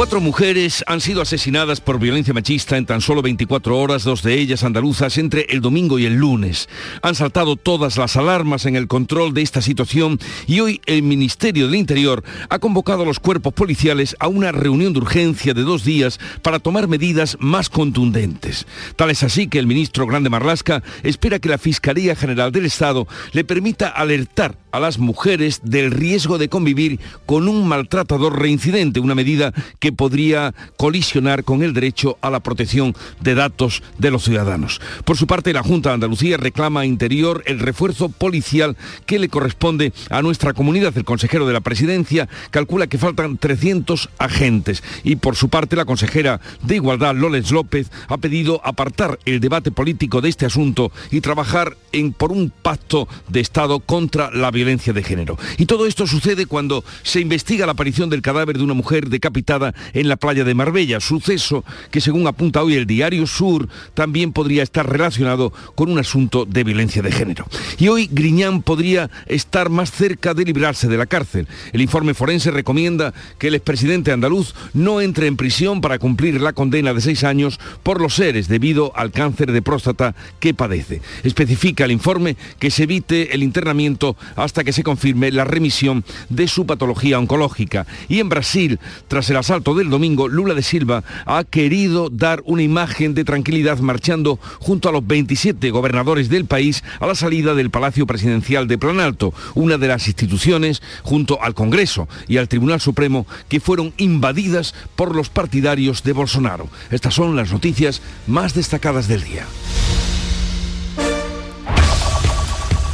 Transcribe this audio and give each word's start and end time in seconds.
Cuatro 0.00 0.22
mujeres 0.22 0.82
han 0.86 1.02
sido 1.02 1.20
asesinadas 1.20 1.82
por 1.82 1.98
violencia 1.98 2.32
machista 2.32 2.78
en 2.78 2.86
tan 2.86 3.02
solo 3.02 3.20
24 3.20 3.78
horas, 3.78 4.02
dos 4.02 4.22
de 4.22 4.32
ellas 4.32 4.64
andaluzas, 4.64 5.18
entre 5.18 5.42
el 5.50 5.60
domingo 5.60 5.98
y 5.98 6.06
el 6.06 6.14
lunes. 6.14 6.70
Han 7.02 7.14
saltado 7.14 7.56
todas 7.56 7.98
las 7.98 8.16
alarmas 8.16 8.64
en 8.64 8.76
el 8.76 8.88
control 8.88 9.34
de 9.34 9.42
esta 9.42 9.60
situación 9.60 10.18
y 10.46 10.60
hoy 10.60 10.80
el 10.86 11.02
Ministerio 11.02 11.66
del 11.66 11.74
Interior 11.74 12.24
ha 12.48 12.58
convocado 12.60 13.02
a 13.02 13.06
los 13.06 13.20
cuerpos 13.20 13.52
policiales 13.52 14.16
a 14.20 14.28
una 14.28 14.52
reunión 14.52 14.94
de 14.94 15.00
urgencia 15.00 15.52
de 15.52 15.64
dos 15.64 15.84
días 15.84 16.18
para 16.40 16.60
tomar 16.60 16.88
medidas 16.88 17.36
más 17.38 17.68
contundentes. 17.68 18.66
Tal 18.96 19.10
es 19.10 19.22
así 19.22 19.48
que 19.48 19.58
el 19.58 19.66
ministro 19.66 20.06
Grande 20.06 20.30
Marlasca 20.30 20.82
espera 21.02 21.40
que 21.40 21.50
la 21.50 21.58
Fiscalía 21.58 22.16
General 22.16 22.50
del 22.52 22.64
Estado 22.64 23.06
le 23.32 23.44
permita 23.44 23.88
alertar 23.88 24.56
a 24.72 24.80
las 24.80 24.98
mujeres 24.98 25.60
del 25.62 25.90
riesgo 25.90 26.38
de 26.38 26.48
convivir 26.48 27.00
con 27.26 27.48
un 27.48 27.66
maltratador 27.68 28.38
reincidente, 28.38 29.00
una 29.00 29.14
medida 29.14 29.52
que 29.78 29.89
podría 29.92 30.54
colisionar 30.76 31.44
con 31.44 31.62
el 31.62 31.74
derecho 31.74 32.18
a 32.20 32.30
la 32.30 32.40
protección 32.40 32.94
de 33.20 33.34
datos 33.34 33.82
de 33.98 34.10
los 34.10 34.24
ciudadanos. 34.24 34.80
Por 35.04 35.16
su 35.16 35.26
parte, 35.26 35.52
la 35.52 35.62
Junta 35.62 35.90
de 35.90 35.94
Andalucía 35.94 36.36
reclama 36.36 36.80
a 36.80 36.86
Interior 36.86 37.42
el 37.46 37.58
refuerzo 37.58 38.08
policial 38.08 38.76
que 39.06 39.18
le 39.18 39.28
corresponde 39.28 39.92
a 40.10 40.22
nuestra 40.22 40.52
comunidad. 40.52 40.96
El 40.96 41.04
consejero 41.04 41.46
de 41.46 41.52
la 41.52 41.60
Presidencia 41.60 42.28
calcula 42.50 42.86
que 42.86 42.98
faltan 42.98 43.38
300 43.38 44.10
agentes 44.18 44.82
y 45.04 45.16
por 45.16 45.36
su 45.36 45.48
parte 45.48 45.76
la 45.76 45.84
consejera 45.84 46.40
de 46.62 46.76
Igualdad, 46.76 47.14
Loles 47.14 47.50
López, 47.50 47.90
ha 48.08 48.18
pedido 48.18 48.60
apartar 48.64 49.18
el 49.24 49.40
debate 49.40 49.70
político 49.70 50.20
de 50.20 50.28
este 50.28 50.46
asunto 50.46 50.92
y 51.10 51.20
trabajar 51.20 51.76
en, 51.92 52.12
por 52.12 52.32
un 52.32 52.50
pacto 52.50 53.08
de 53.28 53.40
Estado 53.40 53.80
contra 53.80 54.30
la 54.30 54.50
violencia 54.50 54.92
de 54.92 55.02
género. 55.02 55.38
Y 55.58 55.66
todo 55.66 55.86
esto 55.86 56.06
sucede 56.06 56.46
cuando 56.46 56.84
se 57.02 57.20
investiga 57.20 57.66
la 57.66 57.72
aparición 57.72 58.10
del 58.10 58.22
cadáver 58.22 58.58
de 58.58 58.64
una 58.64 58.74
mujer 58.74 59.08
decapitada 59.08 59.74
en 59.92 60.08
la 60.08 60.16
playa 60.16 60.44
de 60.44 60.54
Marbella, 60.54 61.00
suceso 61.00 61.64
que 61.90 62.00
según 62.00 62.26
apunta 62.26 62.62
hoy 62.62 62.74
el 62.74 62.86
diario 62.86 63.26
Sur 63.26 63.68
también 63.94 64.32
podría 64.32 64.62
estar 64.62 64.88
relacionado 64.88 65.52
con 65.74 65.90
un 65.90 65.98
asunto 65.98 66.44
de 66.44 66.64
violencia 66.64 67.02
de 67.02 67.12
género. 67.12 67.46
Y 67.78 67.88
hoy 67.88 68.08
Griñán 68.10 68.62
podría 68.62 69.10
estar 69.26 69.70
más 69.70 69.90
cerca 69.90 70.34
de 70.34 70.44
librarse 70.44 70.88
de 70.88 70.96
la 70.96 71.06
cárcel. 71.06 71.46
El 71.72 71.80
informe 71.80 72.14
forense 72.14 72.50
recomienda 72.50 73.14
que 73.38 73.48
el 73.48 73.54
expresidente 73.54 74.12
andaluz 74.12 74.54
no 74.74 75.00
entre 75.00 75.26
en 75.26 75.36
prisión 75.36 75.80
para 75.80 75.98
cumplir 75.98 76.40
la 76.40 76.52
condena 76.52 76.94
de 76.94 77.00
seis 77.00 77.24
años 77.24 77.58
por 77.82 78.00
los 78.00 78.14
seres 78.14 78.48
debido 78.48 78.92
al 78.96 79.10
cáncer 79.10 79.52
de 79.52 79.62
próstata 79.62 80.14
que 80.38 80.54
padece. 80.54 81.02
Especifica 81.22 81.84
el 81.84 81.92
informe 81.92 82.36
que 82.58 82.70
se 82.70 82.84
evite 82.84 83.34
el 83.34 83.42
internamiento 83.42 84.16
hasta 84.36 84.64
que 84.64 84.72
se 84.72 84.82
confirme 84.82 85.32
la 85.32 85.44
remisión 85.44 86.04
de 86.28 86.48
su 86.48 86.66
patología 86.66 87.18
oncológica. 87.18 87.86
Y 88.08 88.20
en 88.20 88.28
Brasil, 88.28 88.78
tras 89.08 89.28
el 89.30 89.36
asalto 89.36 89.69
del 89.74 89.90
domingo, 89.90 90.28
Lula 90.28 90.54
de 90.54 90.62
Silva 90.62 91.04
ha 91.26 91.44
querido 91.44 92.08
dar 92.10 92.42
una 92.44 92.62
imagen 92.62 93.14
de 93.14 93.24
tranquilidad 93.24 93.78
marchando 93.78 94.38
junto 94.58 94.88
a 94.88 94.92
los 94.92 95.06
27 95.06 95.70
gobernadores 95.70 96.28
del 96.28 96.44
país 96.44 96.82
a 97.00 97.06
la 97.06 97.14
salida 97.14 97.54
del 97.54 97.70
Palacio 97.70 98.06
Presidencial 98.06 98.68
de 98.68 98.78
Planalto, 98.78 99.32
una 99.54 99.78
de 99.78 99.88
las 99.88 100.06
instituciones 100.06 100.82
junto 101.02 101.42
al 101.42 101.54
Congreso 101.54 102.08
y 102.28 102.36
al 102.36 102.48
Tribunal 102.48 102.80
Supremo 102.80 103.26
que 103.48 103.60
fueron 103.60 103.92
invadidas 103.96 104.74
por 104.96 105.14
los 105.14 105.28
partidarios 105.28 106.02
de 106.02 106.12
Bolsonaro. 106.12 106.68
Estas 106.90 107.14
son 107.14 107.36
las 107.36 107.52
noticias 107.52 108.02
más 108.26 108.54
destacadas 108.54 109.08
del 109.08 109.22
día. 109.24 109.46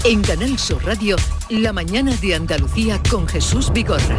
En 0.05 0.23
Canal 0.23 0.57
Radio, 0.85 1.17
La 1.51 1.73
mañana 1.73 2.15
de 2.17 2.37
Andalucía 2.37 3.01
con 3.11 3.27
Jesús 3.27 3.73
Vigorra. 3.73 4.17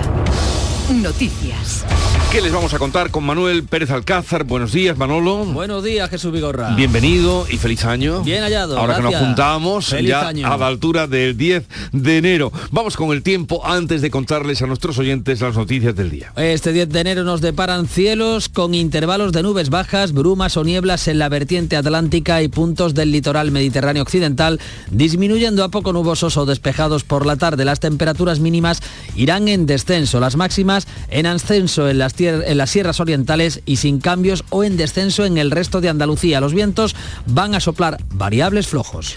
Noticias. 0.90 1.86
¿Qué 2.32 2.42
les 2.42 2.52
vamos 2.52 2.74
a 2.74 2.80
contar 2.80 3.12
con 3.12 3.26
Manuel 3.26 3.64
Pérez 3.64 3.90
Alcázar? 3.90 4.44
Buenos 4.44 4.72
días, 4.74 4.98
Manolo. 4.98 5.46
Buenos 5.46 5.84
días, 5.84 6.10
Jesús 6.10 6.32
Vigorra. 6.32 6.76
Bienvenido 6.76 7.46
y 7.50 7.58
feliz 7.58 7.84
año. 7.86 8.22
Bien 8.22 8.42
hallado. 8.44 8.78
Ahora 8.78 8.98
que 8.98 9.02
nos 9.02 9.16
juntamos 9.16 9.88
Feliz 9.88 10.10
ya 10.10 10.28
año. 10.28 10.48
a 10.48 10.58
la 10.58 10.68
altura 10.68 11.08
del 11.08 11.38
10 11.38 11.66
de 11.94 12.18
enero. 12.18 12.52
Vamos 12.72 12.96
con 12.96 13.12
el 13.12 13.24
tiempo 13.24 13.66
antes 13.66 14.02
de 14.02 14.10
contarles 14.12 14.62
a 14.62 14.68
nuestros 14.68 14.98
oyentes 14.98 15.42
las 15.42 15.56
noticias 15.56 15.96
del 15.96 16.10
día. 16.10 16.32
Este 16.36 16.72
10 16.74 16.90
de 16.90 17.00
enero 17.00 17.24
nos 17.24 17.42
deparan 17.42 17.88
cielos 17.88 18.50
con 18.50 18.74
intervalos 18.74 19.32
de 19.32 19.44
nubes 19.44 19.70
bajas, 19.70 20.12
brumas 20.14 20.58
o 20.58 20.64
nieblas 20.64 21.08
en 21.08 21.20
la 21.20 21.30
vertiente 21.30 21.76
atlántica 21.78 22.42
y 22.42 22.50
puntos 22.50 22.94
del 22.94 23.12
litoral 23.12 23.52
mediterráneo 23.52 24.04
occidental, 24.04 24.60
disminuyendo 24.92 25.64
a 25.64 25.70
poco 25.70 25.92
nubosos 25.94 26.38
o 26.38 26.46
despejados 26.46 27.04
por 27.04 27.26
la 27.26 27.36
tarde. 27.36 27.66
Las 27.66 27.80
temperaturas 27.80 28.40
mínimas 28.40 28.82
irán 29.16 29.48
en 29.48 29.66
descenso, 29.66 30.20
las 30.20 30.36
máximas 30.36 30.77
en 31.10 31.26
ascenso 31.26 31.90
en 31.90 31.98
las, 31.98 32.20
en 32.20 32.58
las 32.58 32.70
sierras 32.70 33.00
orientales 33.00 33.62
y 33.66 33.78
sin 33.78 34.00
cambios 34.00 34.44
o 34.50 34.64
en 34.64 34.78
descenso 34.78 35.26
en 35.26 35.38
el 35.38 35.52
resto 35.52 35.82
de 35.82 35.90
Andalucía. 35.90 36.42
Los 36.42 36.54
vientos 36.54 36.96
van 37.26 37.56
a 37.56 37.60
soplar 37.60 37.98
variables 38.14 38.68
flojos. 38.68 39.16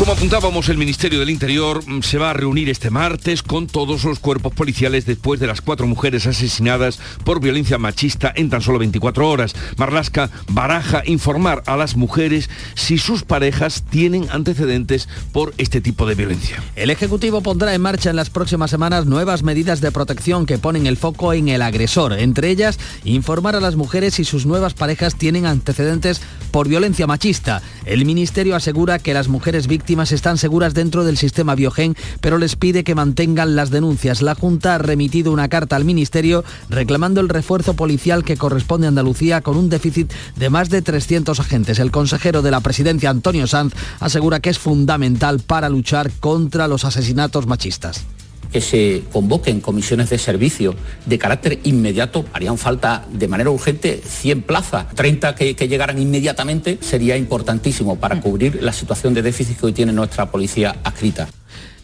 Como 0.00 0.12
apuntábamos, 0.12 0.70
el 0.70 0.78
Ministerio 0.78 1.20
del 1.20 1.28
Interior 1.28 1.86
mm, 1.86 2.00
se 2.00 2.16
va 2.16 2.30
a 2.30 2.32
reunir 2.32 2.70
este 2.70 2.88
martes 2.88 3.42
con 3.42 3.66
todos 3.66 4.04
los 4.04 4.18
cuerpos 4.18 4.54
policiales 4.54 5.04
después 5.04 5.38
de 5.40 5.46
las 5.46 5.60
cuatro 5.60 5.86
mujeres 5.86 6.26
asesinadas 6.26 6.98
por 7.22 7.38
violencia 7.38 7.76
machista 7.76 8.32
en 8.34 8.48
tan 8.48 8.62
solo 8.62 8.78
24 8.78 9.28
horas. 9.28 9.54
Marlasca 9.76 10.30
baraja 10.48 11.02
informar 11.04 11.62
a 11.66 11.76
las 11.76 11.96
mujeres 11.96 12.48
si 12.74 12.96
sus 12.96 13.24
parejas 13.24 13.84
tienen 13.90 14.26
antecedentes 14.30 15.06
por 15.32 15.52
este 15.58 15.82
tipo 15.82 16.06
de 16.06 16.14
violencia. 16.14 16.62
El 16.76 16.88
Ejecutivo 16.88 17.42
pondrá 17.42 17.74
en 17.74 17.82
marcha 17.82 18.08
en 18.08 18.16
las 18.16 18.30
próximas 18.30 18.70
semanas 18.70 19.04
nuevas 19.04 19.42
medidas 19.42 19.82
de 19.82 19.92
protección 19.92 20.46
que 20.46 20.56
ponen 20.56 20.79
el 20.86 20.96
foco 20.96 21.32
en 21.32 21.48
el 21.48 21.62
agresor. 21.62 22.12
Entre 22.12 22.50
ellas, 22.50 22.78
informar 23.04 23.56
a 23.56 23.60
las 23.60 23.76
mujeres 23.76 24.14
si 24.14 24.24
sus 24.24 24.46
nuevas 24.46 24.74
parejas 24.74 25.16
tienen 25.16 25.46
antecedentes 25.46 26.20
por 26.50 26.68
violencia 26.68 27.06
machista. 27.06 27.62
El 27.84 28.04
Ministerio 28.04 28.56
asegura 28.56 28.98
que 28.98 29.14
las 29.14 29.28
mujeres 29.28 29.66
víctimas 29.66 30.12
están 30.12 30.38
seguras 30.38 30.74
dentro 30.74 31.04
del 31.04 31.16
sistema 31.16 31.54
Biogen, 31.54 31.96
pero 32.20 32.38
les 32.38 32.56
pide 32.56 32.84
que 32.84 32.94
mantengan 32.94 33.56
las 33.56 33.70
denuncias. 33.70 34.22
La 34.22 34.34
Junta 34.34 34.74
ha 34.74 34.78
remitido 34.78 35.32
una 35.32 35.48
carta 35.48 35.76
al 35.76 35.84
Ministerio 35.84 36.44
reclamando 36.68 37.20
el 37.20 37.28
refuerzo 37.28 37.74
policial 37.74 38.24
que 38.24 38.36
corresponde 38.36 38.86
a 38.86 38.88
Andalucía 38.88 39.40
con 39.40 39.56
un 39.56 39.68
déficit 39.68 40.12
de 40.36 40.50
más 40.50 40.70
de 40.70 40.82
300 40.82 41.38
agentes. 41.40 41.78
El 41.78 41.90
consejero 41.90 42.42
de 42.42 42.50
la 42.50 42.60
presidencia, 42.60 43.10
Antonio 43.10 43.46
Sanz, 43.46 43.74
asegura 44.00 44.40
que 44.40 44.50
es 44.50 44.58
fundamental 44.58 45.40
para 45.40 45.68
luchar 45.68 46.10
contra 46.20 46.68
los 46.68 46.84
asesinatos 46.84 47.46
machistas 47.46 48.04
que 48.52 48.60
se 48.60 49.04
convoquen 49.12 49.60
comisiones 49.60 50.10
de 50.10 50.18
servicio 50.18 50.74
de 51.06 51.18
carácter 51.18 51.60
inmediato. 51.64 52.24
Harían 52.32 52.58
falta 52.58 53.06
de 53.12 53.28
manera 53.28 53.50
urgente 53.50 54.00
100 54.04 54.42
plazas, 54.42 54.86
30 54.94 55.34
que, 55.34 55.54
que 55.56 55.68
llegaran 55.68 56.00
inmediatamente 56.00 56.78
sería 56.80 57.16
importantísimo 57.16 57.98
para 57.98 58.20
cubrir 58.20 58.62
la 58.62 58.72
situación 58.72 59.14
de 59.14 59.22
déficit 59.22 59.58
que 59.58 59.66
hoy 59.66 59.72
tiene 59.72 59.92
nuestra 59.92 60.30
policía 60.30 60.76
adscrita. 60.84 61.28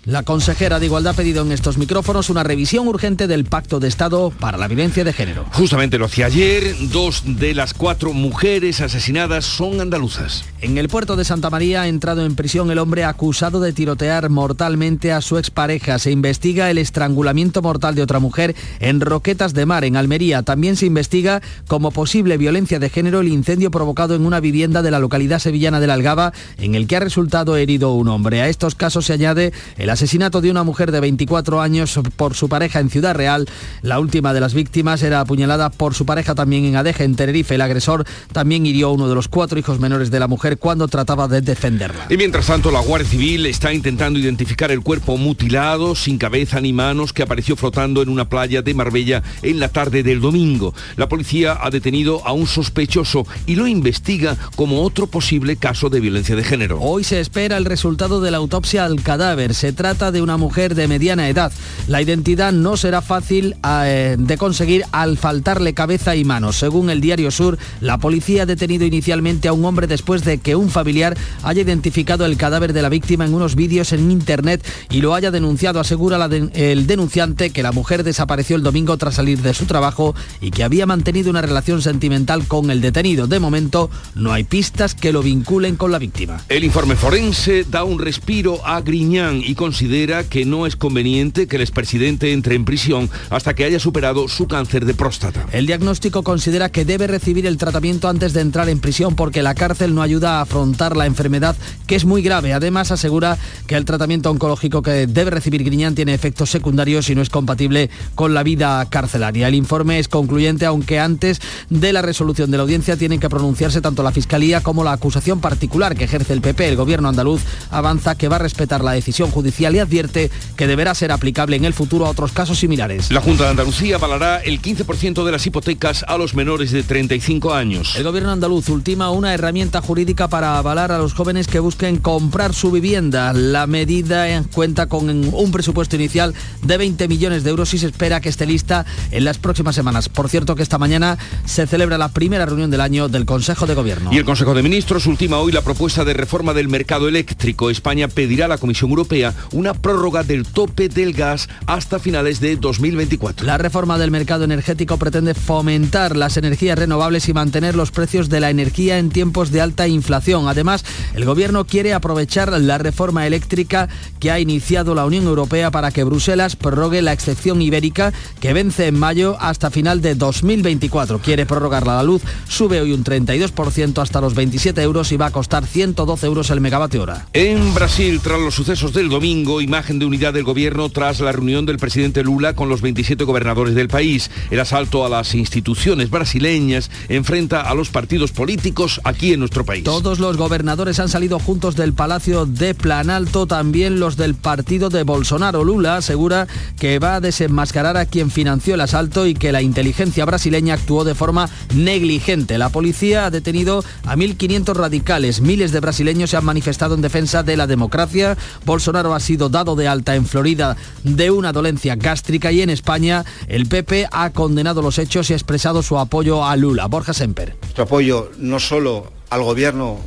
La 0.06 0.22
consejera 0.22 0.78
de 0.78 0.86
Igualdad 0.86 1.14
ha 1.14 1.16
pedido 1.16 1.42
en 1.42 1.50
estos 1.50 1.78
micrófonos 1.78 2.30
una 2.30 2.44
revisión 2.44 2.86
urgente 2.86 3.26
del 3.26 3.44
Pacto 3.44 3.80
de 3.80 3.88
Estado 3.88 4.30
para 4.30 4.56
la 4.56 4.68
violencia 4.68 5.02
de 5.02 5.12
género. 5.12 5.44
Justamente 5.50 5.98
lo 5.98 6.04
hacía 6.04 6.26
ayer, 6.26 6.76
dos 6.92 7.24
de 7.24 7.54
las 7.54 7.74
cuatro 7.74 8.12
mujeres 8.12 8.80
asesinadas 8.80 9.44
son 9.44 9.80
andaluzas. 9.80 10.44
En 10.66 10.78
el 10.78 10.88
puerto 10.88 11.14
de 11.14 11.24
Santa 11.24 11.48
María 11.48 11.82
ha 11.82 11.86
entrado 11.86 12.26
en 12.26 12.34
prisión 12.34 12.72
el 12.72 12.80
hombre 12.80 13.04
acusado 13.04 13.60
de 13.60 13.72
tirotear 13.72 14.30
mortalmente 14.30 15.12
a 15.12 15.20
su 15.20 15.38
expareja. 15.38 16.00
Se 16.00 16.10
investiga 16.10 16.72
el 16.72 16.78
estrangulamiento 16.78 17.62
mortal 17.62 17.94
de 17.94 18.02
otra 18.02 18.18
mujer 18.18 18.56
en 18.80 19.00
Roquetas 19.00 19.54
de 19.54 19.64
Mar, 19.64 19.84
en 19.84 19.96
Almería. 19.96 20.42
También 20.42 20.74
se 20.74 20.86
investiga 20.86 21.40
como 21.68 21.92
posible 21.92 22.36
violencia 22.36 22.80
de 22.80 22.90
género 22.90 23.20
el 23.20 23.28
incendio 23.28 23.70
provocado 23.70 24.16
en 24.16 24.26
una 24.26 24.40
vivienda 24.40 24.82
de 24.82 24.90
la 24.90 24.98
localidad 24.98 25.38
sevillana 25.38 25.78
de 25.78 25.86
la 25.86 25.94
Algaba, 25.94 26.32
en 26.58 26.74
el 26.74 26.88
que 26.88 26.96
ha 26.96 27.00
resultado 27.00 27.56
herido 27.56 27.92
un 27.92 28.08
hombre. 28.08 28.42
A 28.42 28.48
estos 28.48 28.74
casos 28.74 29.06
se 29.06 29.12
añade 29.12 29.52
el 29.78 29.88
asesinato 29.88 30.40
de 30.40 30.50
una 30.50 30.64
mujer 30.64 30.90
de 30.90 30.98
24 30.98 31.60
años 31.60 32.00
por 32.16 32.34
su 32.34 32.48
pareja 32.48 32.80
en 32.80 32.90
Ciudad 32.90 33.14
Real. 33.14 33.48
La 33.82 34.00
última 34.00 34.34
de 34.34 34.40
las 34.40 34.52
víctimas 34.52 35.04
era 35.04 35.20
apuñalada 35.20 35.70
por 35.70 35.94
su 35.94 36.06
pareja 36.06 36.34
también 36.34 36.64
en 36.64 36.74
Adeje, 36.74 37.04
en 37.04 37.14
Tenerife. 37.14 37.54
El 37.54 37.60
agresor 37.60 38.04
también 38.32 38.66
hirió 38.66 38.88
a 38.88 38.92
uno 38.92 39.08
de 39.08 39.14
los 39.14 39.28
cuatro 39.28 39.60
hijos 39.60 39.78
menores 39.78 40.10
de 40.10 40.18
la 40.18 40.26
mujer 40.26 40.55
mujer 40.56 40.66
cuando 40.66 40.88
trataba 40.88 41.28
de 41.28 41.40
defenderla. 41.40 42.06
Y 42.10 42.16
mientras 42.16 42.46
tanto, 42.46 42.70
la 42.70 42.80
Guardia 42.80 43.08
Civil 43.08 43.46
está 43.46 43.72
intentando 43.72 44.18
identificar 44.18 44.70
el 44.70 44.80
cuerpo 44.80 45.16
mutilado, 45.16 45.94
sin 45.94 46.18
cabeza 46.18 46.60
ni 46.60 46.72
manos, 46.72 47.12
que 47.12 47.22
apareció 47.22 47.56
flotando 47.56 48.02
en 48.02 48.08
una 48.08 48.28
playa 48.28 48.62
de 48.62 48.74
Marbella 48.74 49.22
en 49.42 49.60
la 49.60 49.68
tarde 49.68 50.02
del 50.02 50.20
domingo. 50.20 50.74
La 50.96 51.08
policía 51.08 51.58
ha 51.60 51.70
detenido 51.70 52.26
a 52.26 52.32
un 52.32 52.46
sospechoso 52.46 53.26
y 53.46 53.54
lo 53.56 53.66
investiga 53.66 54.36
como 54.56 54.82
otro 54.82 55.06
posible 55.06 55.56
caso 55.56 55.88
de 55.88 56.00
violencia 56.00 56.36
de 56.36 56.44
género. 56.44 56.80
Hoy 56.80 57.04
se 57.04 57.20
espera 57.20 57.56
el 57.56 57.64
resultado 57.64 58.20
de 58.20 58.30
la 58.30 58.38
autopsia 58.38 58.84
al 58.84 59.02
cadáver. 59.02 59.54
Se 59.54 59.72
trata 59.72 60.10
de 60.10 60.22
una 60.22 60.36
mujer 60.36 60.74
de 60.74 60.88
mediana 60.88 61.28
edad. 61.28 61.52
La 61.86 62.02
identidad 62.02 62.52
no 62.52 62.76
será 62.76 63.02
fácil 63.02 63.56
eh, 63.84 64.16
de 64.18 64.36
conseguir 64.36 64.84
al 64.92 65.16
faltarle 65.16 65.74
cabeza 65.74 66.16
y 66.16 66.24
manos. 66.24 66.56
Según 66.56 66.90
el 66.90 67.00
diario 67.00 67.30
Sur, 67.30 67.58
la 67.80 67.98
policía 67.98 68.42
ha 68.42 68.46
detenido 68.46 68.84
inicialmente 68.84 69.48
a 69.48 69.52
un 69.52 69.64
hombre 69.64 69.86
después 69.86 70.24
de 70.24 70.35
que 70.38 70.56
un 70.56 70.70
familiar 70.70 71.16
haya 71.42 71.62
identificado 71.62 72.24
el 72.24 72.36
cadáver 72.36 72.72
de 72.72 72.82
la 72.82 72.88
víctima 72.88 73.24
en 73.24 73.34
unos 73.34 73.54
vídeos 73.54 73.92
en 73.92 74.10
internet 74.10 74.66
y 74.90 75.00
lo 75.00 75.14
haya 75.14 75.30
denunciado. 75.30 75.80
Asegura 75.80 76.24
el 76.54 76.86
denunciante 76.86 77.50
que 77.50 77.62
la 77.62 77.72
mujer 77.72 78.04
desapareció 78.04 78.56
el 78.56 78.62
domingo 78.62 78.96
tras 78.96 79.14
salir 79.14 79.40
de 79.42 79.54
su 79.54 79.66
trabajo 79.66 80.14
y 80.40 80.50
que 80.50 80.64
había 80.64 80.86
mantenido 80.86 81.30
una 81.30 81.42
relación 81.42 81.82
sentimental 81.82 82.46
con 82.46 82.70
el 82.70 82.80
detenido. 82.80 83.26
De 83.26 83.40
momento 83.40 83.90
no 84.14 84.32
hay 84.32 84.44
pistas 84.44 84.94
que 84.94 85.12
lo 85.12 85.22
vinculen 85.22 85.76
con 85.76 85.92
la 85.92 85.98
víctima. 85.98 86.42
El 86.48 86.64
informe 86.64 86.96
forense 86.96 87.64
da 87.64 87.84
un 87.84 87.98
respiro 87.98 88.64
a 88.66 88.80
Griñán 88.80 89.42
y 89.44 89.54
considera 89.54 90.24
que 90.24 90.44
no 90.44 90.66
es 90.66 90.76
conveniente 90.76 91.46
que 91.46 91.56
el 91.56 91.62
expresidente 91.62 92.32
entre 92.32 92.54
en 92.54 92.64
prisión 92.64 93.10
hasta 93.30 93.54
que 93.54 93.64
haya 93.64 93.78
superado 93.78 94.28
su 94.28 94.46
cáncer 94.46 94.84
de 94.84 94.94
próstata. 94.94 95.46
El 95.52 95.66
diagnóstico 95.66 96.22
considera 96.22 96.70
que 96.70 96.84
debe 96.84 97.06
recibir 97.06 97.46
el 97.46 97.56
tratamiento 97.56 98.08
antes 98.08 98.32
de 98.32 98.40
entrar 98.40 98.68
en 98.68 98.80
prisión 98.80 99.14
porque 99.14 99.42
la 99.42 99.54
cárcel 99.54 99.94
no 99.94 100.02
ayuda 100.02 100.25
a 100.26 100.40
afrontar 100.40 100.96
la 100.96 101.06
enfermedad 101.06 101.56
que 101.86 101.96
es 101.96 102.04
muy 102.04 102.22
grave. 102.22 102.52
Además 102.52 102.90
asegura 102.90 103.38
que 103.66 103.76
el 103.76 103.84
tratamiento 103.84 104.30
oncológico 104.30 104.82
que 104.82 105.06
debe 105.06 105.30
recibir 105.30 105.64
Griñán 105.64 105.94
tiene 105.94 106.14
efectos 106.14 106.50
secundarios 106.50 107.08
y 107.10 107.14
no 107.14 107.22
es 107.22 107.30
compatible 107.30 107.90
con 108.14 108.34
la 108.34 108.42
vida 108.42 108.84
carcelaria. 108.86 109.48
El 109.48 109.54
informe 109.54 109.98
es 109.98 110.08
concluyente 110.08 110.66
aunque 110.66 110.98
antes 110.98 111.40
de 111.70 111.92
la 111.92 112.02
resolución 112.02 112.50
de 112.50 112.56
la 112.56 112.64
audiencia 112.64 112.96
tienen 112.96 113.20
que 113.20 113.28
pronunciarse 113.28 113.80
tanto 113.80 114.02
la 114.02 114.12
Fiscalía 114.12 114.62
como 114.62 114.84
la 114.84 114.92
acusación 114.92 115.40
particular 115.40 115.96
que 115.96 116.04
ejerce 116.04 116.32
el 116.32 116.40
PP. 116.40 116.68
El 116.68 116.76
gobierno 116.76 117.08
andaluz 117.08 117.42
avanza 117.70 118.16
que 118.16 118.28
va 118.28 118.36
a 118.36 118.40
respetar 118.40 118.82
la 118.82 118.92
decisión 118.92 119.30
judicial 119.30 119.74
y 119.74 119.78
advierte 119.78 120.30
que 120.56 120.66
deberá 120.66 120.94
ser 120.94 121.12
aplicable 121.12 121.56
en 121.56 121.64
el 121.64 121.74
futuro 121.74 122.06
a 122.06 122.10
otros 122.10 122.32
casos 122.32 122.58
similares. 122.58 123.10
La 123.10 123.20
Junta 123.20 123.44
de 123.44 123.50
Andalucía 123.50 123.96
avalará 123.96 124.38
el 124.38 124.60
15% 124.60 125.24
de 125.24 125.32
las 125.32 125.46
hipotecas 125.46 126.04
a 126.08 126.16
los 126.16 126.34
menores 126.34 126.70
de 126.72 126.82
35 126.82 127.54
años. 127.54 127.94
El 127.96 128.04
gobierno 128.04 128.32
andaluz 128.32 128.68
ultima 128.68 129.10
una 129.10 129.34
herramienta 129.34 129.80
jurídica 129.80 130.15
para 130.16 130.56
avalar 130.56 130.92
a 130.92 130.98
los 130.98 131.12
jóvenes 131.12 131.46
que 131.46 131.60
busquen 131.60 131.98
comprar 131.98 132.54
su 132.54 132.70
vivienda. 132.70 133.34
La 133.34 133.66
medida 133.66 134.26
cuenta 134.50 134.86
con 134.86 135.10
un 135.10 135.52
presupuesto 135.52 135.96
inicial 135.96 136.34
de 136.62 136.78
20 136.78 137.06
millones 137.06 137.44
de 137.44 137.50
euros 137.50 137.74
y 137.74 137.78
se 137.78 137.86
espera 137.86 138.22
que 138.22 138.30
esté 138.30 138.46
lista 138.46 138.86
en 139.10 139.24
las 139.24 139.36
próximas 139.36 139.74
semanas. 139.74 140.08
Por 140.08 140.30
cierto 140.30 140.56
que 140.56 140.62
esta 140.62 140.78
mañana 140.78 141.18
se 141.44 141.66
celebra 141.66 141.98
la 141.98 142.08
primera 142.08 142.46
reunión 142.46 142.70
del 142.70 142.80
año 142.80 143.08
del 143.08 143.26
Consejo 143.26 143.66
de 143.66 143.74
Gobierno. 143.74 144.10
Y 144.10 144.16
el 144.16 144.24
Consejo 144.24 144.54
de 144.54 144.62
Ministros 144.62 145.06
ultima 145.06 145.38
hoy 145.38 145.52
la 145.52 145.60
propuesta 145.60 146.02
de 146.04 146.14
reforma 146.14 146.54
del 146.54 146.68
mercado 146.68 147.08
eléctrico. 147.08 147.68
España 147.68 148.08
pedirá 148.08 148.46
a 148.46 148.48
la 148.48 148.58
Comisión 148.58 148.88
Europea 148.90 149.34
una 149.52 149.74
prórroga 149.74 150.22
del 150.22 150.46
tope 150.46 150.88
del 150.88 151.12
gas 151.12 151.48
hasta 151.66 151.98
finales 151.98 152.40
de 152.40 152.56
2024. 152.56 153.46
La 153.46 153.58
reforma 153.58 153.98
del 153.98 154.10
mercado 154.10 154.44
energético 154.44 154.96
pretende 154.96 155.34
fomentar 155.34 156.16
las 156.16 156.38
energías 156.38 156.78
renovables 156.78 157.28
y 157.28 157.34
mantener 157.34 157.76
los 157.76 157.90
precios 157.90 158.30
de 158.30 158.40
la 158.40 158.48
energía 158.48 158.98
en 158.98 159.10
tiempos 159.10 159.50
de 159.50 159.60
alta 159.60 159.86
inflación. 159.86 160.05
Además, 160.48 160.84
el 161.14 161.24
Gobierno 161.24 161.66
quiere 161.66 161.92
aprovechar 161.92 162.52
la 162.52 162.78
reforma 162.78 163.26
eléctrica 163.26 163.88
que 164.20 164.30
ha 164.30 164.40
iniciado 164.40 164.94
la 164.94 165.04
Unión 165.04 165.24
Europea 165.24 165.70
para 165.70 165.90
que 165.90 166.04
Bruselas 166.04 166.56
prorrogue 166.56 167.02
la 167.02 167.12
excepción 167.12 167.60
ibérica 167.60 168.12
que 168.40 168.52
vence 168.52 168.86
en 168.86 168.98
mayo 168.98 169.36
hasta 169.40 169.70
final 169.70 170.00
de 170.00 170.14
2024. 170.14 171.18
Quiere 171.18 171.46
prorrogarla 171.46 171.96
la 171.96 172.02
luz, 172.02 172.22
sube 172.48 172.80
hoy 172.80 172.92
un 172.92 173.04
32% 173.04 174.00
hasta 174.00 174.20
los 174.20 174.34
27 174.34 174.80
euros 174.82 175.12
y 175.12 175.16
va 175.16 175.26
a 175.26 175.30
costar 175.30 175.66
112 175.66 176.26
euros 176.26 176.50
el 176.50 176.60
megavatio 176.60 177.02
hora. 177.02 177.26
En 177.32 177.74
Brasil, 177.74 178.20
tras 178.22 178.40
los 178.40 178.54
sucesos 178.54 178.92
del 178.92 179.08
domingo, 179.08 179.60
imagen 179.60 179.98
de 179.98 180.06
unidad 180.06 180.32
del 180.32 180.44
gobierno 180.44 180.88
tras 180.88 181.20
la 181.20 181.32
reunión 181.32 181.66
del 181.66 181.78
presidente 181.78 182.22
Lula 182.22 182.54
con 182.54 182.68
los 182.68 182.80
27 182.80 183.24
gobernadores 183.24 183.74
del 183.74 183.88
país. 183.88 184.30
El 184.50 184.60
asalto 184.60 185.04
a 185.04 185.08
las 185.08 185.34
instituciones 185.34 186.10
brasileñas 186.10 186.90
enfrenta 187.08 187.60
a 187.60 187.74
los 187.74 187.90
partidos 187.90 188.32
políticos 188.32 189.00
aquí 189.04 189.32
en 189.32 189.40
nuestro 189.40 189.64
país. 189.64 189.84
Todos 189.96 190.18
los 190.18 190.36
gobernadores 190.36 191.00
han 191.00 191.08
salido 191.08 191.38
juntos 191.38 191.74
del 191.74 191.94
Palacio 191.94 192.44
de 192.44 192.74
Planalto, 192.74 193.46
también 193.46 193.98
los 193.98 194.18
del 194.18 194.34
partido 194.34 194.90
de 194.90 195.04
Bolsonaro. 195.04 195.64
Lula 195.64 195.96
asegura 195.96 196.46
que 196.78 196.98
va 196.98 197.14
a 197.14 197.20
desenmascarar 197.22 197.96
a 197.96 198.04
quien 198.04 198.30
financió 198.30 198.74
el 198.74 198.82
asalto 198.82 199.26
y 199.26 199.32
que 199.32 199.52
la 199.52 199.62
inteligencia 199.62 200.26
brasileña 200.26 200.74
actuó 200.74 201.04
de 201.04 201.14
forma 201.14 201.48
negligente. 201.74 202.58
La 202.58 202.68
policía 202.68 203.24
ha 203.24 203.30
detenido 203.30 203.82
a 204.04 204.16
1.500 204.16 204.74
radicales. 204.74 205.40
Miles 205.40 205.72
de 205.72 205.80
brasileños 205.80 206.28
se 206.28 206.36
han 206.36 206.44
manifestado 206.44 206.94
en 206.94 207.00
defensa 207.00 207.42
de 207.42 207.56
la 207.56 207.66
democracia. 207.66 208.36
Bolsonaro 208.66 209.14
ha 209.14 209.20
sido 209.20 209.48
dado 209.48 209.76
de 209.76 209.88
alta 209.88 210.14
en 210.14 210.26
Florida 210.26 210.76
de 211.04 211.30
una 211.30 211.54
dolencia 211.54 211.96
gástrica 211.96 212.52
y 212.52 212.60
en 212.60 212.68
España 212.68 213.24
el 213.48 213.64
PP 213.64 214.08
ha 214.12 214.28
condenado 214.34 214.82
los 214.82 214.98
hechos 214.98 215.30
y 215.30 215.32
ha 215.32 215.36
expresado 215.36 215.82
su 215.82 215.98
apoyo 215.98 216.44
a 216.44 216.54
Lula. 216.54 216.84
Borja 216.84 217.14
Semper. 217.14 217.56
Nuestro 217.62 217.84
apoyo 217.84 218.30
no 218.36 218.60
solo 218.60 219.16
al 219.30 219.42
gobierno 219.42 219.98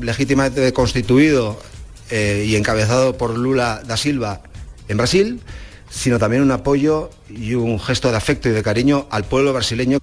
legítimamente 0.00 0.72
constituido 0.72 1.58
eh, 2.10 2.44
y 2.46 2.56
encabezado 2.56 3.16
por 3.16 3.36
Lula 3.36 3.82
da 3.86 3.96
Silva 3.96 4.42
en 4.88 4.96
Brasil, 4.96 5.40
sino 5.90 6.18
también 6.18 6.42
un 6.42 6.50
apoyo 6.50 7.10
y 7.28 7.54
un 7.54 7.78
gesto 7.80 8.10
de 8.10 8.16
afecto 8.16 8.48
y 8.48 8.52
de 8.52 8.62
cariño 8.62 9.06
al 9.10 9.24
pueblo 9.24 9.52
brasileño. 9.52 9.98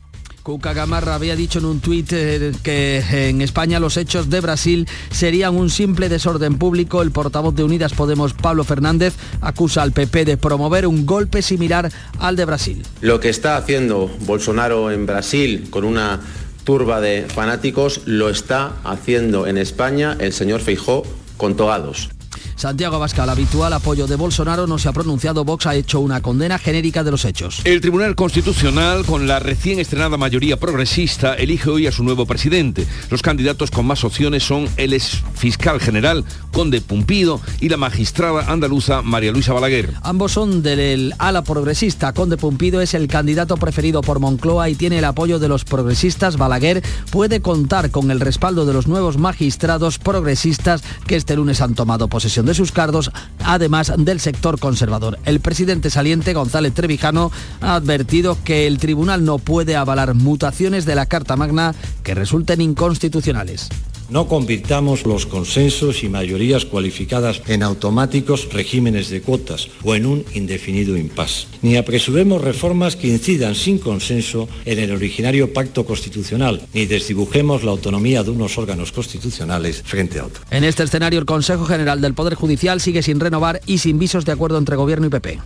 Cuca 0.46 0.74
Gamarra 0.74 1.16
había 1.16 1.36
dicho 1.36 1.58
en 1.58 1.66
un 1.66 1.80
tuit 1.80 2.08
eh, 2.14 2.52
que 2.62 3.04
en 3.30 3.42
España 3.42 3.80
los 3.80 3.98
hechos 3.98 4.30
de 4.30 4.42
Brasil 4.42 4.88
serían 5.10 5.56
un 5.56 5.72
simple 5.72 6.08
desorden 6.08 6.60
público. 6.60 7.02
El 7.02 7.10
portavoz 7.10 7.56
de 7.56 7.64
Unidas 7.64 7.94
Podemos, 7.94 8.36
Pablo 8.36 8.64
Fernández, 8.64 9.16
acusa 9.42 9.82
al 9.82 9.92
PP 9.92 10.24
de 10.24 10.38
promover 10.38 10.86
un 10.86 11.08
golpe 11.08 11.42
similar 11.42 11.92
al 12.20 12.36
de 12.36 12.46
Brasil. 12.46 12.86
Lo 13.02 13.20
que 13.20 13.30
está 13.30 13.58
haciendo 13.58 14.08
Bolsonaro 14.28 14.92
en 14.92 15.08
Brasil 15.08 15.68
con 15.72 15.84
una 15.84 16.22
turba 16.66 17.00
de 17.00 17.26
fanáticos 17.30 18.02
lo 18.06 18.30
está 18.30 18.74
haciendo 18.84 19.48
en 19.48 19.58
España 19.58 20.18
el 20.20 20.34
señor 20.34 20.60
Feijó 20.60 21.04
con 21.38 21.56
togados. 21.56 22.10
Santiago 22.56 22.96
Abascal, 22.96 23.30
habitual 23.30 23.74
apoyo 23.74 24.08
de 24.08 24.16
Bolsonaro, 24.16 24.68
no 24.68 24.78
se 24.78 24.90
ha 24.90 24.94
pronunciado. 24.94 25.46
Vox 25.46 25.66
ha 25.68 25.76
hecho 25.76 26.00
una 26.00 26.22
condena 26.22 26.58
genérica 26.58 27.04
de 27.04 27.12
los 27.12 27.26
hechos. 27.26 27.62
El 27.64 27.82
Tribunal 27.82 28.16
Constitucional, 28.16 29.06
con 29.06 29.28
la 29.28 29.40
recién 29.40 29.80
estrenada 29.80 30.18
mayoría 30.18 30.58
progresista, 30.58 31.36
elige 31.36 31.70
hoy 31.70 31.88
a 31.88 31.92
su 31.92 32.04
nuevo 32.04 32.26
presidente. 32.26 32.88
Los 33.10 33.22
candidatos 33.22 33.72
con 33.72 33.86
más 33.86 34.04
opciones 34.04 34.44
son 34.44 34.68
el 34.78 34.94
ex 34.94 35.24
fiscal 35.36 35.80
general, 35.80 36.24
Conde 36.52 36.82
Pumpido, 36.82 37.42
y 37.60 37.70
la 37.70 37.78
magistrada 37.78 38.52
andaluza 38.52 39.02
María 39.02 39.32
Luisa 39.32 39.54
Balaguer. 39.54 39.94
Ambos 40.04 40.34
son 40.34 40.64
del 40.64 41.14
ala 41.18 41.44
progresista. 41.44 42.14
Conde 42.14 42.38
Pumpido 42.38 42.82
es 42.82 42.94
el 42.94 43.08
candidato 43.08 43.58
preferido 43.58 44.02
por 44.02 44.20
Moncloa 44.20 44.70
y 44.70 44.76
tiene 44.76 45.00
el 45.00 45.06
apoyo 45.06 45.40
de 45.40 45.48
los 45.48 45.66
progresistas. 45.66 46.38
Balaguer 46.38 46.84
puede 47.12 47.42
contar 47.42 47.92
con 47.92 48.12
el 48.12 48.20
respaldo 48.20 48.66
de 48.66 48.74
los 48.74 48.88
nuevos 48.88 49.18
magistrados 49.18 50.00
progresistas 50.00 50.84
que 51.08 51.16
este 51.16 51.36
lunes 51.36 51.62
han 51.62 51.76
tomado 51.76 52.08
posesión 52.08 52.35
de 52.44 52.54
sus 52.54 52.72
cargos, 52.72 53.12
además 53.44 53.94
del 53.98 54.20
sector 54.20 54.60
conservador. 54.60 55.20
El 55.26 55.40
presidente 55.40 55.90
saliente, 55.90 56.34
González 56.34 56.74
Trevijano, 56.74 57.32
ha 57.62 57.76
advertido 57.76 58.38
que 58.44 58.68
el 58.68 58.78
tribunal 58.78 59.24
no 59.24 59.38
puede 59.38 59.76
avalar 59.76 60.14
mutaciones 60.14 60.86
de 60.86 60.96
la 60.96 61.06
Carta 61.06 61.36
Magna 61.36 61.76
que 62.04 62.16
resulten 62.16 62.62
inconstitucionales. 62.62 63.70
No 64.10 64.28
convirtamos 64.28 65.06
los 65.06 65.26
consensos 65.26 66.04
y 66.04 66.10
mayorías 66.10 66.64
cualificadas 66.64 67.42
en 67.48 67.64
automáticos 67.64 68.54
regímenes 68.54 69.10
de 69.10 69.22
cuotas 69.22 69.70
o 69.84 69.96
en 69.96 70.06
un 70.06 70.26
indefinido 70.34 70.96
impasse. 70.96 71.48
Ni 71.64 71.76
apresuremos 71.76 72.42
reformas 72.42 72.96
que 72.96 73.08
incidan 73.08 73.56
sin 73.56 73.80
consenso 73.80 74.48
en 74.66 74.78
el 74.78 74.92
originario 74.92 75.52
pacto 75.52 75.86
constitucional, 75.86 76.62
ni 76.74 76.86
desdibujemos 76.86 77.64
la 77.64 77.72
autonomía 77.72 78.24
de 78.24 78.30
unos 78.30 78.60
órganos 78.60 78.92
constitucionales 78.92 79.82
frente 79.84 80.20
a 80.20 80.26
otros. 80.26 80.46
En 80.52 80.64
este 80.64 80.84
escenario, 80.84 81.20
el 81.20 81.26
Consejo 81.26 81.66
General 81.66 82.00
del 82.00 82.14
Poder 82.14 82.36
Judicial 82.36 82.82
sigue 82.82 83.02
sin 83.02 83.20
renovar 83.20 83.60
y 83.66 83.80
sin 83.80 83.98
visos 83.98 84.24
de 84.26 84.34
acuerdo 84.34 84.60
entre 84.60 84.76
Gobierno 84.76 85.08
y 85.08 85.10
PP. 85.10 85.40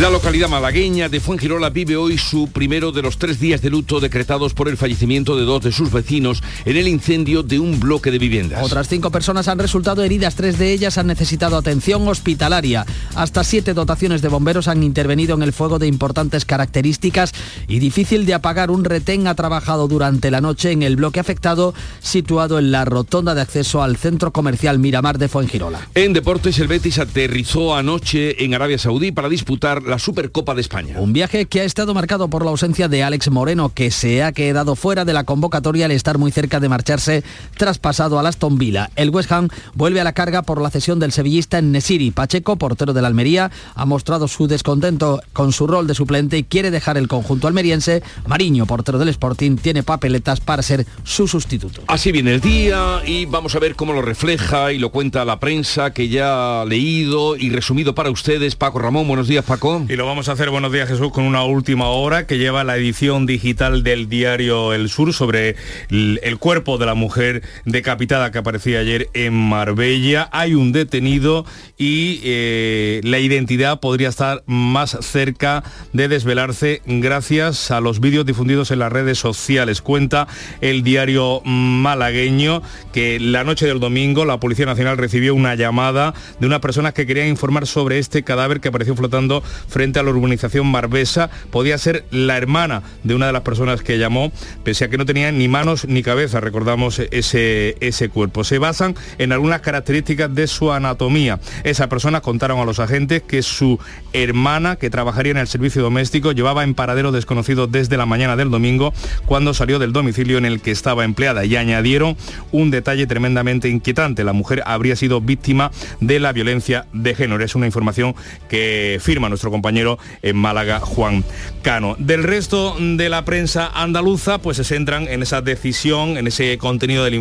La 0.00 0.10
localidad 0.10 0.48
malagueña 0.48 1.08
de 1.08 1.20
Fuengirola 1.20 1.70
vive 1.70 1.96
hoy 1.96 2.18
su 2.18 2.48
primero 2.48 2.90
de 2.90 3.00
los 3.00 3.16
tres 3.16 3.38
días 3.38 3.62
de 3.62 3.70
luto 3.70 4.00
decretados 4.00 4.52
por 4.52 4.68
el 4.68 4.76
fallecimiento 4.76 5.36
de 5.36 5.44
dos 5.44 5.62
de 5.62 5.70
sus 5.70 5.92
vecinos 5.92 6.42
en 6.64 6.76
el 6.76 6.88
incendio 6.88 7.44
de 7.44 7.60
un 7.60 7.63
bloque 7.80 8.10
de 8.10 8.18
viviendas. 8.18 8.62
Otras 8.62 8.88
cinco 8.88 9.10
personas 9.10 9.48
han 9.48 9.58
resultado 9.58 10.02
heridas, 10.02 10.34
tres 10.34 10.58
de 10.58 10.72
ellas 10.72 10.98
han 10.98 11.06
necesitado 11.06 11.56
atención 11.56 12.06
hospitalaria. 12.08 12.86
Hasta 13.14 13.44
siete 13.44 13.74
dotaciones 13.74 14.22
de 14.22 14.28
bomberos 14.28 14.68
han 14.68 14.82
intervenido 14.82 15.34
en 15.34 15.42
el 15.42 15.52
fuego 15.52 15.78
de 15.78 15.86
importantes 15.86 16.44
características 16.44 17.32
y 17.68 17.78
difícil 17.78 18.26
de 18.26 18.34
apagar. 18.34 18.70
Un 18.70 18.84
retén 18.84 19.26
ha 19.26 19.34
trabajado 19.34 19.88
durante 19.88 20.30
la 20.30 20.40
noche 20.40 20.70
en 20.70 20.82
el 20.82 20.96
bloque 20.96 21.20
afectado, 21.20 21.74
situado 22.00 22.58
en 22.58 22.70
la 22.70 22.84
rotonda 22.84 23.34
de 23.34 23.40
acceso 23.40 23.82
al 23.82 23.96
centro 23.96 24.32
comercial 24.32 24.78
Miramar 24.78 25.18
de 25.18 25.28
Fuengirola. 25.28 25.88
En 25.94 26.12
deportes, 26.12 26.58
el 26.58 26.68
Betis 26.68 26.98
aterrizó 26.98 27.74
anoche 27.74 28.44
en 28.44 28.54
Arabia 28.54 28.78
Saudí 28.78 29.12
para 29.12 29.28
disputar 29.28 29.82
la 29.82 29.98
Supercopa 29.98 30.54
de 30.54 30.60
España. 30.60 31.00
Un 31.00 31.12
viaje 31.12 31.46
que 31.46 31.60
ha 31.60 31.64
estado 31.64 31.94
marcado 31.94 32.28
por 32.28 32.44
la 32.44 32.50
ausencia 32.50 32.88
de 32.88 33.02
Alex 33.02 33.30
Moreno, 33.30 33.72
que 33.74 33.90
se 33.90 34.22
ha 34.22 34.32
quedado 34.32 34.76
fuera 34.76 35.04
de 35.04 35.12
la 35.12 35.24
convocatoria 35.24 35.86
al 35.86 35.92
estar 35.92 36.18
muy 36.18 36.32
cerca 36.32 36.60
de 36.60 36.68
marcharse 36.68 37.24
traspasado 37.54 38.18
a 38.18 38.28
Aston 38.28 38.58
Villa. 38.58 38.90
El 38.96 39.10
West 39.10 39.30
Ham 39.32 39.48
vuelve 39.74 40.00
a 40.00 40.04
la 40.04 40.12
carga 40.12 40.42
por 40.42 40.60
la 40.60 40.70
cesión 40.70 40.98
del 40.98 41.12
sevillista 41.12 41.58
en 41.58 41.72
Nesiri. 41.72 42.10
Pacheco, 42.10 42.56
portero 42.56 42.92
de 42.92 43.02
la 43.02 43.08
Almería, 43.08 43.50
ha 43.74 43.86
mostrado 43.86 44.28
su 44.28 44.46
descontento 44.46 45.20
con 45.32 45.52
su 45.52 45.66
rol 45.66 45.86
de 45.86 45.94
suplente 45.94 46.38
y 46.38 46.44
quiere 46.44 46.70
dejar 46.70 46.96
el 46.96 47.08
conjunto 47.08 47.46
almeriense. 47.46 48.02
Mariño, 48.26 48.66
portero 48.66 48.98
del 48.98 49.08
Sporting, 49.08 49.56
tiene 49.56 49.82
papeletas 49.82 50.40
para 50.40 50.62
ser 50.62 50.86
su 51.02 51.28
sustituto. 51.28 51.82
Así 51.86 52.12
viene 52.12 52.34
el 52.34 52.40
día 52.40 53.00
y 53.06 53.26
vamos 53.26 53.54
a 53.54 53.58
ver 53.58 53.76
cómo 53.76 53.92
lo 53.92 54.02
refleja 54.02 54.72
y 54.72 54.78
lo 54.78 54.90
cuenta 54.90 55.24
la 55.24 55.40
prensa 55.40 55.92
que 55.92 56.08
ya 56.08 56.62
ha 56.62 56.64
leído 56.64 57.36
y 57.36 57.50
resumido 57.50 57.94
para 57.94 58.10
ustedes. 58.10 58.56
Paco 58.56 58.78
Ramón, 58.78 59.06
buenos 59.06 59.28
días 59.28 59.44
Paco. 59.44 59.84
Y 59.88 59.96
lo 59.96 60.06
vamos 60.06 60.28
a 60.28 60.32
hacer, 60.32 60.50
buenos 60.50 60.72
días 60.72 60.88
Jesús, 60.88 61.12
con 61.12 61.24
una 61.24 61.44
última 61.44 61.88
hora 61.88 62.26
que 62.26 62.38
lleva 62.38 62.64
la 62.64 62.76
edición 62.76 63.26
digital 63.26 63.82
del 63.82 64.08
diario 64.08 64.72
El 64.72 64.88
Sur 64.88 65.12
sobre 65.12 65.56
el, 65.90 66.38
cuerpo 66.38 66.78
de 66.78 66.86
la 66.86 66.94
mujer 66.94 67.42
decapitada 67.64 68.30
que 68.30 68.38
aparecía 68.38 68.80
ayer 68.80 69.08
en 69.14 69.34
Marbella. 69.34 70.28
Hay 70.32 70.54
un 70.54 70.72
detenido 70.72 71.44
y 71.78 72.20
eh, 72.24 73.00
la 73.04 73.18
identidad 73.18 73.80
podría 73.80 74.08
estar 74.08 74.42
más 74.46 74.96
cerca 75.00 75.64
de 75.92 76.08
desvelarse 76.08 76.82
gracias 76.86 77.70
a 77.70 77.80
los 77.80 78.00
vídeos 78.00 78.26
difundidos 78.26 78.70
en 78.70 78.78
las 78.78 78.92
redes 78.92 79.18
sociales. 79.18 79.82
Cuenta 79.82 80.28
el 80.60 80.82
diario 80.82 81.40
malagueño 81.44 82.62
que 82.92 83.18
la 83.20 83.44
noche 83.44 83.66
del 83.66 83.80
domingo 83.80 84.24
la 84.24 84.40
Policía 84.40 84.66
Nacional 84.66 84.98
recibió 84.98 85.34
una 85.34 85.54
llamada 85.54 86.14
de 86.38 86.46
unas 86.46 86.60
personas 86.60 86.94
que 86.94 87.06
querían 87.06 87.28
informar 87.28 87.66
sobre 87.66 87.98
este 87.98 88.22
cadáver 88.22 88.60
que 88.60 88.68
apareció 88.68 88.94
flotando 88.94 89.42
frente 89.68 89.98
a 89.98 90.02
la 90.02 90.10
urbanización 90.10 90.66
Marbesa. 90.66 91.30
Podía 91.50 91.78
ser 91.78 92.04
la 92.10 92.36
hermana 92.36 92.82
de 93.02 93.14
una 93.14 93.26
de 93.26 93.32
las 93.32 93.42
personas 93.42 93.82
que 93.82 93.98
llamó, 93.98 94.32
pese 94.62 94.84
a 94.84 94.88
que 94.88 94.98
no 94.98 95.06
tenía 95.06 95.32
ni 95.32 95.48
manos 95.48 95.86
ni 95.86 96.02
cabeza, 96.02 96.40
recordamos 96.40 96.98
ese, 96.98 97.33
ese 97.34 98.08
cuerpo. 98.08 98.44
Se 98.44 98.58
basan 98.58 98.94
en 99.18 99.32
algunas 99.32 99.60
características 99.60 100.34
de 100.34 100.46
su 100.46 100.72
anatomía. 100.72 101.40
Esas 101.64 101.88
personas 101.88 102.20
contaron 102.20 102.60
a 102.60 102.64
los 102.64 102.78
agentes 102.78 103.22
que 103.22 103.42
su 103.42 103.78
hermana, 104.12 104.76
que 104.76 104.90
trabajaría 104.90 105.32
en 105.32 105.38
el 105.38 105.48
servicio 105.48 105.82
doméstico, 105.82 106.32
llevaba 106.32 106.64
en 106.64 106.74
paradero 106.74 107.12
desconocido 107.12 107.66
desde 107.66 107.96
la 107.96 108.06
mañana 108.06 108.36
del 108.36 108.50
domingo, 108.50 108.92
cuando 109.26 109.54
salió 109.54 109.78
del 109.78 109.92
domicilio 109.92 110.38
en 110.38 110.44
el 110.44 110.60
que 110.60 110.70
estaba 110.70 111.04
empleada. 111.04 111.44
Y 111.44 111.56
añadieron 111.56 112.16
un 112.52 112.70
detalle 112.70 113.06
tremendamente 113.06 113.68
inquietante. 113.68 114.24
La 114.24 114.32
mujer 114.32 114.62
habría 114.66 114.96
sido 114.96 115.20
víctima 115.20 115.70
de 116.00 116.20
la 116.20 116.32
violencia 116.32 116.86
de 116.92 117.14
género. 117.14 117.44
Es 117.44 117.54
una 117.54 117.66
información 117.66 118.14
que 118.48 118.98
firma 119.00 119.28
nuestro 119.28 119.50
compañero 119.50 119.98
en 120.22 120.36
Málaga, 120.36 120.80
Juan 120.80 121.24
Cano. 121.62 121.96
Del 121.98 122.22
resto 122.22 122.76
de 122.78 123.08
la 123.08 123.24
prensa 123.24 123.70
andaluza, 123.74 124.38
pues 124.38 124.56
se 124.56 124.64
centran 124.64 125.08
en 125.08 125.22
esa 125.22 125.40
decisión, 125.40 126.16
en 126.16 126.26
ese 126.26 126.58
contenido 126.58 127.04
del 127.04 127.14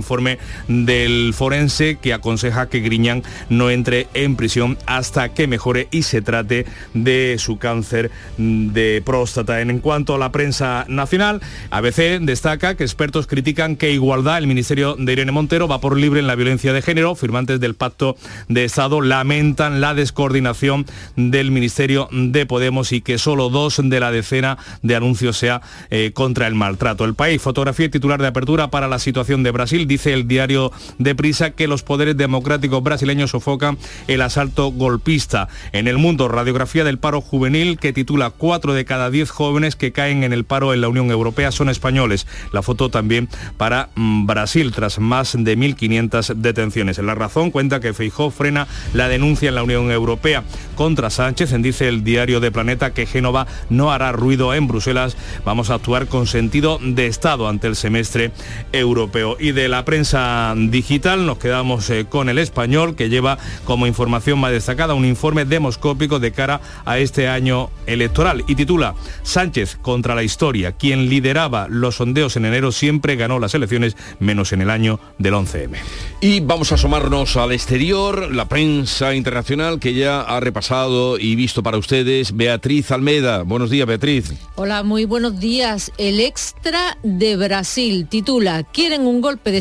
del 0.67 1.33
forense 1.33 1.97
que 2.01 2.13
aconseja 2.13 2.69
que 2.69 2.79
Griñán 2.79 3.23
no 3.49 3.69
entre 3.69 4.07
en 4.13 4.35
prisión 4.35 4.77
hasta 4.85 5.29
que 5.29 5.47
mejore 5.47 5.87
y 5.91 6.03
se 6.03 6.21
trate 6.21 6.65
de 6.93 7.35
su 7.39 7.57
cáncer 7.57 8.11
de 8.37 9.01
próstata. 9.05 9.61
En 9.61 9.79
cuanto 9.79 10.15
a 10.15 10.17
la 10.17 10.31
prensa 10.31 10.85
nacional, 10.87 11.41
ABC 11.71 12.19
destaca 12.21 12.75
que 12.75 12.83
expertos 12.83 13.27
critican 13.27 13.75
que 13.75 13.91
Igualdad, 13.91 14.37
el 14.37 14.47
Ministerio 14.47 14.95
de 14.97 15.13
Irene 15.13 15.31
Montero, 15.31 15.67
va 15.67 15.79
por 15.79 15.97
libre 15.97 16.19
en 16.19 16.27
la 16.27 16.35
violencia 16.35 16.73
de 16.73 16.81
género. 16.81 17.15
Firmantes 17.15 17.59
del 17.59 17.75
Pacto 17.75 18.15
de 18.47 18.65
Estado 18.65 19.01
lamentan 19.01 19.81
la 19.81 19.93
descoordinación 19.93 20.85
del 21.15 21.51
Ministerio 21.51 22.09
de 22.11 22.45
Podemos 22.45 22.91
y 22.91 23.01
que 23.01 23.17
solo 23.17 23.49
dos 23.49 23.81
de 23.83 23.99
la 23.99 24.11
decena 24.11 24.57
de 24.81 24.95
anuncios 24.95 25.37
sea 25.37 25.61
eh, 25.89 26.11
contra 26.13 26.47
el 26.47 26.55
maltrato. 26.55 27.05
El 27.05 27.15
país, 27.15 27.41
fotografía 27.41 27.85
y 27.85 27.89
titular 27.89 28.21
de 28.21 28.27
apertura 28.27 28.69
para 28.69 28.87
la 28.87 28.99
situación 28.99 29.43
de 29.43 29.51
Brasil, 29.51 29.87
dice 29.93 30.13
el 30.13 30.27
diario 30.27 30.71
de 30.97 31.13
Prisa 31.13 31.51
que 31.51 31.67
los 31.67 31.83
poderes 31.83 32.17
democráticos 32.17 32.81
brasileños 32.81 33.29
sofocan 33.29 33.77
el 34.07 34.21
asalto 34.21 34.71
golpista. 34.71 35.49
En 35.71 35.87
el 35.87 35.99
mundo, 35.99 36.27
radiografía 36.27 36.83
del 36.83 36.97
paro 36.97 37.21
juvenil 37.21 37.77
que 37.77 37.93
titula 37.93 38.31
cuatro 38.31 38.73
de 38.73 38.85
cada 38.85 39.11
diez 39.11 39.29
jóvenes 39.29 39.75
que 39.75 39.91
caen 39.91 40.23
en 40.23 40.33
el 40.33 40.45
paro 40.45 40.73
en 40.73 40.81
la 40.81 40.87
Unión 40.87 41.11
Europea 41.11 41.51
son 41.51 41.69
españoles. 41.69 42.25
La 42.51 42.63
foto 42.63 42.89
también 42.89 43.29
para 43.57 43.89
mm, 43.93 44.25
Brasil 44.25 44.71
tras 44.71 44.97
más 44.97 45.33
de 45.33 45.57
1.500 45.57 46.33
detenciones. 46.35 46.97
En 46.97 47.05
la 47.05 47.13
razón 47.13 47.51
cuenta 47.51 47.79
que 47.79 47.93
Feijó 47.93 48.31
frena 48.31 48.67
la 48.93 49.09
denuncia 49.09 49.49
en 49.49 49.55
la 49.55 49.63
Unión 49.63 49.91
Europea 49.91 50.43
contra 50.73 51.11
Sánchez, 51.11 51.53
en 51.53 51.61
dice 51.61 51.87
el 51.87 52.03
diario 52.03 52.39
de 52.39 52.51
Planeta 52.51 52.95
que 52.95 53.05
Génova 53.05 53.45
no 53.69 53.91
hará 53.91 54.11
ruido 54.11 54.55
en 54.55 54.67
Bruselas. 54.67 55.15
Vamos 55.45 55.69
a 55.69 55.75
actuar 55.75 56.07
con 56.07 56.25
sentido 56.25 56.79
de 56.81 57.05
Estado 57.05 57.47
ante 57.47 57.67
el 57.67 57.75
semestre 57.75 58.31
europeo. 58.71 59.37
Y 59.39 59.51
de 59.51 59.67
la 59.67 59.82
prensa 59.85 60.53
digital 60.55 61.25
nos 61.25 61.37
quedamos 61.37 61.89
eh, 61.89 62.05
con 62.07 62.29
el 62.29 62.39
español 62.39 62.95
que 62.95 63.09
lleva 63.09 63.37
como 63.65 63.87
información 63.87 64.39
más 64.39 64.51
destacada 64.51 64.93
un 64.93 65.05
informe 65.05 65.45
demoscópico 65.45 66.19
de 66.19 66.31
cara 66.31 66.61
a 66.85 66.97
este 66.99 67.27
año 67.27 67.69
electoral 67.85 68.43
y 68.47 68.55
titula 68.55 68.95
Sánchez 69.23 69.77
contra 69.81 70.15
la 70.15 70.23
historia. 70.23 70.73
Quien 70.73 71.09
lideraba 71.09 71.67
los 71.69 71.95
sondeos 71.95 72.35
en 72.35 72.45
enero 72.45 72.71
siempre 72.71 73.15
ganó 73.15 73.39
las 73.39 73.53
elecciones 73.53 73.95
menos 74.19 74.53
en 74.53 74.61
el 74.61 74.69
año 74.69 74.99
del 75.17 75.33
11M. 75.33 75.77
Y 76.21 76.39
vamos 76.39 76.71
a 76.71 76.75
asomarnos 76.75 77.35
al 77.37 77.51
exterior, 77.51 78.33
la 78.33 78.47
prensa 78.47 79.13
internacional 79.13 79.79
que 79.79 79.93
ya 79.93 80.21
ha 80.21 80.39
repasado 80.39 81.17
y 81.17 81.35
visto 81.35 81.63
para 81.63 81.77
ustedes 81.77 82.35
Beatriz 82.35 82.91
Almeda. 82.91 83.43
Buenos 83.43 83.69
días, 83.69 83.87
Beatriz. 83.87 84.33
Hola, 84.55 84.83
muy 84.83 85.05
buenos 85.05 85.39
días. 85.39 85.91
El 85.97 86.19
extra 86.19 86.97
de 87.03 87.35
Brasil 87.35 88.07
titula 88.07 88.63
Quieren 88.63 89.05
un 89.05 89.21
golpe 89.21 89.51
de 89.51 89.57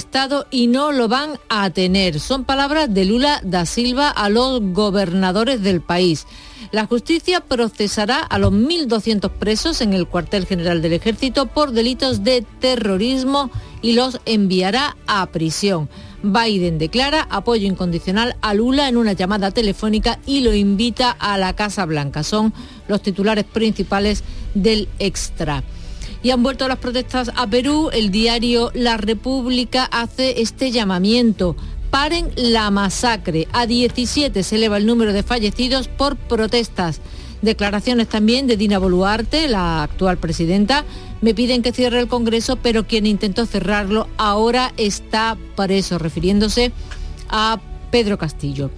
Y 0.50 0.66
no 0.66 0.92
lo 0.92 1.09
van 1.09 1.38
a 1.49 1.71
tener. 1.71 2.21
Son 2.21 2.45
palabras 2.45 2.92
de 2.92 3.07
Lula 3.07 3.40
da 3.45 3.64
Silva 3.64 4.11
a 4.11 4.28
los 4.28 4.61
gobernadores 4.61 5.62
del 5.62 5.81
país. 5.81 6.26
La 6.71 6.87
justicia 6.87 7.40
procesará 7.40 8.19
a 8.21 8.38
los 8.38 8.52
1.200 8.52 9.31
presos 9.31 9.81
en 9.81 9.95
el 9.95 10.07
cuartel 10.07 10.45
general 10.45 10.83
del 10.83 10.92
ejército 10.92 11.47
por 11.47 11.73
delitos 11.73 12.25
de 12.25 12.45
terrorismo 12.61 13.50
y 13.81 13.95
los 13.95 14.21
enviará 14.26 14.97
a 15.07 15.26
prisión. 15.26 15.88
Biden 16.23 16.78
declara 16.78 17.26
apoyo 17.31 17.66
incondicional 17.66 18.37
a 18.42 18.52
Lula 18.52 18.88
en 18.88 18.99
una 18.99 19.14
llamada 19.14 19.50
telefónica 19.50 20.19
y 20.26 20.40
lo 20.40 20.54
invita 20.54 21.11
a 21.11 21.38
la 21.38 21.57
Casa 21.57 21.87
Blanca. 21.87 22.23
Son 22.23 22.52
los 22.87 23.00
titulares 23.02 23.45
principales 23.45 24.25
del 24.54 24.88
extra. 24.99 25.64
Y 26.23 26.31
han 26.31 26.43
vuelto 26.43 26.69
las 26.69 26.79
protestas 26.79 27.31
a 27.35 27.47
Perú. 27.47 27.91
El 27.93 28.11
diario 28.11 28.71
La 28.75 28.97
República 28.97 29.85
hace 29.85 30.41
este 30.41 30.71
llamamiento. 30.71 31.57
Paren 31.91 32.31
la 32.37 32.71
masacre. 32.71 33.49
A 33.52 33.67
17 33.67 34.43
se 34.43 34.57
eleva 34.57 34.76
el 34.76 34.87
número 34.87 35.12
de 35.12 35.23
fallecidos 35.23 35.88
por 35.88 36.17
protestas. 36.17 37.00
Declaraciones 37.43 38.09
también 38.09 38.47
de 38.47 38.57
Dina 38.57 38.79
Boluarte, 38.79 39.49
la 39.49 39.83
actual 39.83 40.17
presidenta. 40.17 40.85
Me 41.23 41.35
piden 41.35 41.62
que 41.62 41.73
cierre 41.73 41.99
el 41.99 42.07
Congreso, 42.07 42.57
pero 42.57 42.87
quien 42.87 43.05
intentó 43.05 43.45
cerrarlo 43.47 44.09
ahora 44.17 44.73
está 44.76 45.37
preso, 45.57 45.99
refiriéndose 45.99 46.73
a 47.29 47.61
Pedro 47.91 48.17
Castillo. 48.17 48.71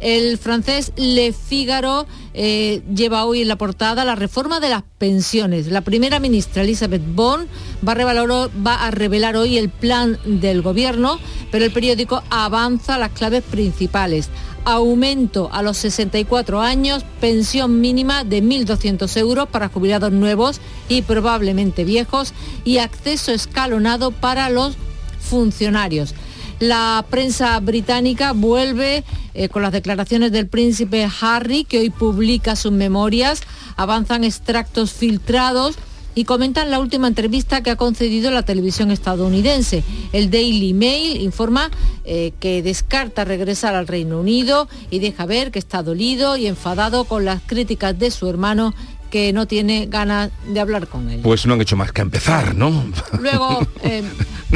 El 0.00 0.38
francés 0.38 0.92
Le 0.96 1.32
Figaro 1.32 2.06
eh, 2.34 2.82
lleva 2.94 3.24
hoy 3.24 3.42
en 3.42 3.48
la 3.48 3.56
portada 3.56 4.04
la 4.04 4.14
reforma 4.14 4.60
de 4.60 4.68
las 4.68 4.84
pensiones. 4.98 5.66
La 5.68 5.80
primera 5.80 6.20
ministra 6.20 6.62
Elizabeth 6.62 7.02
Bond 7.14 7.48
va 7.86 7.92
a, 7.92 8.48
va 8.66 8.86
a 8.86 8.90
revelar 8.90 9.36
hoy 9.36 9.58
el 9.58 9.70
plan 9.70 10.18
del 10.24 10.62
gobierno, 10.62 11.18
pero 11.50 11.64
el 11.64 11.72
periódico 11.72 12.22
avanza 12.30 12.98
las 12.98 13.10
claves 13.10 13.42
principales 13.42 14.30
aumento 14.64 15.48
a 15.50 15.62
los 15.62 15.78
64 15.78 16.60
años, 16.60 17.02
pensión 17.20 17.80
mínima 17.80 18.24
de 18.24 18.42
1.200 18.42 19.16
euros 19.16 19.48
para 19.48 19.68
jubilados 19.68 20.12
nuevos 20.12 20.60
y 20.90 21.02
probablemente 21.02 21.84
viejos 21.84 22.34
y 22.64 22.76
acceso 22.78 23.32
escalonado 23.32 24.10
para 24.10 24.50
los 24.50 24.76
funcionarios. 25.20 26.14
La 26.60 27.04
prensa 27.08 27.58
británica 27.60 28.32
vuelve 28.32 29.04
eh, 29.34 29.48
con 29.48 29.62
las 29.62 29.72
declaraciones 29.72 30.32
del 30.32 30.48
príncipe 30.48 31.08
Harry, 31.20 31.64
que 31.64 31.78
hoy 31.78 31.90
publica 31.90 32.56
sus 32.56 32.72
memorias. 32.72 33.42
Avanzan 33.76 34.24
extractos 34.24 34.92
filtrados 34.92 35.76
y 36.16 36.24
comentan 36.24 36.72
la 36.72 36.80
última 36.80 37.06
entrevista 37.06 37.62
que 37.62 37.70
ha 37.70 37.76
concedido 37.76 38.32
la 38.32 38.42
televisión 38.42 38.90
estadounidense. 38.90 39.84
El 40.12 40.32
Daily 40.32 40.74
Mail 40.74 41.20
informa 41.20 41.70
eh, 42.04 42.32
que 42.40 42.60
descarta 42.60 43.24
regresar 43.24 43.76
al 43.76 43.86
Reino 43.86 44.18
Unido 44.18 44.68
y 44.90 44.98
deja 44.98 45.26
ver 45.26 45.52
que 45.52 45.60
está 45.60 45.84
dolido 45.84 46.36
y 46.36 46.48
enfadado 46.48 47.04
con 47.04 47.24
las 47.24 47.40
críticas 47.46 47.96
de 47.96 48.10
su 48.10 48.28
hermano 48.28 48.74
que 49.10 49.32
no 49.32 49.46
tiene 49.46 49.86
ganas 49.86 50.30
de 50.46 50.60
hablar 50.60 50.88
con 50.88 51.10
él. 51.10 51.20
Pues 51.22 51.46
no 51.46 51.54
han 51.54 51.60
hecho 51.60 51.76
más 51.76 51.92
que 51.92 52.02
empezar, 52.02 52.54
¿no? 52.54 52.84
Luego, 53.20 53.66
eh, 53.82 54.02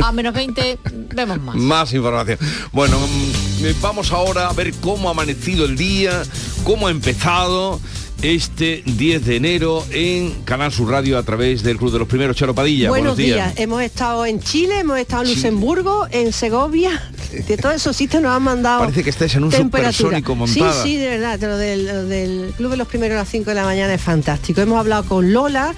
a 0.03 0.13
menos 0.13 0.35
20, 0.35 0.79
vemos 1.15 1.41
más. 1.41 1.57
Más 1.57 1.93
información. 1.93 2.39
Bueno, 2.73 2.99
mm, 2.99 3.81
vamos 3.81 4.13
ahora 4.13 4.49
a 4.49 4.53
ver 4.53 4.73
cómo 4.75 5.09
ha 5.09 5.13
amanecido 5.13 5.65
el 5.65 5.77
día, 5.77 6.23
cómo 6.65 6.89
ha 6.89 6.91
empezado 6.91 7.81
este 8.23 8.83
10 8.87 9.27
de 9.27 9.37
enero 9.37 9.85
en 9.91 10.31
Canal 10.45 10.73
Sur 10.73 10.91
Radio 10.91 11.19
a 11.19 11.25
través 11.25 11.65
del 11.65 11.77
Club 11.77 11.93
de 11.93 11.99
los 11.99 12.09
Primeros, 12.09 12.37
Charo 12.37 12.55
Padilla. 12.55 12.89
Buenos, 12.89 13.17
días. 13.17 13.53
Hemos 13.57 13.83
estado 13.83 14.25
en 14.25 14.39
Chile, 14.39 14.79
hemos 14.81 14.99
estado 14.99 15.25
en 15.25 15.31
Luxemburgo, 15.31 16.07
en 16.11 16.33
Segovia. 16.33 17.03
De 17.33 17.57
todos 17.57 17.75
esos 17.75 17.97
sitios 17.97 18.23
nos 18.23 18.37
han 18.37 18.43
mandado 18.43 18.81
Parece 18.81 19.03
que 19.03 19.11
estáis 19.11 19.35
en 19.35 19.45
un 19.45 19.53
supersónico 19.53 20.37
montada. 20.37 20.73
Sí, 20.83 20.91
sí, 20.91 20.97
de 20.99 21.09
verdad. 21.09 21.41
Lo 21.41 21.57
del, 21.57 21.87
lo 21.87 22.05
del 22.05 22.55
Club 22.57 22.71
de 22.71 22.77
los 22.77 22.87
Primeros 22.87 23.17
a 23.17 23.21
las 23.21 23.29
5 23.29 23.51
de 23.51 23.55
la 23.55 23.65
mañana 23.65 23.93
es 23.93 24.01
fantástico. 24.01 24.61
Hemos 24.61 24.79
hablado 24.79 25.05
con 25.05 25.33
Lola, 25.33 25.75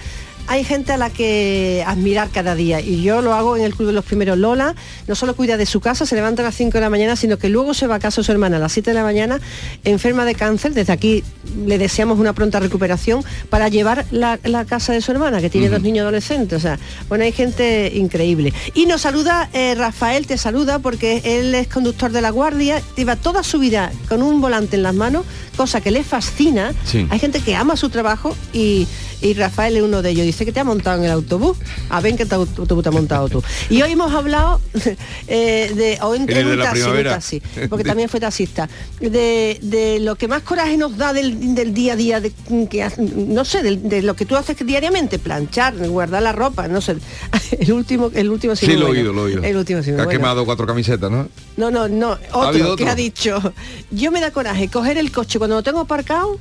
hay 0.46 0.64
gente 0.64 0.92
a 0.92 0.96
la 0.96 1.10
que 1.10 1.84
admirar 1.86 2.30
cada 2.30 2.54
día 2.54 2.80
y 2.80 3.02
yo 3.02 3.22
lo 3.22 3.34
hago 3.34 3.56
en 3.56 3.62
el 3.62 3.74
Club 3.74 3.88
de 3.88 3.94
los 3.94 4.04
Primeros. 4.04 4.38
Lola 4.38 4.74
no 5.06 5.14
solo 5.14 5.34
cuida 5.34 5.56
de 5.56 5.66
su 5.66 5.80
casa, 5.80 6.06
se 6.06 6.14
levanta 6.14 6.42
a 6.42 6.44
las 6.44 6.54
5 6.54 6.72
de 6.72 6.80
la 6.80 6.90
mañana, 6.90 7.16
sino 7.16 7.38
que 7.38 7.48
luego 7.48 7.74
se 7.74 7.86
va 7.86 7.96
a 7.96 7.98
casa 7.98 8.20
de 8.20 8.24
su 8.24 8.32
hermana 8.32 8.56
a 8.56 8.60
las 8.60 8.72
7 8.72 8.90
de 8.90 8.94
la 8.94 9.02
mañana, 9.02 9.40
enferma 9.84 10.24
de 10.24 10.34
cáncer. 10.34 10.74
Desde 10.74 10.92
aquí 10.92 11.24
le 11.66 11.78
deseamos 11.78 12.18
una 12.18 12.32
pronta 12.32 12.60
recuperación 12.60 13.24
para 13.48 13.68
llevar 13.68 14.04
la, 14.10 14.38
la 14.44 14.64
casa 14.64 14.92
de 14.92 15.00
su 15.00 15.12
hermana, 15.12 15.40
que 15.40 15.50
tiene 15.50 15.68
dos 15.68 15.82
niños 15.82 16.02
adolescentes. 16.02 16.58
O 16.58 16.60
sea, 16.60 16.78
bueno, 17.08 17.24
hay 17.24 17.32
gente 17.32 17.92
increíble. 17.94 18.52
Y 18.74 18.86
nos 18.86 19.02
saluda, 19.02 19.48
eh, 19.52 19.74
Rafael 19.74 20.26
te 20.26 20.38
saluda 20.38 20.78
porque 20.78 21.22
él 21.24 21.54
es 21.54 21.68
conductor 21.68 22.12
de 22.12 22.20
la 22.20 22.30
guardia, 22.30 22.82
lleva 22.96 23.16
toda 23.16 23.42
su 23.42 23.58
vida 23.58 23.92
con 24.08 24.22
un 24.22 24.40
volante 24.40 24.76
en 24.76 24.82
las 24.82 24.94
manos, 24.94 25.24
cosa 25.56 25.80
que 25.80 25.90
le 25.90 26.04
fascina. 26.04 26.72
Sí. 26.84 27.06
Hay 27.10 27.18
gente 27.18 27.40
que 27.40 27.56
ama 27.56 27.76
su 27.76 27.88
trabajo 27.88 28.36
y, 28.52 28.86
y 29.24 29.32
Rafael 29.32 29.76
es 29.76 29.82
uno 29.82 30.02
de 30.02 30.10
ellos. 30.10 30.26
Dice 30.26 30.44
que 30.44 30.52
te 30.52 30.60
ha 30.60 30.64
montado 30.64 30.98
en 30.98 31.04
el 31.06 31.10
autobús. 31.10 31.56
A 31.88 32.00
ver 32.00 32.12
en 32.12 32.18
qué 32.18 32.34
autobús 32.34 32.82
te 32.82 32.88
has 32.90 32.94
montado 32.94 33.28
tú. 33.30 33.42
Y 33.70 33.80
hoy 33.80 33.92
hemos 33.92 34.12
hablado 34.12 34.60
eh, 35.28 35.72
de, 35.74 35.98
o 36.02 36.14
en, 36.14 36.22
un 36.22 36.58
taxi, 36.58 36.82
un 36.82 37.04
taxi, 37.04 37.42
porque 37.70 37.84
también 37.84 38.08
fue 38.10 38.20
taxista, 38.20 38.68
de, 39.00 39.58
de 39.62 39.98
lo 40.00 40.16
que 40.16 40.28
más 40.28 40.42
coraje 40.42 40.76
nos 40.76 40.96
da 40.98 41.14
del, 41.14 41.54
del 41.54 41.72
día 41.72 41.94
a 41.94 41.96
día, 41.96 42.20
de, 42.20 42.32
que, 42.70 42.82
ha- 42.82 42.92
no 42.98 43.44
sé, 43.46 43.62
de, 43.62 44.02
lo 44.02 44.14
que 44.14 44.26
tú 44.26 44.36
haces 44.36 44.56
diariamente, 44.64 45.18
planchar, 45.18 45.74
guardar 45.88 46.22
la 46.22 46.32
ropa, 46.32 46.68
no 46.68 46.80
sé. 46.82 46.96
El 47.58 47.72
último, 47.72 48.10
el 48.14 48.28
último 48.30 48.54
Sí, 48.56 48.66
lo 48.76 48.88
he 48.88 48.90
oído, 48.90 49.12
lo 49.12 49.22
he 49.22 49.24
oído. 49.32 49.42
El 49.42 49.56
último 49.56 49.80
sí, 49.80 49.86
Que 49.86 49.92
ha 49.92 50.04
bueno. 50.04 50.10
quemado 50.10 50.44
cuatro 50.44 50.66
camisetas, 50.66 51.10
¿no? 51.10 51.28
No, 51.56 51.70
no, 51.70 51.88
no. 51.88 52.18
Otro, 52.32 52.72
otro? 52.72 52.76
que 52.76 52.88
ha 52.88 52.94
dicho, 52.94 53.54
yo 53.90 54.10
me 54.10 54.20
da 54.20 54.32
coraje 54.32 54.68
coger 54.68 54.98
el 54.98 55.10
coche 55.12 55.38
cuando 55.38 55.56
lo 55.56 55.62
tengo 55.62 55.80
aparcado, 55.80 56.38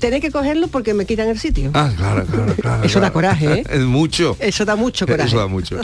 tener 0.00 0.20
que 0.20 0.30
cogerlo 0.30 0.68
porque 0.68 0.94
me 0.94 1.06
quitan 1.06 1.28
el 1.28 1.38
sitio. 1.38 1.70
Ah, 1.74 1.90
claro, 1.96 2.24
claro, 2.26 2.54
claro. 2.60 2.84
Eso 2.84 3.00
da 3.00 3.12
coraje, 3.12 3.60
¿eh? 3.60 3.64
Es 3.70 3.80
mucho. 3.80 4.36
Eso 4.40 4.64
da 4.64 4.76
mucho 4.76 5.06
coraje. 5.06 5.28
Eso 5.28 5.38
da 5.38 5.46
mucho. 5.46 5.78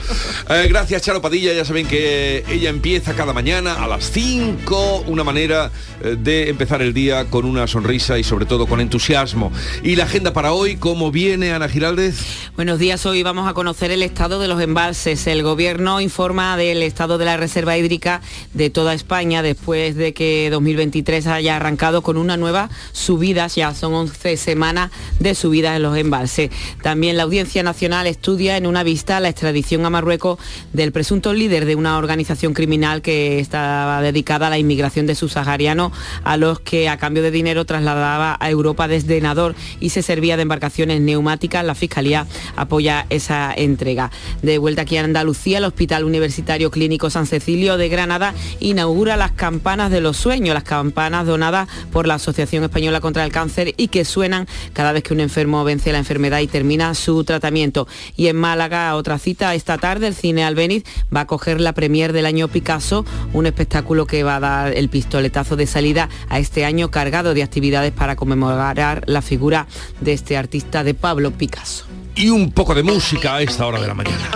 Eh, 0.49 0.67
gracias, 0.69 1.03
Charo 1.03 1.21
Padilla. 1.21 1.53
Ya 1.53 1.65
saben 1.65 1.87
que 1.87 2.45
ella 2.49 2.71
empieza 2.71 3.15
cada 3.15 3.33
mañana 3.33 3.83
a 3.83 3.87
las 3.87 4.11
5, 4.11 5.05
una 5.07 5.25
manera 5.25 5.71
eh, 6.03 6.17
de 6.19 6.49
empezar 6.49 6.83
el 6.83 6.95
día 6.95 7.27
con 7.27 7.45
una 7.45 7.67
sonrisa 7.67 8.19
y 8.19 8.25
sobre 8.25 8.47
todo 8.47 8.67
con 8.67 8.81
entusiasmo. 8.81 9.53
Y 9.83 9.97
la 9.97 10.05
agenda 10.05 10.33
para 10.33 10.53
hoy, 10.53 10.77
¿cómo 10.77 11.11
viene 11.11 11.53
Ana 11.53 11.69
Giraldez? 11.69 12.19
Buenos 12.57 12.79
días, 12.79 13.05
hoy 13.07 13.23
vamos 13.23 13.49
a 13.49 13.55
conocer 13.55 13.91
el 13.91 14.03
estado 14.03 14.41
de 14.41 14.49
los 14.49 14.61
embalses. 14.61 15.27
El 15.27 15.43
gobierno 15.43 16.01
informa 16.01 16.57
del 16.57 16.83
estado 16.83 17.19
de 17.19 17.25
la 17.25 17.37
reserva 17.37 17.77
hídrica 17.77 18.21
de 18.55 18.71
toda 18.71 18.95
España 18.95 19.43
después 19.43 19.97
de 19.97 20.15
que 20.15 20.49
2023 20.51 21.27
haya 21.27 21.57
arrancado 21.57 22.03
con 22.03 22.17
una 22.17 22.37
nueva 22.37 22.71
subida, 22.93 23.47
ya 23.47 23.75
son 23.75 23.90
11 23.95 24.37
semanas 24.37 24.91
de 25.19 25.35
subidas 25.35 25.77
en 25.77 25.83
los 25.83 25.97
embalses. 25.97 26.51
También 26.83 27.17
la 27.17 27.25
Audiencia 27.25 27.63
Nacional 27.63 28.07
estudia 28.07 28.57
en 28.57 28.67
una 28.67 28.83
vista 28.83 29.21
la 29.21 29.29
extradición 29.29 29.85
a 29.85 29.91
Marruecos 29.91 30.39
del 30.73 30.93
presunto 30.93 31.33
líder 31.33 31.65
de 31.65 31.75
una 31.75 31.99
organización 31.99 32.55
criminal 32.55 33.03
que 33.03 33.39
estaba 33.39 34.03
dedicada 34.03 34.47
a 34.47 34.51
la 34.51 34.59
inmigración 34.59 35.07
de 35.07 35.15
subsaharianos 35.15 35.93
a 36.25 36.37
los 36.37 36.61
que 36.61 36.89
a 36.89 36.97
cambio 36.97 37.23
de 37.23 37.31
dinero 37.31 37.65
trasladaba 37.65 38.37
a 38.41 38.51
Europa 38.51 38.89
desde 38.89 39.21
Nador 39.21 39.55
y 39.81 39.91
se 39.91 40.03
servía 40.03 40.37
de 40.37 40.43
embarcaciones 40.43 41.01
neumáticas. 41.01 41.65
La 41.65 41.75
Fiscalía 41.75 42.27
apoya 42.57 43.07
esa 43.11 43.53
entrega. 43.55 44.11
De 44.43 44.59
vuelta 44.59 44.83
aquí 44.83 44.97
a 44.97 45.05
Andalucía, 45.05 45.59
el 45.59 45.65
Hospital 45.65 46.05
Universitario 46.05 46.71
Clínico 46.71 47.11
San 47.11 47.27
Cecilio 47.27 47.77
de 47.77 47.89
Granada 47.89 48.35
inaugura 48.61 49.17
las 49.17 49.33
campanas 49.33 49.91
de 49.91 50.01
los 50.01 50.17
sueños, 50.17 50.55
las 50.55 50.65
campanas 50.65 51.27
donadas 51.27 51.69
por 51.93 52.07
la 52.07 52.15
Asociación 52.15 52.65
Española 52.65 53.01
contra 53.01 53.25
el 53.25 53.33
Cáncer 53.33 53.75
y 53.81 53.89
que 53.89 54.05
suenan 54.05 54.47
cada 54.75 54.93
vez 54.93 55.03
que 55.03 55.15
un 55.15 55.21
enfermo 55.21 55.65
vence 55.65 55.91
la 55.91 55.99
enfermedad 55.99 56.41
y 56.41 56.47
termina 56.47 56.95
su 56.95 57.25
tratamiento. 57.25 57.89
Y 58.15 58.27
en 58.27 58.37
Málaga, 58.37 58.95
otra 58.95 59.19
cita 59.19 59.55
esta 59.55 59.79
tarde, 59.79 60.07
el 60.07 60.15
Cine 60.15 60.45
Albeniz 60.45 60.85
va 61.15 61.21
a 61.21 61.27
coger 61.27 61.61
la 61.63 61.73
premier 61.73 62.13
del 62.13 62.27
año 62.27 62.49
Picasso, 62.49 63.07
un 63.33 63.47
espectáculo 63.47 64.07
que 64.07 64.23
va 64.23 64.37
a 64.37 64.41
dar 64.41 64.77
el 64.77 64.91
pistoletazo 64.91 65.57
de 65.57 65.67
salida 65.67 66.11
a 66.29 66.39
este 66.39 66.67
año 66.67 66.91
cargado 66.91 67.33
de 67.33 67.43
actividades 67.43 67.93
para 67.93 68.17
conmemorar 68.17 69.03
la 69.07 69.23
figura 69.23 69.67
de 70.01 70.13
este 70.13 70.37
artista 70.37 70.85
de 70.85 70.93
Pablo 70.93 71.31
Picasso. 71.31 71.87
Y 72.15 72.29
un 72.29 72.53
poco 72.53 72.75
de 72.75 72.83
música 72.83 73.37
a 73.37 73.43
esta 73.43 73.67
hora 73.67 73.81
de 73.81 73.87
la 73.87 73.95
mañana. 73.95 74.31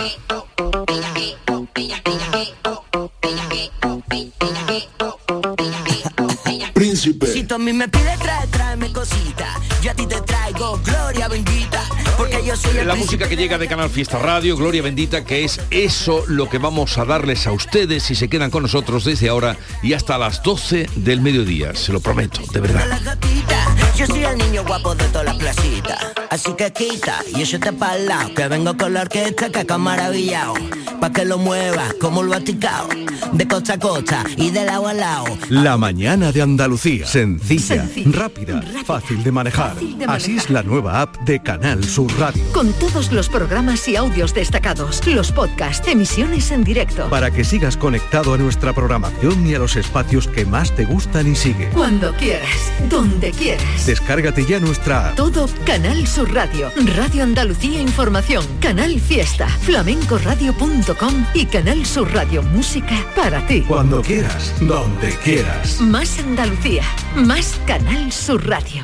Príncipe. 6.73 7.27
Si 7.27 7.43
tú 7.43 7.55
a 7.55 7.57
mí 7.57 7.73
me 7.73 7.87
pides 7.87 8.19
trae, 8.19 8.47
tráeme 8.47 8.91
cosita. 8.91 9.34
Yo 9.85 9.91
a 9.91 9.93
ti 9.93 10.07
te 10.07 10.19
traigo 10.21 10.79
gloria 10.83 11.27
bendita. 11.27 11.74
Porque 12.17 12.43
yo 12.45 12.55
soy 12.55 12.77
el 12.77 12.87
La 12.87 12.95
música 12.95 13.27
que 13.27 13.35
llega 13.35 13.57
de 13.57 13.67
Canal 13.67 13.89
Fiesta 13.89 14.19
Radio, 14.19 14.55
Gloria 14.55 14.81
Bendita, 14.81 15.23
que 15.25 15.43
es 15.43 15.59
eso 15.69 16.23
lo 16.27 16.49
que 16.49 16.57
vamos 16.57 16.97
a 16.97 17.05
darles 17.05 17.45
a 17.47 17.51
ustedes 17.51 18.03
si 18.03 18.15
se 18.15 18.29
quedan 18.29 18.49
con 18.51 18.63
nosotros 18.63 19.03
desde 19.03 19.29
ahora 19.29 19.57
y 19.83 19.93
hasta 19.93 20.17
las 20.17 20.41
12 20.43 20.89
del 20.95 21.21
mediodía. 21.21 21.75
Se 21.75 21.91
lo 21.91 21.99
prometo, 21.99 22.41
de 22.53 22.59
verdad. 22.61 22.87
la 22.87 22.99
gatita. 22.99 23.75
Yo 23.97 24.05
soy 24.07 24.23
el 24.25 24.37
niño 24.37 24.63
guapo 24.65 24.93
de 24.95 25.05
toda 25.05 25.23
la 25.23 25.37
placita. 25.37 25.97
Así 26.29 26.51
que 26.57 26.71
quita 26.73 27.19
y 27.33 27.41
échate 27.41 27.71
para 27.73 27.97
lado. 27.97 28.33
Que 28.33 28.47
vengo 28.49 28.75
con 28.75 28.93
la 28.93 29.01
orquesta 29.03 29.49
que 29.49 29.59
acá 29.59 29.77
maravillado. 29.77 30.53
Pa' 30.99 31.11
que 31.11 31.23
lo 31.25 31.37
muevas 31.37 31.93
como 32.01 32.21
lo 32.23 32.33
ha 32.33 32.41
ticado. 32.41 32.89
De 33.31 33.47
costa 33.47 33.73
a 33.73 33.79
costa 33.79 34.23
y 34.35 34.51
de 34.51 34.65
lado 34.65 34.87
a 34.87 34.93
lado. 34.93 35.25
La 35.49 35.77
mañana 35.77 36.31
de 36.33 36.41
Andalucía. 36.41 37.05
Sencilla, 37.07 37.83
Sencilla, 37.85 38.11
rápida, 38.19 38.61
fácil 38.85 39.23
de 39.23 39.31
manejar. 39.31 39.73
Fácil 39.75 39.97
de 39.97 40.05
Así 40.05 40.31
manejar. 40.31 40.45
es 40.45 40.49
la 40.49 40.63
nueva 40.63 41.01
app 41.01 41.15
de 41.21 41.41
Canal 41.41 41.83
Sur 41.85 42.04
Radio. 42.17 42.43
Con 42.53 42.73
todos 42.73 43.11
los 43.11 43.29
programas 43.29 43.87
y 43.87 43.95
audios 43.95 44.33
destacados, 44.33 45.05
los 45.07 45.31
podcasts, 45.31 45.87
emisiones 45.87 46.51
en 46.51 46.63
directo. 46.63 47.09
Para 47.09 47.31
que 47.31 47.43
sigas 47.43 47.77
conectado 47.77 48.33
a 48.33 48.37
nuestra 48.37 48.73
programación 48.73 49.45
y 49.47 49.55
a 49.55 49.59
los 49.59 49.75
espacios 49.75 50.27
que 50.27 50.45
más 50.45 50.75
te 50.75 50.85
gustan 50.85 51.31
y 51.31 51.35
sigue. 51.35 51.69
Cuando 51.69 52.13
quieras, 52.15 52.71
donde 52.89 53.31
quieras. 53.31 53.85
Descárgate 53.85 54.45
ya 54.45 54.59
nuestra. 54.59 55.13
Todo 55.15 55.47
Canal 55.65 56.07
Sur 56.07 56.33
Radio, 56.33 56.71
Radio 56.95 57.23
Andalucía 57.23 57.81
Información, 57.81 58.45
Canal 58.59 58.99
Fiesta, 58.99 59.47
flamencoradio.com 59.47 61.25
y 61.33 61.45
Canal 61.45 61.85
Sur 61.85 62.13
Radio 62.13 62.43
Música 62.43 62.95
para 63.15 63.45
ti. 63.47 63.61
Cuando 63.67 64.01
quieras, 64.01 64.53
donde 64.61 65.09
quieras. 65.23 65.81
Más 65.81 66.19
Andalucía, 66.19 66.83
más 67.15 67.59
Canal 67.65 68.11
Sur 68.11 68.47
Radio. 68.47 68.83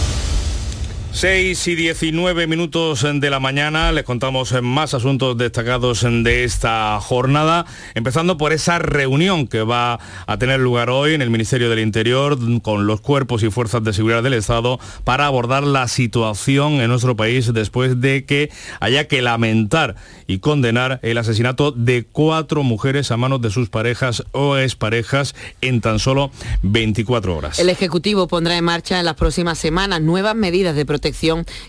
6 1.13 1.67
y 1.67 1.75
19 1.75 2.47
minutos 2.47 3.05
de 3.13 3.29
la 3.29 3.41
mañana 3.41 3.91
les 3.91 4.05
contamos 4.05 4.55
más 4.63 4.93
asuntos 4.93 5.37
destacados 5.37 6.03
de 6.03 6.45
esta 6.45 6.97
jornada, 7.01 7.65
empezando 7.95 8.37
por 8.37 8.53
esa 8.53 8.79
reunión 8.79 9.47
que 9.47 9.61
va 9.61 9.99
a 10.25 10.37
tener 10.37 10.61
lugar 10.61 10.89
hoy 10.89 11.13
en 11.13 11.21
el 11.21 11.29
Ministerio 11.29 11.69
del 11.69 11.79
Interior 11.79 12.37
con 12.61 12.87
los 12.87 13.01
cuerpos 13.01 13.43
y 13.43 13.51
fuerzas 13.51 13.83
de 13.83 13.91
seguridad 13.91 14.23
del 14.23 14.33
Estado 14.33 14.79
para 15.03 15.25
abordar 15.25 15.63
la 15.63 15.89
situación 15.89 16.75
en 16.75 16.87
nuestro 16.87 17.17
país 17.17 17.53
después 17.53 17.99
de 17.99 18.23
que 18.23 18.49
haya 18.79 19.09
que 19.09 19.21
lamentar 19.21 19.97
y 20.27 20.39
condenar 20.39 20.99
el 21.03 21.17
asesinato 21.17 21.71
de 21.71 22.05
cuatro 22.09 22.63
mujeres 22.63 23.11
a 23.11 23.17
manos 23.17 23.41
de 23.41 23.51
sus 23.51 23.67
parejas 23.67 24.23
o 24.31 24.55
exparejas 24.55 25.35
en 25.59 25.81
tan 25.81 25.99
solo 25.99 26.31
24 26.63 27.35
horas. 27.35 27.59
El 27.59 27.69
Ejecutivo 27.69 28.29
pondrá 28.29 28.55
en 28.57 28.63
marcha 28.63 28.97
en 28.97 29.05
las 29.05 29.15
próximas 29.15 29.57
semanas 29.59 30.01
nuevas 30.01 30.35
medidas 30.35 30.73
de 30.73 30.85
protección 30.85 31.00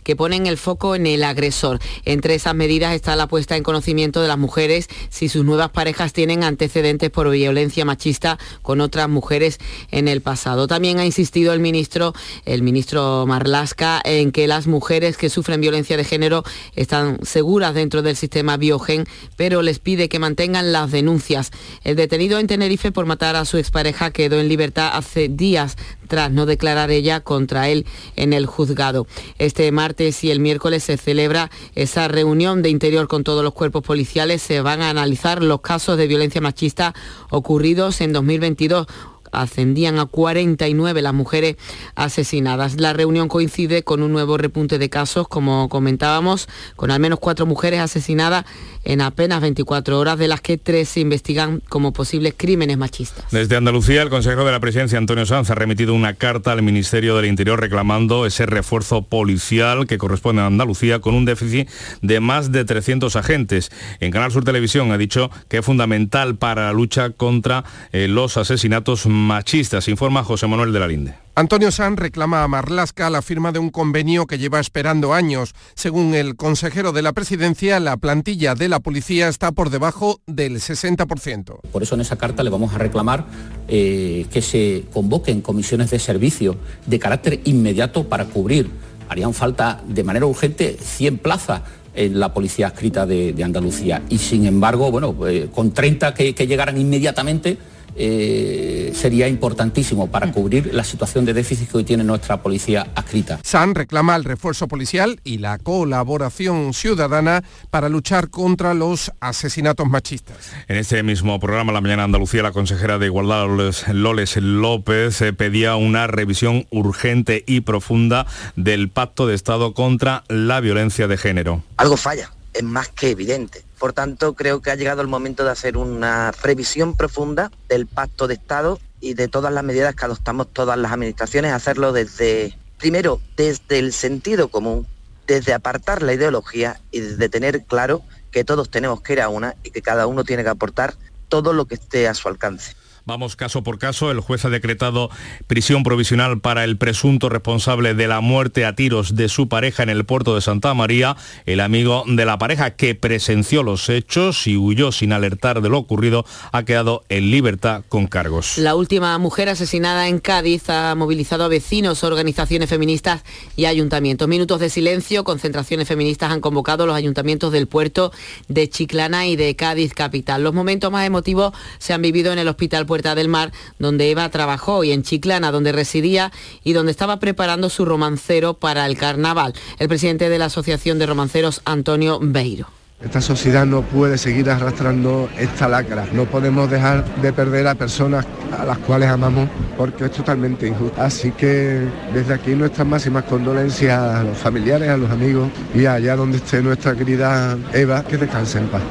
que 0.04 0.16
ponen 0.16 0.46
el 0.46 0.58
foco 0.58 0.94
en 0.94 1.06
el 1.06 1.24
agresor. 1.24 1.78
Entre 2.04 2.34
esas 2.34 2.54
medidas 2.54 2.94
está 2.94 3.16
la 3.16 3.26
puesta 3.26 3.56
en 3.56 3.62
conocimiento 3.62 4.22
de 4.22 4.28
las 4.28 4.38
mujeres 4.38 4.88
si 5.10 5.28
sus 5.28 5.44
nuevas 5.44 5.70
parejas 5.70 6.12
tienen 6.12 6.44
antecedentes 6.44 7.10
por 7.10 7.30
violencia 7.30 7.84
machista 7.84 8.38
con 8.62 8.80
otras 8.80 9.08
mujeres 9.08 9.58
en 9.90 10.08
el 10.08 10.20
pasado. 10.20 10.66
También 10.66 10.98
ha 10.98 11.06
insistido 11.06 11.52
el 11.52 11.60
ministro, 11.60 12.12
el 12.44 12.62
ministro 12.62 13.24
Marlasca, 13.26 14.00
en 14.04 14.32
que 14.32 14.46
las 14.46 14.66
mujeres 14.66 15.16
que 15.16 15.30
sufren 15.30 15.60
violencia 15.60 15.96
de 15.96 16.04
género 16.04 16.44
están 16.76 17.18
seguras 17.22 17.74
dentro 17.74 18.02
del 18.02 18.16
sistema 18.16 18.56
Biogen, 18.56 19.04
pero 19.36 19.62
les 19.62 19.78
pide 19.78 20.08
que 20.08 20.18
mantengan 20.18 20.72
las 20.72 20.90
denuncias. 20.90 21.50
El 21.84 21.96
detenido 21.96 22.38
en 22.38 22.46
Tenerife 22.46 22.92
por 22.92 23.06
matar 23.06 23.36
a 23.36 23.44
su 23.44 23.58
expareja 23.58 24.10
quedó 24.10 24.40
en 24.40 24.48
libertad 24.48 24.90
hace 24.92 25.28
días 25.28 25.76
tras 26.08 26.30
no 26.30 26.44
declarar 26.44 26.90
ella 26.90 27.20
contra 27.20 27.70
él 27.70 27.86
en 28.16 28.32
el 28.32 28.44
juzgado. 28.44 29.06
Este 29.38 29.70
martes 29.72 30.24
y 30.24 30.30
el 30.30 30.40
miércoles 30.40 30.84
se 30.84 30.96
celebra 30.96 31.50
esa 31.74 32.08
reunión 32.08 32.62
de 32.62 32.70
interior 32.70 33.08
con 33.08 33.24
todos 33.24 33.42
los 33.42 33.54
cuerpos 33.54 33.82
policiales. 33.82 34.42
Se 34.42 34.60
van 34.60 34.82
a 34.82 34.90
analizar 34.90 35.42
los 35.42 35.60
casos 35.60 35.96
de 35.96 36.06
violencia 36.06 36.40
machista 36.40 36.94
ocurridos 37.30 38.00
en 38.00 38.12
2022 38.12 38.86
ascendían 39.32 39.98
a 39.98 40.06
49 40.06 41.02
las 41.02 41.14
mujeres 41.14 41.56
asesinadas. 41.94 42.78
La 42.78 42.92
reunión 42.92 43.28
coincide 43.28 43.82
con 43.82 44.02
un 44.02 44.12
nuevo 44.12 44.36
repunte 44.36 44.78
de 44.78 44.88
casos, 44.88 45.28
como 45.28 45.68
comentábamos, 45.68 46.48
con 46.76 46.90
al 46.90 47.00
menos 47.00 47.18
cuatro 47.18 47.46
mujeres 47.46 47.80
asesinadas 47.80 48.44
en 48.84 49.00
apenas 49.00 49.40
24 49.40 49.98
horas, 49.98 50.18
de 50.18 50.28
las 50.28 50.40
que 50.40 50.58
tres 50.58 50.88
se 50.88 51.00
investigan 51.00 51.62
como 51.68 51.92
posibles 51.92 52.34
crímenes 52.36 52.78
machistas. 52.78 53.24
Desde 53.30 53.56
Andalucía, 53.56 54.02
el 54.02 54.10
consejero 54.10 54.44
de 54.44 54.52
la 54.52 54.60
presidencia, 54.60 54.98
Antonio 54.98 55.24
Sanz, 55.26 55.50
ha 55.50 55.54
remitido 55.54 55.94
una 55.94 56.14
carta 56.14 56.52
al 56.52 56.62
Ministerio 56.62 57.16
del 57.16 57.26
Interior 57.26 57.60
reclamando 57.60 58.26
ese 58.26 58.46
refuerzo 58.46 59.02
policial 59.02 59.86
que 59.86 59.98
corresponde 59.98 60.42
a 60.42 60.46
Andalucía 60.46 61.00
con 61.00 61.14
un 61.14 61.24
déficit 61.24 61.68
de 62.00 62.20
más 62.20 62.52
de 62.52 62.64
300 62.64 63.14
agentes. 63.16 63.70
En 64.00 64.10
Canal 64.10 64.32
Sur 64.32 64.44
Televisión 64.44 64.92
ha 64.92 64.98
dicho 64.98 65.30
que 65.48 65.58
es 65.58 65.64
fundamental 65.64 66.36
para 66.36 66.66
la 66.66 66.72
lucha 66.72 67.10
contra 67.10 67.64
eh, 67.92 68.08
los 68.08 68.36
asesinatos 68.36 69.06
machistas, 69.22 69.88
informa 69.88 70.24
José 70.24 70.46
Manuel 70.46 70.72
de 70.72 70.80
la 70.80 70.86
Linde. 70.86 71.14
Antonio 71.34 71.70
San 71.70 71.96
reclama 71.96 72.42
a 72.42 72.48
Marlasca 72.48 73.08
la 73.08 73.22
firma 73.22 73.52
de 73.52 73.58
un 73.58 73.70
convenio 73.70 74.26
que 74.26 74.36
lleva 74.36 74.60
esperando 74.60 75.14
años. 75.14 75.54
Según 75.74 76.14
el 76.14 76.36
consejero 76.36 76.92
de 76.92 77.00
la 77.00 77.14
presidencia, 77.14 77.80
la 77.80 77.96
plantilla 77.96 78.54
de 78.54 78.68
la 78.68 78.80
policía 78.80 79.28
está 79.28 79.50
por 79.50 79.70
debajo 79.70 80.20
del 80.26 80.56
60%. 80.56 81.60
Por 81.72 81.82
eso 81.82 81.94
en 81.94 82.02
esa 82.02 82.18
carta 82.18 82.42
le 82.42 82.50
vamos 82.50 82.74
a 82.74 82.78
reclamar 82.78 83.24
eh, 83.66 84.26
que 84.30 84.42
se 84.42 84.84
convoquen 84.92 85.40
comisiones 85.40 85.90
de 85.90 85.98
servicio 85.98 86.56
de 86.84 86.98
carácter 86.98 87.40
inmediato 87.44 88.08
para 88.08 88.26
cubrir. 88.26 88.70
Harían 89.08 89.32
falta 89.32 89.82
de 89.88 90.04
manera 90.04 90.26
urgente 90.26 90.76
100 90.78 91.18
plazas 91.18 91.62
en 91.94 92.20
la 92.20 92.34
policía 92.34 92.68
escrita 92.68 93.06
de, 93.06 93.34
Andalucía. 93.42 94.02
Y 94.10 94.18
sin 94.18 94.44
embargo, 94.44 94.90
bueno, 94.90 95.16
eh, 95.26 95.48
con 95.54 95.72
30 95.72 96.12
que 96.12 96.46
llegaran 96.46 96.78
inmediatamente, 96.78 97.56
eh, 97.96 98.92
sería 98.94 99.28
importantísimo 99.28 100.10
para 100.10 100.30
cubrir 100.32 100.72
la 100.72 100.84
situación 100.84 101.24
de 101.24 101.34
déficit 101.34 101.70
que 101.70 101.78
hoy 101.78 101.84
tiene 101.84 102.04
nuestra 102.04 102.42
policía 102.42 102.88
adscrita. 102.94 103.40
SAN 103.42 103.74
reclama 103.74 104.16
el 104.16 104.24
refuerzo 104.24 104.68
policial 104.68 105.20
y 105.24 105.38
la 105.38 105.58
colaboración 105.58 106.74
ciudadana 106.74 107.42
para 107.70 107.88
luchar 107.88 108.30
contra 108.30 108.74
los 108.74 109.12
asesinatos 109.20 109.88
machistas. 109.88 110.36
En 110.68 110.76
este 110.76 111.02
mismo 111.02 111.38
programa, 111.40 111.72
La 111.72 111.80
Mañana 111.80 112.04
Andalucía, 112.04 112.42
la 112.42 112.52
consejera 112.52 112.98
de 112.98 113.06
Igualdad, 113.06 113.46
Loles 113.92 114.36
López, 114.36 115.20
eh, 115.20 115.32
pedía 115.32 115.76
una 115.76 116.06
revisión 116.06 116.66
urgente 116.70 117.44
y 117.46 117.60
profunda 117.60 118.26
del 118.56 118.88
Pacto 118.88 119.26
de 119.26 119.34
Estado 119.34 119.74
contra 119.74 120.24
la 120.28 120.60
violencia 120.60 121.08
de 121.08 121.16
género. 121.16 121.62
Algo 121.76 121.96
falla, 121.96 122.30
es 122.54 122.62
más 122.62 122.88
que 122.88 123.10
evidente 123.10 123.64
por 123.82 123.94
tanto, 123.94 124.34
creo 124.34 124.62
que 124.62 124.70
ha 124.70 124.76
llegado 124.76 125.02
el 125.02 125.08
momento 125.08 125.44
de 125.44 125.50
hacer 125.50 125.76
una 125.76 126.32
previsión 126.40 126.94
profunda 126.96 127.50
del 127.68 127.88
pacto 127.88 128.28
de 128.28 128.34
Estado 128.34 128.78
y 129.00 129.14
de 129.14 129.26
todas 129.26 129.52
las 129.52 129.64
medidas 129.64 129.96
que 129.96 130.04
adoptamos 130.04 130.52
todas 130.52 130.78
las 130.78 130.92
administraciones, 130.92 131.52
hacerlo 131.52 131.92
desde, 131.92 132.56
primero, 132.78 133.20
desde 133.36 133.80
el 133.80 133.92
sentido 133.92 134.46
común, 134.46 134.86
desde 135.26 135.52
apartar 135.52 136.00
la 136.00 136.12
ideología 136.12 136.80
y 136.92 137.00
desde 137.00 137.28
tener 137.28 137.64
claro 137.64 138.02
que 138.30 138.44
todos 138.44 138.70
tenemos 138.70 139.00
que 139.00 139.14
ir 139.14 139.20
a 139.20 139.28
una 139.28 139.56
y 139.64 139.72
que 139.72 139.82
cada 139.82 140.06
uno 140.06 140.22
tiene 140.22 140.44
que 140.44 140.50
aportar 140.50 140.94
todo 141.26 141.52
lo 141.52 141.64
que 141.64 141.74
esté 141.74 142.06
a 142.06 142.14
su 142.14 142.28
alcance. 142.28 142.76
Vamos 143.04 143.34
caso 143.34 143.62
por 143.64 143.78
caso. 143.78 144.10
El 144.10 144.20
juez 144.20 144.44
ha 144.44 144.50
decretado 144.50 145.10
prisión 145.48 145.82
provisional 145.82 146.40
para 146.40 146.62
el 146.62 146.76
presunto 146.76 147.28
responsable 147.28 147.94
de 147.94 148.06
la 148.06 148.20
muerte 148.20 148.64
a 148.64 148.76
tiros 148.76 149.16
de 149.16 149.28
su 149.28 149.48
pareja 149.48 149.82
en 149.82 149.90
el 149.90 150.04
puerto 150.04 150.34
de 150.36 150.40
Santa 150.40 150.72
María, 150.74 151.16
el 151.44 151.60
amigo 151.60 152.04
de 152.06 152.24
la 152.24 152.38
pareja 152.38 152.70
que 152.70 152.94
presenció 152.94 153.64
los 153.64 153.88
hechos 153.88 154.46
y 154.46 154.56
huyó 154.56 154.92
sin 154.92 155.12
alertar 155.12 155.62
de 155.62 155.68
lo 155.68 155.78
ocurrido, 155.78 156.24
ha 156.52 156.62
quedado 156.62 157.02
en 157.08 157.30
libertad 157.30 157.82
con 157.88 158.06
cargos. 158.06 158.56
La 158.58 158.76
última 158.76 159.18
mujer 159.18 159.48
asesinada 159.48 160.06
en 160.06 160.20
Cádiz 160.20 160.70
ha 160.70 160.94
movilizado 160.94 161.44
a 161.44 161.48
vecinos, 161.48 162.04
organizaciones 162.04 162.70
feministas 162.70 163.24
y 163.56 163.64
ayuntamientos. 163.64 164.28
Minutos 164.28 164.60
de 164.60 164.70
silencio, 164.70 165.24
concentraciones 165.24 165.88
feministas 165.88 166.30
han 166.30 166.40
convocado 166.40 166.86
los 166.86 166.94
ayuntamientos 166.94 167.52
del 167.52 167.66
puerto 167.66 168.12
de 168.46 168.68
Chiclana 168.68 169.26
y 169.26 169.34
de 169.34 169.56
Cádiz 169.56 169.92
capital. 169.92 170.44
Los 170.44 170.54
momentos 170.54 170.92
más 170.92 171.04
emotivos 171.04 171.52
se 171.78 171.92
han 171.92 172.02
vivido 172.02 172.32
en 172.32 172.38
el 172.38 172.46
hospital 172.46 172.86
Puerta 172.92 173.14
del 173.14 173.28
Mar, 173.28 173.52
donde 173.78 174.10
Eva 174.10 174.28
trabajó, 174.28 174.84
y 174.84 174.92
en 174.92 175.02
Chiclana, 175.02 175.50
donde 175.50 175.72
residía 175.72 176.30
y 176.62 176.74
donde 176.74 176.92
estaba 176.92 177.20
preparando 177.20 177.70
su 177.70 177.86
romancero 177.86 178.52
para 178.52 178.84
el 178.84 178.98
carnaval. 178.98 179.54
El 179.78 179.88
presidente 179.88 180.28
de 180.28 180.38
la 180.38 180.44
Asociación 180.44 180.98
de 180.98 181.06
Romanceros, 181.06 181.62
Antonio 181.64 182.18
Beiro. 182.20 182.66
Esta 183.02 183.22
sociedad 183.22 183.64
no 183.64 183.80
puede 183.80 184.18
seguir 184.18 184.50
arrastrando 184.50 185.30
esta 185.38 185.68
lacra. 185.68 186.06
No 186.12 186.26
podemos 186.26 186.70
dejar 186.70 187.02
de 187.22 187.32
perder 187.32 187.66
a 187.66 187.76
personas 187.76 188.26
a 188.58 188.66
las 188.66 188.76
cuales 188.76 189.08
amamos 189.08 189.48
porque 189.78 190.04
es 190.04 190.12
totalmente 190.12 190.68
injusto. 190.68 191.00
Así 191.00 191.30
que 191.30 191.88
desde 192.12 192.34
aquí 192.34 192.54
nuestras 192.54 192.86
máximas 192.86 193.24
condolencias 193.24 193.98
a 193.98 194.22
los 194.22 194.36
familiares, 194.36 194.90
a 194.90 194.98
los 194.98 195.10
amigos 195.10 195.48
y 195.74 195.86
allá 195.86 196.14
donde 196.14 196.36
esté 196.36 196.60
nuestra 196.60 196.94
querida 196.94 197.56
Eva, 197.72 198.04
que 198.04 198.18
descanse 198.18 198.58
en 198.58 198.66
paz. 198.66 198.82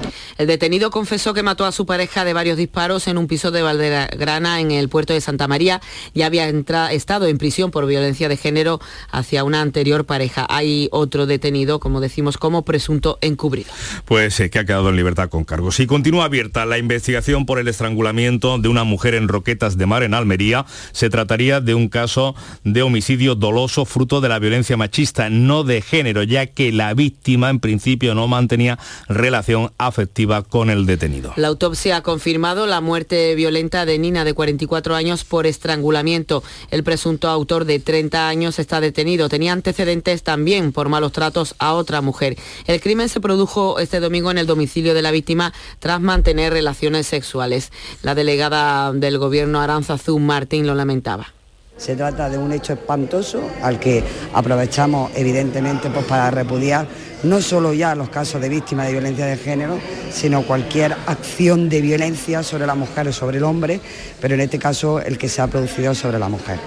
El 0.41 0.47
detenido 0.47 0.89
confesó 0.89 1.35
que 1.35 1.43
mató 1.43 1.65
a 1.65 1.71
su 1.71 1.85
pareja 1.85 2.25
de 2.25 2.33
varios 2.33 2.57
disparos 2.57 3.07
en 3.07 3.19
un 3.19 3.27
piso 3.27 3.51
de 3.51 3.61
Valdegrana 3.61 4.59
en 4.59 4.71
el 4.71 4.89
puerto 4.89 5.13
de 5.13 5.21
Santa 5.21 5.47
María 5.47 5.81
y 6.15 6.23
había 6.23 6.49
estado 6.89 7.27
en 7.27 7.37
prisión 7.37 7.69
por 7.69 7.85
violencia 7.85 8.27
de 8.27 8.37
género 8.37 8.79
hacia 9.11 9.43
una 9.43 9.61
anterior 9.61 10.07
pareja. 10.07 10.47
Hay 10.49 10.89
otro 10.91 11.27
detenido, 11.27 11.79
como 11.79 12.01
decimos, 12.01 12.39
como 12.39 12.65
presunto 12.65 13.19
encubrido. 13.21 13.69
Pues 14.05 14.39
eh, 14.39 14.49
que 14.49 14.57
ha 14.57 14.65
quedado 14.65 14.89
en 14.89 14.95
libertad 14.95 15.29
con 15.29 15.43
cargos. 15.43 15.79
Y 15.79 15.85
continúa 15.85 16.25
abierta 16.25 16.65
la 16.65 16.79
investigación 16.79 17.45
por 17.45 17.59
el 17.59 17.67
estrangulamiento 17.67 18.57
de 18.57 18.67
una 18.67 18.83
mujer 18.83 19.13
en 19.13 19.27
Roquetas 19.27 19.77
de 19.77 19.85
Mar 19.85 20.01
en 20.01 20.15
Almería. 20.15 20.65
Se 20.91 21.11
trataría 21.11 21.61
de 21.61 21.75
un 21.75 21.87
caso 21.87 22.33
de 22.63 22.81
homicidio 22.81 23.35
doloso 23.35 23.85
fruto 23.85 24.21
de 24.21 24.29
la 24.29 24.39
violencia 24.39 24.75
machista, 24.75 25.29
no 25.29 25.63
de 25.63 25.83
género, 25.83 26.23
ya 26.23 26.47
que 26.47 26.71
la 26.71 26.95
víctima 26.95 27.51
en 27.51 27.59
principio 27.59 28.15
no 28.15 28.27
mantenía 28.27 28.79
relación 29.07 29.71
afectiva 29.77 30.30
con 30.47 30.69
el 30.69 30.85
detenido. 30.85 31.33
La 31.35 31.49
autopsia 31.49 31.97
ha 31.97 32.03
confirmado 32.03 32.65
la 32.65 32.79
muerte 32.79 33.35
violenta 33.35 33.85
de 33.85 33.99
Nina 33.99 34.23
de 34.23 34.33
44 34.33 34.95
años 34.95 35.25
por 35.25 35.45
estrangulamiento. 35.45 36.43
El 36.69 36.83
presunto 36.83 37.27
autor 37.27 37.65
de 37.65 37.79
30 37.79 38.29
años 38.29 38.57
está 38.57 38.79
detenido. 38.79 39.27
Tenía 39.27 39.51
antecedentes 39.51 40.23
también 40.23 40.71
por 40.71 40.87
malos 40.87 41.11
tratos 41.11 41.55
a 41.59 41.73
otra 41.73 42.01
mujer. 42.01 42.37
El 42.65 42.79
crimen 42.79 43.09
se 43.09 43.19
produjo 43.19 43.79
este 43.79 43.99
domingo 43.99 44.31
en 44.31 44.37
el 44.37 44.47
domicilio 44.47 44.93
de 44.93 45.01
la 45.01 45.11
víctima 45.11 45.53
tras 45.79 45.99
mantener 45.99 46.53
relaciones 46.53 47.07
sexuales. 47.07 47.71
La 48.01 48.15
delegada 48.15 48.93
del 48.93 49.17
gobierno 49.17 49.59
Aranzazú 49.59 50.17
Martín 50.19 50.65
lo 50.65 50.75
lamentaba. 50.75 51.33
Se 51.81 51.95
trata 51.95 52.29
de 52.29 52.37
un 52.37 52.51
hecho 52.51 52.73
espantoso 52.73 53.41
al 53.63 53.79
que 53.79 54.03
aprovechamos 54.35 55.09
evidentemente 55.15 55.89
pues, 55.89 56.05
para 56.05 56.29
repudiar 56.29 56.85
no 57.23 57.41
solo 57.41 57.73
ya 57.73 57.95
los 57.95 58.09
casos 58.09 58.39
de 58.39 58.49
víctimas 58.49 58.85
de 58.85 58.91
violencia 58.91 59.25
de 59.25 59.35
género, 59.35 59.79
sino 60.11 60.43
cualquier 60.43 60.95
acción 61.07 61.69
de 61.69 61.81
violencia 61.81 62.43
sobre 62.43 62.67
la 62.67 62.75
mujer 62.75 63.07
o 63.07 63.13
sobre 63.13 63.39
el 63.39 63.43
hombre, 63.45 63.79
pero 64.19 64.35
en 64.35 64.41
este 64.41 64.59
caso 64.59 65.01
el 65.01 65.17
que 65.17 65.27
se 65.27 65.41
ha 65.41 65.47
producido 65.47 65.95
sobre 65.95 66.19
la 66.19 66.29
mujer. 66.29 66.59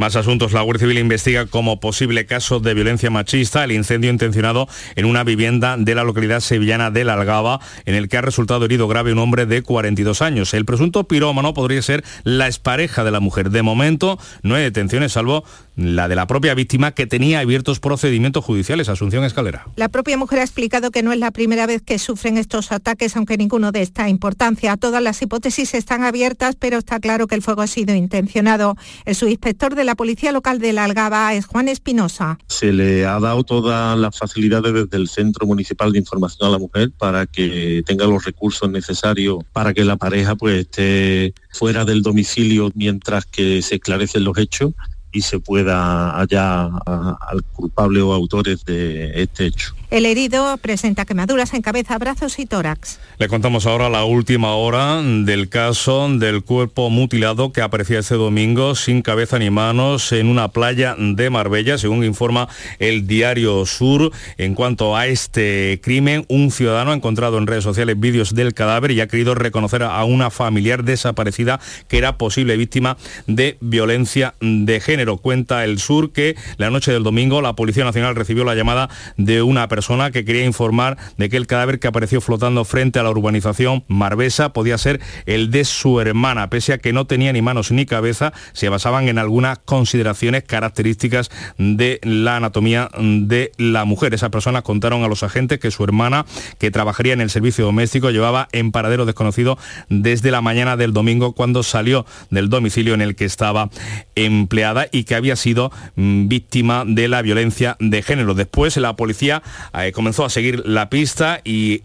Más 0.00 0.16
asuntos. 0.16 0.54
La 0.54 0.62
Guardia 0.62 0.86
Civil 0.86 0.96
investiga 0.96 1.44
como 1.44 1.78
posible 1.78 2.24
caso 2.24 2.58
de 2.58 2.72
violencia 2.72 3.10
machista 3.10 3.64
el 3.64 3.72
incendio 3.72 4.10
intencionado 4.10 4.66
en 4.96 5.04
una 5.04 5.24
vivienda 5.24 5.76
de 5.76 5.94
la 5.94 6.04
localidad 6.04 6.40
sevillana 6.40 6.90
de 6.90 7.04
La 7.04 7.12
Algaba, 7.12 7.60
en 7.84 7.94
el 7.94 8.08
que 8.08 8.16
ha 8.16 8.22
resultado 8.22 8.64
herido 8.64 8.88
grave 8.88 9.12
un 9.12 9.18
hombre 9.18 9.44
de 9.44 9.60
42 9.60 10.22
años. 10.22 10.54
El 10.54 10.64
presunto 10.64 11.04
pirómano 11.04 11.52
podría 11.52 11.82
ser 11.82 12.02
la 12.24 12.46
expareja 12.46 13.04
de 13.04 13.10
la 13.10 13.20
mujer. 13.20 13.50
De 13.50 13.60
momento 13.60 14.18
no 14.42 14.54
hay 14.54 14.62
detenciones, 14.62 15.12
salvo 15.12 15.44
la 15.76 16.08
de 16.08 16.14
la 16.14 16.26
propia 16.26 16.54
víctima 16.54 16.92
que 16.92 17.06
tenía 17.06 17.40
abiertos 17.40 17.80
procedimientos 17.80 18.44
judiciales. 18.44 18.88
Asunción 18.88 19.24
Escalera. 19.24 19.66
La 19.76 19.88
propia 19.88 20.16
mujer 20.16 20.38
ha 20.38 20.42
explicado 20.42 20.90
que 20.90 21.02
no 21.02 21.12
es 21.12 21.18
la 21.18 21.30
primera 21.30 21.66
vez 21.66 21.82
que 21.82 21.98
sufren 21.98 22.38
estos 22.38 22.72
ataques, 22.72 23.16
aunque 23.16 23.36
ninguno 23.36 23.70
de 23.72 23.82
esta 23.82 24.08
importancia. 24.08 24.76
Todas 24.76 25.02
las 25.02 25.20
hipótesis 25.20 25.74
están 25.74 26.04
abiertas, 26.04 26.56
pero 26.58 26.78
está 26.78 27.00
claro 27.00 27.26
que 27.26 27.34
el 27.34 27.42
fuego 27.42 27.62
ha 27.62 27.66
sido 27.66 27.94
intencionado. 27.94 28.76
El 29.04 29.14
subinspector 29.14 29.74
de 29.74 29.84
la 29.84 29.89
Policía 29.94 30.32
Local 30.32 30.58
de 30.58 30.72
la 30.72 30.84
Algaba 30.84 31.34
es 31.34 31.46
Juan 31.46 31.68
Espinosa. 31.68 32.38
Se 32.48 32.72
le 32.72 33.06
ha 33.06 33.18
dado 33.20 33.44
todas 33.44 33.98
las 33.98 34.16
facilidades 34.16 34.72
desde 34.72 34.96
el 34.96 35.08
Centro 35.08 35.46
Municipal 35.46 35.92
de 35.92 35.98
Información 35.98 36.48
a 36.48 36.52
la 36.52 36.58
Mujer 36.58 36.90
para 36.96 37.26
que 37.26 37.82
tenga 37.86 38.06
los 38.06 38.24
recursos 38.24 38.70
necesarios 38.70 39.38
para 39.52 39.74
que 39.74 39.84
la 39.84 39.96
pareja 39.96 40.36
pues 40.36 40.60
esté 40.60 41.34
fuera 41.50 41.84
del 41.84 42.02
domicilio 42.02 42.70
mientras 42.74 43.26
que 43.26 43.62
se 43.62 43.76
esclarecen 43.76 44.24
los 44.24 44.38
hechos 44.38 44.72
y 45.12 45.22
se 45.22 45.38
pueda 45.40 46.10
hallar 46.18 46.70
al 46.86 47.42
culpable 47.52 48.00
o 48.02 48.12
autores 48.12 48.64
de 48.64 49.22
este 49.22 49.46
hecho. 49.46 49.74
El 49.90 50.06
herido 50.06 50.56
presenta 50.58 51.04
quemaduras 51.04 51.52
en 51.52 51.62
cabeza, 51.62 51.98
brazos 51.98 52.38
y 52.38 52.46
tórax. 52.46 53.00
Le 53.18 53.26
contamos 53.26 53.66
ahora 53.66 53.88
la 53.88 54.04
última 54.04 54.54
hora 54.54 55.02
del 55.02 55.48
caso 55.48 56.08
del 56.08 56.44
cuerpo 56.44 56.90
mutilado 56.90 57.52
que 57.52 57.60
aparecía 57.60 57.98
este 57.98 58.14
domingo 58.14 58.76
sin 58.76 59.02
cabeza 59.02 59.40
ni 59.40 59.50
manos 59.50 60.12
en 60.12 60.28
una 60.28 60.46
playa 60.46 60.94
de 60.96 61.28
Marbella, 61.28 61.76
según 61.76 62.04
informa 62.04 62.48
el 62.78 63.08
diario 63.08 63.66
Sur. 63.66 64.12
En 64.38 64.54
cuanto 64.54 64.96
a 64.96 65.08
este 65.08 65.80
crimen, 65.82 66.24
un 66.28 66.52
ciudadano 66.52 66.92
ha 66.92 66.94
encontrado 66.94 67.38
en 67.38 67.48
redes 67.48 67.64
sociales 67.64 67.98
vídeos 67.98 68.32
del 68.32 68.54
cadáver 68.54 68.92
y 68.92 69.00
ha 69.00 69.08
querido 69.08 69.34
reconocer 69.34 69.82
a 69.82 70.04
una 70.04 70.30
familiar 70.30 70.84
desaparecida 70.84 71.58
que 71.88 71.98
era 71.98 72.16
posible 72.16 72.56
víctima 72.56 72.96
de 73.26 73.58
violencia 73.60 74.34
de 74.40 74.78
género. 74.78 74.99
Cuenta 75.06 75.64
el 75.64 75.78
Sur 75.78 76.12
que 76.12 76.36
la 76.56 76.70
noche 76.70 76.92
del 76.92 77.02
domingo 77.02 77.40
la 77.40 77.54
Policía 77.54 77.84
Nacional 77.84 78.14
recibió 78.14 78.44
la 78.44 78.54
llamada 78.54 78.88
de 79.16 79.42
una 79.42 79.68
persona 79.68 80.10
que 80.10 80.24
quería 80.24 80.44
informar 80.44 80.96
de 81.16 81.28
que 81.28 81.36
el 81.36 81.46
cadáver 81.46 81.78
que 81.78 81.88
apareció 81.88 82.20
flotando 82.20 82.64
frente 82.64 82.98
a 82.98 83.02
la 83.02 83.10
urbanización 83.10 83.84
Marbesa 83.88 84.52
podía 84.52 84.78
ser 84.78 85.00
el 85.26 85.50
de 85.50 85.64
su 85.64 86.00
hermana, 86.00 86.50
pese 86.50 86.72
a 86.72 86.78
que 86.78 86.92
no 86.92 87.06
tenía 87.06 87.32
ni 87.32 87.42
manos 87.42 87.70
ni 87.70 87.86
cabeza, 87.86 88.32
se 88.52 88.68
basaban 88.68 89.08
en 89.08 89.18
algunas 89.18 89.58
consideraciones 89.58 90.44
características 90.44 91.30
de 91.58 92.00
la 92.02 92.36
anatomía 92.36 92.90
de 92.98 93.52
la 93.56 93.84
mujer. 93.84 94.14
Esas 94.14 94.30
personas 94.30 94.62
contaron 94.62 95.02
a 95.04 95.08
los 95.08 95.22
agentes 95.22 95.58
que 95.58 95.70
su 95.70 95.84
hermana, 95.84 96.26
que 96.58 96.70
trabajaría 96.70 97.12
en 97.12 97.20
el 97.20 97.30
servicio 97.30 97.64
doméstico, 97.64 98.10
llevaba 98.10 98.48
en 98.52 98.72
paradero 98.72 99.06
desconocido 99.06 99.58
desde 99.88 100.30
la 100.30 100.40
mañana 100.40 100.76
del 100.76 100.92
domingo 100.92 101.34
cuando 101.34 101.62
salió 101.62 102.06
del 102.30 102.48
domicilio 102.48 102.94
en 102.94 103.00
el 103.00 103.14
que 103.14 103.24
estaba 103.24 103.70
empleada 104.14 104.86
y 104.92 105.04
que 105.04 105.14
había 105.14 105.36
sido 105.36 105.72
mm, 105.96 106.28
víctima 106.28 106.84
de 106.86 107.08
la 107.08 107.22
violencia 107.22 107.76
de 107.80 108.02
género. 108.02 108.34
Después 108.34 108.76
la 108.76 108.96
policía 108.96 109.42
eh, 109.78 109.92
comenzó 109.92 110.24
a 110.24 110.30
seguir 110.30 110.62
la 110.66 110.90
pista 110.90 111.40
y 111.44 111.80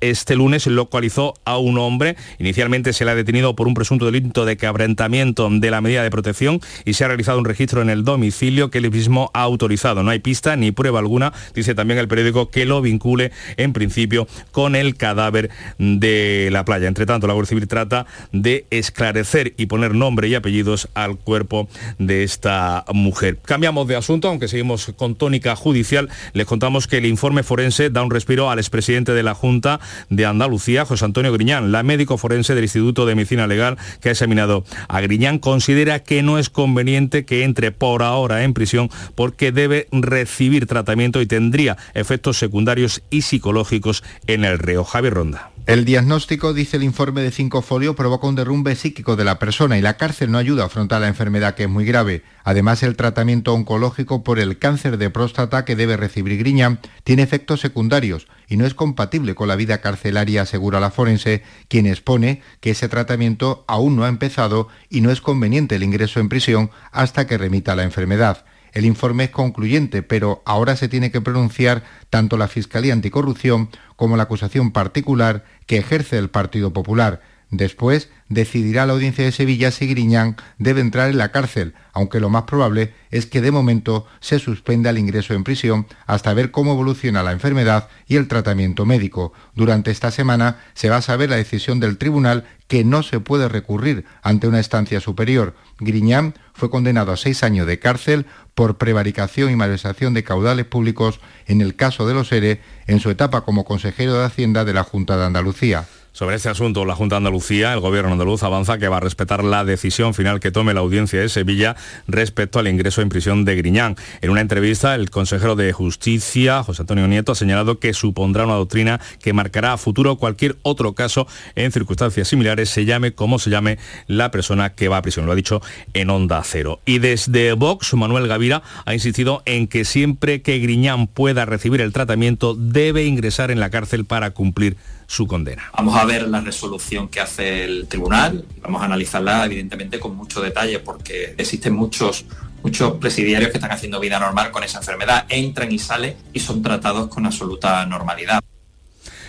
este 0.00 0.36
lunes 0.36 0.66
localizó 0.66 1.34
a 1.44 1.58
un 1.58 1.78
hombre. 1.78 2.16
Inicialmente 2.38 2.92
se 2.92 3.04
le 3.04 3.10
ha 3.12 3.14
detenido 3.14 3.56
por 3.56 3.66
un 3.66 3.74
presunto 3.74 4.06
delito 4.06 4.44
de 4.44 4.56
quebrantamiento 4.56 5.48
de 5.50 5.70
la 5.70 5.80
medida 5.80 6.02
de 6.02 6.10
protección 6.10 6.60
y 6.84 6.94
se 6.94 7.04
ha 7.04 7.08
realizado 7.08 7.38
un 7.38 7.44
registro 7.44 7.82
en 7.82 7.90
el 7.90 8.04
domicilio 8.04 8.70
que 8.70 8.78
él 8.78 8.90
mismo 8.90 9.30
ha 9.34 9.42
autorizado. 9.42 10.02
No 10.02 10.10
hay 10.10 10.18
pista 10.18 10.56
ni 10.56 10.72
prueba 10.72 10.98
alguna, 10.98 11.32
dice 11.54 11.74
también 11.74 11.98
el 11.98 12.08
periódico, 12.08 12.50
que 12.50 12.64
lo 12.64 12.80
vincule 12.80 13.32
en 13.56 13.72
principio 13.72 14.26
con 14.52 14.76
el 14.76 14.96
cadáver 14.96 15.50
de 15.78 16.48
la 16.52 16.64
playa. 16.64 16.88
Entre 16.88 17.06
tanto, 17.06 17.26
la 17.26 17.34
Guardia 17.34 17.48
Civil 17.48 17.68
trata 17.68 18.06
de 18.32 18.66
esclarecer 18.70 19.54
y 19.56 19.66
poner 19.66 19.94
nombre 19.94 20.28
y 20.28 20.34
apellidos 20.34 20.88
al 20.94 21.18
cuerpo 21.18 21.68
de 21.98 22.22
esta 22.36 22.84
mujer. 22.92 23.38
Cambiamos 23.42 23.88
de 23.88 23.96
asunto, 23.96 24.28
aunque 24.28 24.46
seguimos 24.46 24.92
con 24.96 25.14
tónica 25.14 25.56
judicial. 25.56 26.10
Les 26.34 26.46
contamos 26.46 26.86
que 26.86 26.98
el 26.98 27.06
informe 27.06 27.42
forense 27.42 27.88
da 27.88 28.02
un 28.02 28.10
respiro 28.10 28.50
al 28.50 28.58
expresidente 28.58 29.12
de 29.12 29.22
la 29.22 29.34
Junta 29.34 29.80
de 30.10 30.26
Andalucía, 30.26 30.84
José 30.84 31.06
Antonio 31.06 31.32
Griñán. 31.32 31.72
La 31.72 31.82
médico 31.82 32.18
forense 32.18 32.54
del 32.54 32.64
Instituto 32.64 33.06
de 33.06 33.14
Medicina 33.14 33.46
Legal 33.46 33.78
que 34.00 34.10
ha 34.10 34.12
examinado 34.12 34.64
a 34.88 35.00
Griñán 35.00 35.38
considera 35.38 36.00
que 36.00 36.22
no 36.22 36.38
es 36.38 36.50
conveniente 36.50 37.24
que 37.24 37.42
entre 37.42 37.72
por 37.72 38.02
ahora 38.02 38.44
en 38.44 38.52
prisión 38.52 38.90
porque 39.14 39.50
debe 39.50 39.88
recibir 39.90 40.66
tratamiento 40.66 41.22
y 41.22 41.26
tendría 41.26 41.78
efectos 41.94 42.38
secundarios 42.38 43.02
y 43.08 43.22
psicológicos 43.22 44.04
en 44.26 44.44
el 44.44 44.58
reo. 44.58 44.84
Javier 44.84 45.14
Ronda. 45.14 45.55
El 45.66 45.84
diagnóstico, 45.84 46.54
dice 46.54 46.76
el 46.76 46.84
informe 46.84 47.22
de 47.22 47.32
cinco 47.32 47.60
folio, 47.60 47.96
provoca 47.96 48.28
un 48.28 48.36
derrumbe 48.36 48.76
psíquico 48.76 49.16
de 49.16 49.24
la 49.24 49.40
persona 49.40 49.76
y 49.76 49.82
la 49.82 49.96
cárcel 49.96 50.30
no 50.30 50.38
ayuda 50.38 50.62
a 50.62 50.66
afrontar 50.66 51.00
la 51.00 51.08
enfermedad 51.08 51.56
que 51.56 51.64
es 51.64 51.68
muy 51.68 51.84
grave. 51.84 52.22
Además, 52.44 52.84
el 52.84 52.94
tratamiento 52.94 53.52
oncológico 53.52 54.22
por 54.22 54.38
el 54.38 54.60
cáncer 54.60 54.96
de 54.96 55.10
próstata 55.10 55.64
que 55.64 55.74
debe 55.74 55.96
recibir 55.96 56.38
Griñán 56.38 56.78
tiene 57.02 57.24
efectos 57.24 57.62
secundarios 57.62 58.28
y 58.46 58.56
no 58.58 58.64
es 58.64 58.74
compatible 58.74 59.34
con 59.34 59.48
la 59.48 59.56
vida 59.56 59.80
carcelaria, 59.80 60.42
asegura 60.42 60.78
la 60.78 60.92
forense, 60.92 61.42
quien 61.66 61.86
expone 61.86 62.42
que 62.60 62.70
ese 62.70 62.88
tratamiento 62.88 63.64
aún 63.66 63.96
no 63.96 64.04
ha 64.04 64.08
empezado 64.08 64.68
y 64.88 65.00
no 65.00 65.10
es 65.10 65.20
conveniente 65.20 65.74
el 65.74 65.82
ingreso 65.82 66.20
en 66.20 66.28
prisión 66.28 66.70
hasta 66.92 67.26
que 67.26 67.38
remita 67.38 67.74
la 67.74 67.82
enfermedad. 67.82 68.44
El 68.76 68.84
informe 68.84 69.24
es 69.24 69.30
concluyente, 69.30 70.02
pero 70.02 70.42
ahora 70.44 70.76
se 70.76 70.86
tiene 70.86 71.10
que 71.10 71.22
pronunciar 71.22 71.82
tanto 72.10 72.36
la 72.36 72.46
Fiscalía 72.46 72.92
Anticorrupción 72.92 73.70
como 73.96 74.18
la 74.18 74.24
acusación 74.24 74.70
particular 74.70 75.46
que 75.64 75.78
ejerce 75.78 76.18
el 76.18 76.28
Partido 76.28 76.74
Popular. 76.74 77.22
Después 77.50 78.10
decidirá 78.28 78.86
la 78.86 78.94
audiencia 78.94 79.24
de 79.24 79.30
Sevilla 79.30 79.70
si 79.70 79.86
Griñán 79.86 80.36
debe 80.58 80.80
entrar 80.80 81.10
en 81.10 81.18
la 81.18 81.30
cárcel, 81.30 81.74
aunque 81.92 82.18
lo 82.18 82.28
más 82.28 82.42
probable 82.42 82.92
es 83.12 83.26
que 83.26 83.40
de 83.40 83.52
momento 83.52 84.04
se 84.18 84.40
suspenda 84.40 84.90
el 84.90 84.98
ingreso 84.98 85.32
en 85.32 85.44
prisión 85.44 85.86
hasta 86.06 86.34
ver 86.34 86.50
cómo 86.50 86.72
evoluciona 86.72 87.22
la 87.22 87.30
enfermedad 87.30 87.88
y 88.08 88.16
el 88.16 88.26
tratamiento 88.26 88.84
médico. 88.84 89.32
Durante 89.54 89.92
esta 89.92 90.10
semana 90.10 90.58
se 90.74 90.90
va 90.90 90.96
a 90.96 91.02
saber 91.02 91.30
la 91.30 91.36
decisión 91.36 91.78
del 91.78 91.98
tribunal 91.98 92.44
que 92.66 92.82
no 92.82 93.04
se 93.04 93.20
puede 93.20 93.48
recurrir 93.48 94.06
ante 94.22 94.48
una 94.48 94.58
estancia 94.58 94.98
superior. 94.98 95.54
Griñán 95.78 96.34
fue 96.52 96.68
condenado 96.68 97.12
a 97.12 97.16
seis 97.16 97.44
años 97.44 97.68
de 97.68 97.78
cárcel 97.78 98.26
por 98.56 98.76
prevaricación 98.76 99.52
y 99.52 99.56
malversación 99.56 100.14
de 100.14 100.24
caudales 100.24 100.66
públicos 100.66 101.20
en 101.46 101.60
el 101.60 101.76
caso 101.76 102.08
de 102.08 102.14
los 102.14 102.32
ERE 102.32 102.60
en 102.88 102.98
su 102.98 103.10
etapa 103.10 103.42
como 103.42 103.64
consejero 103.64 104.14
de 104.14 104.24
Hacienda 104.24 104.64
de 104.64 104.74
la 104.74 104.82
Junta 104.82 105.16
de 105.16 105.26
Andalucía. 105.26 105.86
Sobre 106.16 106.36
este 106.36 106.48
asunto, 106.48 106.86
la 106.86 106.94
Junta 106.94 107.16
de 107.16 107.18
Andalucía, 107.18 107.74
el 107.74 107.80
Gobierno 107.80 108.10
andaluz 108.10 108.42
avanza 108.42 108.78
que 108.78 108.88
va 108.88 108.96
a 108.96 109.00
respetar 109.00 109.44
la 109.44 109.66
decisión 109.66 110.14
final 110.14 110.40
que 110.40 110.50
tome 110.50 110.72
la 110.72 110.80
audiencia 110.80 111.20
de 111.20 111.28
Sevilla 111.28 111.76
respecto 112.06 112.58
al 112.58 112.68
ingreso 112.68 113.02
en 113.02 113.10
prisión 113.10 113.44
de 113.44 113.54
Griñán. 113.54 113.96
En 114.22 114.30
una 114.30 114.40
entrevista, 114.40 114.94
el 114.94 115.10
consejero 115.10 115.56
de 115.56 115.74
Justicia, 115.74 116.62
José 116.62 116.80
Antonio 116.80 117.06
Nieto, 117.06 117.32
ha 117.32 117.34
señalado 117.34 117.80
que 117.80 117.92
supondrá 117.92 118.46
una 118.46 118.54
doctrina 118.54 118.98
que 119.22 119.34
marcará 119.34 119.74
a 119.74 119.76
futuro 119.76 120.16
cualquier 120.16 120.56
otro 120.62 120.94
caso 120.94 121.26
en 121.54 121.70
circunstancias 121.70 122.28
similares, 122.28 122.70
se 122.70 122.86
llame 122.86 123.12
como 123.12 123.38
se 123.38 123.50
llame 123.50 123.76
la 124.06 124.30
persona 124.30 124.72
que 124.72 124.88
va 124.88 124.96
a 124.96 125.02
prisión. 125.02 125.26
Lo 125.26 125.32
ha 125.32 125.36
dicho 125.36 125.60
en 125.92 126.08
Onda 126.08 126.40
Cero. 126.44 126.80
Y 126.86 126.98
desde 126.98 127.52
Vox, 127.52 127.92
Manuel 127.92 128.26
Gavira 128.26 128.62
ha 128.86 128.94
insistido 128.94 129.42
en 129.44 129.66
que 129.66 129.84
siempre 129.84 130.40
que 130.40 130.60
Griñán 130.60 131.08
pueda 131.08 131.44
recibir 131.44 131.82
el 131.82 131.92
tratamiento, 131.92 132.54
debe 132.54 133.04
ingresar 133.04 133.50
en 133.50 133.60
la 133.60 133.68
cárcel 133.68 134.06
para 134.06 134.30
cumplir 134.30 134.78
su 135.06 135.26
condena. 135.26 135.70
Vamos 135.76 135.96
a 135.96 136.04
ver 136.04 136.28
la 136.28 136.40
resolución 136.40 137.08
que 137.08 137.20
hace 137.20 137.64
el 137.64 137.86
tribunal, 137.88 138.44
vamos 138.60 138.82
a 138.82 138.86
analizarla 138.86 139.44
evidentemente 139.44 140.00
con 140.00 140.16
mucho 140.16 140.40
detalle 140.40 140.80
porque 140.80 141.34
existen 141.36 141.74
muchos 141.74 142.24
muchos 142.62 142.94
presidiarios 142.94 143.52
que 143.52 143.58
están 143.58 143.70
haciendo 143.70 144.00
vida 144.00 144.18
normal 144.18 144.50
con 144.50 144.64
esa 144.64 144.78
enfermedad, 144.78 145.24
entran 145.28 145.70
y 145.70 145.78
salen 145.78 146.16
y 146.32 146.40
son 146.40 146.62
tratados 146.62 147.06
con 147.06 147.24
absoluta 147.24 147.86
normalidad. 147.86 148.42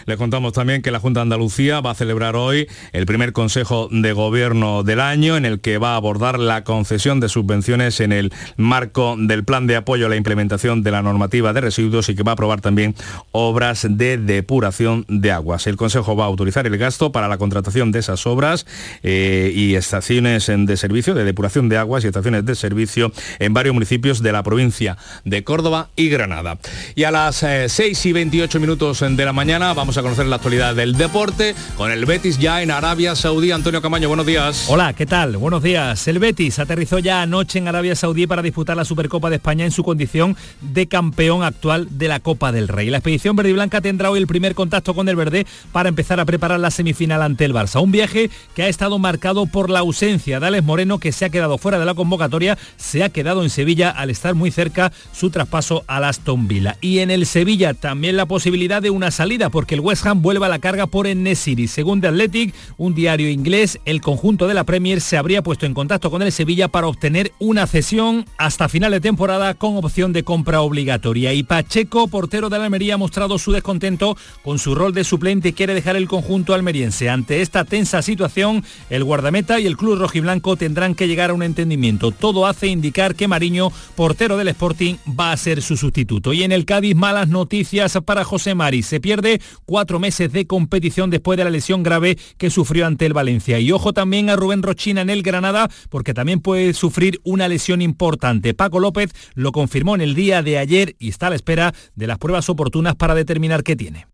Les 0.08 0.16
contamos 0.16 0.54
también 0.54 0.82
que 0.82 0.90
la 0.90 1.02
Junta 1.02 1.20
de 1.20 1.24
Andalucía 1.24 1.82
va 1.82 1.92
a 1.92 1.94
celebrar 1.94 2.38
hoy 2.38 2.70
el 2.94 3.06
primer 3.06 3.34
Consejo 3.34 3.90
de 3.92 4.14
Gobierno 4.14 4.84
del 4.84 5.02
año 5.02 5.36
en 5.36 5.44
el 5.44 5.60
que 5.60 5.80
va 5.80 5.92
a 5.92 5.96
abordar 5.98 6.40
la 6.40 6.64
concesión 6.64 7.20
de 7.20 7.28
subvenciones 7.28 8.00
en 8.00 8.14
el 8.14 8.32
marco 8.56 9.18
del 9.20 9.44
plan 9.44 9.68
de 9.68 9.76
apoyo 9.76 10.06
a 10.06 10.10
la 10.10 10.16
implementación 10.16 10.82
de 10.82 10.92
la 10.92 11.02
normativa 11.02 11.52
de 11.52 11.60
residuos 11.60 12.08
y 12.08 12.16
que 12.16 12.24
va 12.24 12.32
a 12.32 12.34
aprobar 12.36 12.62
también 12.62 12.96
obras 13.34 13.86
de 13.90 14.18
depuración 14.18 15.04
de 15.10 15.34
aguas. 15.34 15.68
El 15.68 15.76
Consejo 15.76 16.16
va 16.16 16.24
a 16.24 16.28
autorizar 16.28 16.66
el 16.66 16.78
gasto 16.78 17.12
para 17.12 17.28
la 17.28 17.38
contratación 17.38 17.92
de 17.92 18.00
esas 18.00 18.26
obras 18.28 18.66
eh, 19.04 19.52
y 19.54 19.76
estaciones 19.76 20.48
de 20.48 20.78
servicio 20.78 21.16
de 21.16 21.26
depuración 21.26 21.68
de 21.68 21.80
aguas 21.80 22.06
y 22.06 22.08
estaciones 22.08 22.46
de 22.46 22.56
servicio 22.56 23.12
en 23.40 23.54
varios 23.54 23.74
municipios 23.74 24.24
de 24.24 24.32
la 24.32 24.42
provincia 24.42 24.96
de 25.26 25.44
Córdoba 25.44 25.90
y 25.98 26.08
Granada. 26.08 26.60
Y 26.96 27.04
a 27.04 27.12
las 27.12 27.36
6 27.36 27.80
eh, 27.80 28.08
y 28.08 28.14
28 28.14 28.62
minutos 28.62 29.02
de 29.02 29.26
la 29.26 29.34
mañana 29.34 29.74
vamos 29.74 29.97
A 29.98 30.04
conocer 30.04 30.28
la 30.28 30.36
actualidad 30.36 30.76
del 30.76 30.96
deporte 30.96 31.56
con 31.76 31.92
el 31.92 32.06
Betis 32.06 32.38
ya 32.38 32.62
en 32.62 32.70
Arabia 32.70 33.16
Saudí. 33.16 33.52
Antonio 33.52 33.82
Camaño, 33.82 34.08
buenos 34.08 34.28
días. 34.28 34.66
Hola, 34.68 34.94
¿qué 34.94 35.08
tal? 35.08 35.38
Buenos 35.38 35.64
días. 35.64 36.08
El 36.08 36.20
Betis 36.20 36.60
aterrizó 36.60 37.00
ya 37.00 37.24
anoche 37.24 37.58
en 37.58 37.68
Arabia 37.68 37.96
Saudí 37.96 38.28
para 38.28 38.44
disputar 38.44 38.78
la 38.78 38.86
Supercopa 38.86 39.32
de 39.32 39.38
España 39.38 39.66
en 39.66 39.72
su 39.72 39.84
condición 39.84 40.38
de 40.62 40.88
campeón 40.88 41.42
actual 41.42 41.88
de 41.90 42.08
la 42.10 42.20
Copa 42.20 42.52
del 42.52 42.68
Rey. 42.68 42.92
La 42.92 42.98
expedición 42.98 43.36
verde 43.36 43.50
y 43.50 43.54
blanca 43.54 43.82
tendrá 43.82 44.12
hoy 44.12 44.20
el 44.20 44.28
primer 44.28 44.54
contacto 44.54 44.94
con 44.94 45.10
el 45.10 45.16
verde 45.16 45.48
para 45.72 45.90
empezar 45.90 46.20
a 46.20 46.26
preparar 46.26 46.60
la 46.60 46.70
semifinal 46.70 47.24
ante 47.24 47.46
el 47.46 47.56
Barça. 47.56 47.82
Un 47.82 47.92
viaje 47.92 48.30
que 48.54 48.62
ha 48.62 48.68
estado 48.68 49.00
marcado 49.00 49.48
por 49.48 49.72
la 49.72 49.80
ausencia 49.80 50.40
de 50.40 50.46
Alex 50.46 50.64
Moreno, 50.64 51.00
que 51.00 51.12
se 51.12 51.26
ha 51.26 51.30
quedado 51.30 51.58
fuera 51.58 51.80
de 51.80 51.86
la 51.86 51.96
convocatoria, 51.96 52.56
se 52.76 53.04
ha 53.04 53.10
quedado 53.10 53.42
en 53.42 53.50
Sevilla 53.50 53.90
al 53.90 54.12
estar 54.12 54.36
muy 54.36 54.52
cerca 54.52 54.92
su 55.12 55.32
traspaso 55.32 55.84
al 55.88 56.04
Aston 56.04 56.48
Villa. 56.48 56.78
Y 56.82 57.00
en 57.00 57.10
el 57.10 57.26
Sevilla 57.26 57.74
también 57.74 58.16
la 58.16 58.28
posibilidad 58.28 58.80
de 58.80 58.92
una 58.92 59.10
salida, 59.10 59.50
porque 59.50 59.74
el 59.74 59.87
West 59.88 60.06
Ham 60.06 60.22
vuelve 60.22 60.46
a 60.46 60.50
la 60.50 60.60
carga 60.60 60.86
por 60.86 61.08
Enesiri. 61.08 61.70
Según 61.70 62.02
The 62.02 62.08
Athletic, 62.08 62.54
un 62.76 62.94
diario 62.94 63.30
inglés, 63.30 63.80
el 63.86 64.02
conjunto 64.02 64.46
de 64.46 64.54
la 64.54 64.66
Premier 64.66 65.00
se 65.00 65.16
habría 65.16 65.42
puesto 65.42 65.66
en 65.66 65.74
contacto 65.74 66.12
con 66.12 66.22
el 66.22 66.34
Sevilla 66.34 66.68
para 66.68 66.88
obtener 66.88 67.32
una 67.40 67.66
cesión 67.68 68.26
hasta 68.38 68.68
final 68.68 68.92
de 68.92 69.00
temporada 69.00 69.54
con 69.54 69.78
opción 69.78 70.12
de 70.12 70.24
compra 70.24 70.60
obligatoria. 70.60 71.32
Y 71.32 71.44
Pacheco, 71.44 72.10
portero 72.10 72.50
de 72.50 72.58
la 72.58 72.66
Almería, 72.66 72.96
ha 72.96 72.98
mostrado 72.98 73.40
su 73.40 73.54
descontento 73.54 74.18
con 74.44 74.60
su 74.60 74.76
rol 74.76 74.94
de 74.94 75.06
suplente 75.06 75.50
y 75.50 75.54
quiere 75.54 75.74
dejar 75.74 75.96
el 75.96 76.10
conjunto 76.10 76.54
almeriense. 76.54 77.10
Ante 77.10 77.42
esta 77.42 77.64
tensa 77.64 78.02
situación, 78.02 78.66
el 78.90 79.06
guardameta 79.06 79.58
y 79.62 79.68
el 79.68 79.78
club 79.78 80.00
rojiblanco 80.00 80.58
tendrán 80.58 80.96
que 80.96 81.08
llegar 81.08 81.30
a 81.30 81.34
un 81.34 81.44
entendimiento. 81.44 82.12
Todo 82.12 82.46
hace 82.46 82.68
indicar 82.68 83.16
que 83.16 83.30
Mariño, 83.30 83.72
portero 83.96 84.36
del 84.36 84.50
Sporting, 84.50 84.96
va 85.18 85.32
a 85.32 85.38
ser 85.38 85.62
su 85.62 85.78
sustituto. 85.78 86.34
Y 86.34 86.44
en 86.44 86.52
el 86.52 86.66
Cádiz, 86.66 86.94
malas 86.94 87.30
noticias 87.30 87.98
para 88.06 88.26
José 88.26 88.54
Mari. 88.54 88.84
Se 88.84 89.00
pierde 89.00 89.40
cuatro 89.68 90.00
meses 90.00 90.32
de 90.32 90.48
competición 90.48 91.12
después 91.12 91.38
de 91.38 91.44
la 91.44 91.52
lesión 91.52 91.84
grave 91.84 92.18
que 92.38 92.50
sufrió 92.50 92.88
ante 92.88 93.06
el 93.06 93.14
Valencia. 93.14 93.60
Y 93.60 93.72
ojo 93.72 93.94
también 93.94 94.32
a 94.32 94.36
Rubén 94.36 94.64
Rochina 94.64 95.02
en 95.02 95.12
el 95.12 95.22
Granada, 95.22 95.70
porque 95.90 96.16
también 96.16 96.40
puede 96.40 96.74
sufrir 96.74 97.20
una 97.24 97.48
lesión 97.48 97.82
importante. 97.82 98.56
Paco 98.56 98.80
López 98.80 99.12
lo 99.36 99.52
confirmó 99.52 99.94
en 99.94 100.02
el 100.02 100.16
día 100.16 100.42
de 100.42 100.58
ayer 100.58 100.96
y 100.98 101.10
está 101.10 101.28
a 101.28 101.32
la 101.32 101.36
espera 101.36 101.74
de 101.96 102.08
las 102.08 102.18
pruebas 102.18 102.50
oportunas 102.50 102.96
para 102.96 103.14
determinar 103.14 103.64
qué 103.64 103.76
tiene. 103.76 104.08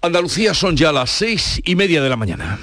Andalucía 0.00 0.54
son 0.54 0.76
ya 0.76 0.92
las 0.92 1.10
seis 1.10 1.60
y 1.64 1.74
media 1.74 2.00
de 2.00 2.08
la 2.08 2.16
mañana. 2.16 2.58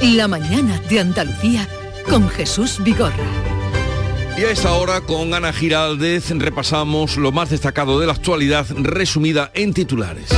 La 0.00 0.28
mañana 0.28 0.80
de 0.88 1.00
Andalucía 1.00 1.68
con 2.08 2.28
Jesús 2.28 2.78
Vigorra. 2.84 3.16
Y 4.38 4.42
a 4.42 4.50
esta 4.52 4.72
hora 4.72 5.00
con 5.00 5.34
Ana 5.34 5.52
Giraldez 5.52 6.30
repasamos 6.30 7.16
lo 7.16 7.32
más 7.32 7.50
destacado 7.50 7.98
de 7.98 8.06
la 8.06 8.12
actualidad 8.12 8.64
resumida 8.76 9.50
en 9.54 9.74
titulares. 9.74 10.28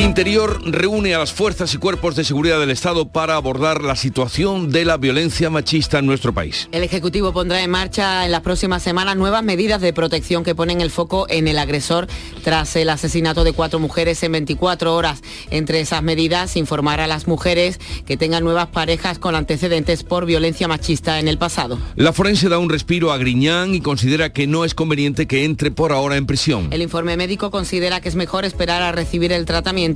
Interior 0.00 0.62
reúne 0.64 1.14
a 1.14 1.18
las 1.18 1.30
fuerzas 1.30 1.74
y 1.74 1.76
cuerpos 1.76 2.16
de 2.16 2.24
seguridad 2.24 2.58
del 2.58 2.70
Estado 2.70 3.08
para 3.08 3.36
abordar 3.36 3.82
la 3.82 3.96
situación 3.96 4.70
de 4.70 4.86
la 4.86 4.96
violencia 4.96 5.50
machista 5.50 5.98
en 5.98 6.06
nuestro 6.06 6.32
país. 6.32 6.70
El 6.72 6.82
Ejecutivo 6.82 7.34
pondrá 7.34 7.62
en 7.62 7.70
marcha 7.70 8.24
en 8.24 8.32
las 8.32 8.40
próximas 8.40 8.82
semanas 8.82 9.18
nuevas 9.18 9.44
medidas 9.44 9.82
de 9.82 9.92
protección 9.92 10.42
que 10.42 10.54
ponen 10.54 10.80
el 10.80 10.90
foco 10.90 11.26
en 11.28 11.48
el 11.48 11.58
agresor 11.58 12.06
tras 12.42 12.76
el 12.76 12.88
asesinato 12.88 13.44
de 13.44 13.52
cuatro 13.52 13.78
mujeres 13.78 14.22
en 14.22 14.32
24 14.32 14.94
horas. 14.94 15.20
Entre 15.50 15.80
esas 15.80 16.02
medidas, 16.02 16.56
informar 16.56 17.00
a 17.00 17.06
las 17.06 17.28
mujeres 17.28 17.78
que 18.06 18.16
tengan 18.16 18.42
nuevas 18.42 18.68
parejas 18.68 19.18
con 19.18 19.34
antecedentes 19.34 20.02
por 20.02 20.24
violencia 20.24 20.66
machista 20.66 21.20
en 21.20 21.28
el 21.28 21.36
pasado. 21.36 21.78
La 21.96 22.14
forense 22.14 22.48
da 22.48 22.58
un 22.58 22.70
respiro 22.70 23.12
a 23.12 23.18
Griñán 23.18 23.74
y 23.74 23.82
considera 23.82 24.32
que 24.32 24.46
no 24.46 24.64
es 24.64 24.74
conveniente 24.74 25.26
que 25.26 25.44
entre 25.44 25.70
por 25.70 25.92
ahora 25.92 26.16
en 26.16 26.24
prisión. 26.24 26.68
El 26.70 26.80
informe 26.80 27.18
médico 27.18 27.50
considera 27.50 28.00
que 28.00 28.08
es 28.08 28.16
mejor 28.16 28.46
esperar 28.46 28.80
a 28.80 28.92
recibir 28.92 29.30
el 29.32 29.44
tratamiento 29.44 29.89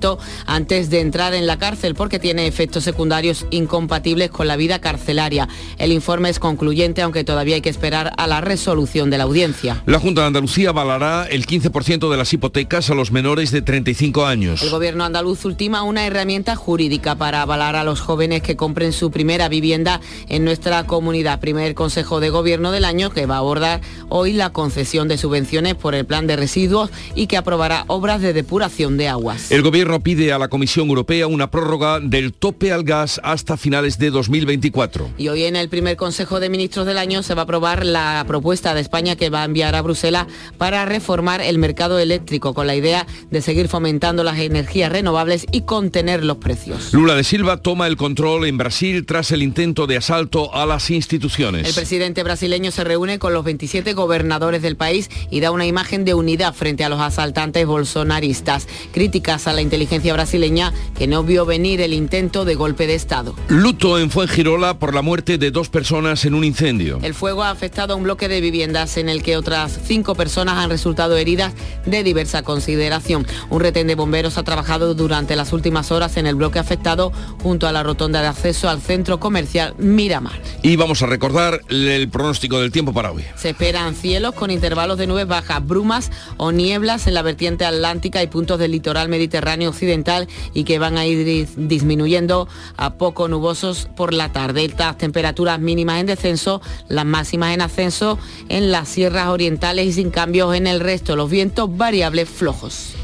antes 0.46 0.90
de 0.90 1.00
entrar 1.00 1.34
en 1.34 1.46
la 1.46 1.58
cárcel 1.58 1.94
porque 1.94 2.18
tiene 2.18 2.46
efectos 2.46 2.84
secundarios 2.84 3.46
incompatibles 3.50 4.30
con 4.30 4.46
la 4.48 4.56
vida 4.56 4.80
carcelaria. 4.80 5.48
El 5.78 5.92
informe 5.92 6.30
es 6.30 6.38
concluyente 6.38 7.02
aunque 7.02 7.24
todavía 7.24 7.56
hay 7.56 7.60
que 7.60 7.70
esperar 7.70 8.12
a 8.16 8.26
la 8.26 8.40
resolución 8.40 9.10
de 9.10 9.18
la 9.18 9.24
audiencia. 9.24 9.82
La 9.86 10.00
Junta 10.00 10.22
de 10.22 10.28
Andalucía 10.28 10.70
avalará 10.70 11.26
el 11.26 11.46
15% 11.46 12.10
de 12.10 12.16
las 12.16 12.32
hipotecas 12.32 12.90
a 12.90 12.94
los 12.94 13.12
menores 13.12 13.50
de 13.50 13.62
35 13.62 14.26
años. 14.26 14.62
El 14.62 14.70
gobierno 14.70 15.04
andaluz 15.04 15.44
ultima 15.44 15.82
una 15.82 16.06
herramienta 16.06 16.56
jurídica 16.56 17.16
para 17.16 17.42
avalar 17.42 17.76
a 17.76 17.84
los 17.84 18.00
jóvenes 18.00 18.42
que 18.42 18.56
compren 18.56 18.92
su 18.92 19.10
primera 19.10 19.48
vivienda 19.48 20.00
en 20.28 20.44
nuestra 20.44 20.84
comunidad. 20.84 21.40
Primer 21.40 21.74
Consejo 21.74 22.20
de 22.20 22.30
Gobierno 22.30 22.72
del 22.72 22.84
año 22.84 23.10
que 23.10 23.26
va 23.26 23.36
a 23.36 23.38
abordar 23.38 23.80
hoy 24.08 24.32
la 24.32 24.50
concesión 24.50 25.08
de 25.08 25.18
subvenciones 25.18 25.74
por 25.74 25.94
el 25.94 26.06
plan 26.06 26.26
de 26.26 26.36
residuos 26.36 26.90
y 27.14 27.26
que 27.26 27.36
aprobará 27.36 27.84
obras 27.88 28.20
de 28.20 28.32
depuración 28.32 28.96
de 28.96 29.08
aguas. 29.08 29.50
El 29.50 29.62
gobierno 29.62 29.83
pide 30.02 30.32
a 30.32 30.38
la 30.38 30.48
Comisión 30.48 30.88
Europea 30.88 31.26
una 31.26 31.50
prórroga 31.50 32.00
del 32.00 32.32
tope 32.32 32.72
al 32.72 32.84
gas 32.84 33.20
hasta 33.22 33.56
finales 33.56 33.98
de 33.98 34.10
2024. 34.10 35.10
Y 35.18 35.28
hoy 35.28 35.44
en 35.44 35.56
el 35.56 35.68
primer 35.68 35.96
Consejo 35.96 36.40
de 36.40 36.48
Ministros 36.48 36.86
del 36.86 36.98
año 36.98 37.22
se 37.22 37.34
va 37.34 37.42
a 37.42 37.44
aprobar 37.44 37.84
la 37.84 38.24
propuesta 38.26 38.74
de 38.74 38.80
España 38.80 39.16
que 39.16 39.30
va 39.30 39.42
a 39.42 39.44
enviar 39.44 39.74
a 39.74 39.82
Bruselas 39.82 40.26
para 40.58 40.84
reformar 40.84 41.40
el 41.40 41.58
mercado 41.58 41.98
eléctrico 41.98 42.54
con 42.54 42.66
la 42.66 42.74
idea 42.74 43.06
de 43.30 43.42
seguir 43.42 43.68
fomentando 43.68 44.24
las 44.24 44.38
energías 44.38 44.90
renovables 44.90 45.46
y 45.52 45.62
contener 45.62 46.24
los 46.24 46.38
precios. 46.38 46.92
Lula 46.92 47.14
de 47.14 47.24
Silva 47.24 47.58
toma 47.58 47.86
el 47.86 47.96
control 47.96 48.46
en 48.46 48.58
Brasil 48.58 49.06
tras 49.06 49.32
el 49.32 49.42
intento 49.42 49.86
de 49.86 49.98
asalto 49.98 50.54
a 50.54 50.66
las 50.66 50.90
instituciones. 50.90 51.68
El 51.68 51.74
presidente 51.74 52.22
brasileño 52.22 52.70
se 52.70 52.84
reúne 52.84 53.18
con 53.18 53.34
los 53.34 53.44
27 53.44 53.92
gobernadores 53.92 54.62
del 54.62 54.76
país 54.76 55.10
y 55.30 55.40
da 55.40 55.50
una 55.50 55.66
imagen 55.66 56.04
de 56.04 56.14
unidad 56.14 56.54
frente 56.54 56.84
a 56.84 56.88
los 56.88 57.00
asaltantes 57.00 57.66
bolsonaristas. 57.66 58.66
Críticas 58.92 59.46
a 59.46 59.52
la 59.52 59.62
inteligencia 59.74 60.12
brasileña 60.12 60.72
que 60.96 61.08
no 61.08 61.24
vio 61.24 61.44
venir 61.44 61.80
el 61.80 61.94
intento 61.94 62.44
de 62.44 62.54
golpe 62.54 62.86
de 62.86 62.94
Estado. 62.94 63.34
Luto 63.48 63.98
en 63.98 64.08
Fuengirola 64.08 64.78
por 64.78 64.94
la 64.94 65.02
muerte 65.02 65.36
de 65.36 65.50
dos 65.50 65.68
personas 65.68 66.24
en 66.24 66.34
un 66.34 66.44
incendio. 66.44 67.00
El 67.02 67.12
fuego 67.12 67.42
ha 67.42 67.50
afectado 67.50 67.94
a 67.94 67.96
un 67.96 68.04
bloque 68.04 68.28
de 68.28 68.40
viviendas 68.40 68.96
en 68.98 69.08
el 69.08 69.24
que 69.24 69.36
otras 69.36 69.80
cinco 69.84 70.14
personas 70.14 70.58
han 70.58 70.70
resultado 70.70 71.16
heridas 71.16 71.54
de 71.86 72.04
diversa 72.04 72.44
consideración. 72.44 73.26
Un 73.50 73.62
retén 73.62 73.88
de 73.88 73.96
bomberos 73.96 74.38
ha 74.38 74.44
trabajado 74.44 74.94
durante 74.94 75.34
las 75.34 75.52
últimas 75.52 75.90
horas 75.90 76.16
en 76.18 76.28
el 76.28 76.36
bloque 76.36 76.60
afectado 76.60 77.12
junto 77.42 77.66
a 77.66 77.72
la 77.72 77.82
rotonda 77.82 78.22
de 78.22 78.28
acceso 78.28 78.68
al 78.68 78.80
centro 78.80 79.18
comercial 79.18 79.74
Miramar. 79.78 80.40
Y 80.62 80.76
vamos 80.76 81.02
a 81.02 81.06
recordar 81.06 81.62
el 81.68 82.08
pronóstico 82.10 82.60
del 82.60 82.70
tiempo 82.70 82.92
para 82.92 83.10
hoy. 83.10 83.24
Se 83.34 83.50
esperan 83.50 83.96
cielos 83.96 84.36
con 84.36 84.52
intervalos 84.52 84.98
de 84.98 85.08
nubes 85.08 85.26
bajas, 85.26 85.66
brumas 85.66 86.12
o 86.36 86.52
nieblas 86.52 87.08
en 87.08 87.14
la 87.14 87.22
vertiente 87.22 87.64
atlántica 87.64 88.22
y 88.22 88.28
puntos 88.28 88.60
del 88.60 88.70
litoral 88.70 89.08
mediterráneo 89.08 89.63
occidental 89.66 90.28
y 90.52 90.64
que 90.64 90.78
van 90.78 90.98
a 90.98 91.06
ir 91.06 91.48
disminuyendo 91.56 92.48
a 92.76 92.94
poco 92.94 93.28
nubosos 93.28 93.88
por 93.96 94.12
la 94.12 94.32
tarde. 94.32 94.64
Estas 94.64 94.98
temperaturas 94.98 95.60
mínimas 95.60 96.00
en 96.00 96.06
descenso, 96.06 96.60
las 96.88 97.04
máximas 97.04 97.54
en 97.54 97.60
ascenso 97.60 98.18
en 98.48 98.70
las 98.70 98.88
sierras 98.88 99.28
orientales 99.28 99.86
y 99.86 99.92
sin 99.92 100.10
cambios 100.10 100.54
en 100.54 100.66
el 100.66 100.80
resto. 100.80 101.16
Los 101.16 101.30
vientos 101.30 101.76
variables 101.76 102.28
flojos. 102.28 102.94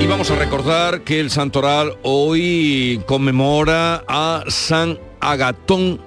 Y 0.00 0.06
vamos 0.06 0.30
a 0.30 0.36
recordar 0.36 1.02
que 1.02 1.20
el 1.20 1.30
Santoral 1.30 1.98
hoy 2.02 3.02
conmemora 3.06 4.02
a 4.08 4.44
San 4.48 4.98
Agatón 5.20 6.00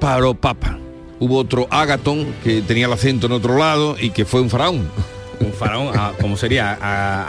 Paropapa. 0.00 0.81
Hubo 1.22 1.38
otro 1.38 1.68
Agatón 1.70 2.26
que 2.42 2.62
tenía 2.62 2.86
el 2.86 2.92
acento 2.92 3.26
en 3.26 3.32
otro 3.32 3.56
lado 3.56 3.94
y 3.96 4.10
que 4.10 4.24
fue 4.24 4.40
un 4.40 4.50
faraón. 4.50 4.90
Un 5.38 5.52
faraón, 5.52 5.92
ah, 5.94 6.12
¿cómo 6.20 6.36
sería? 6.36 6.72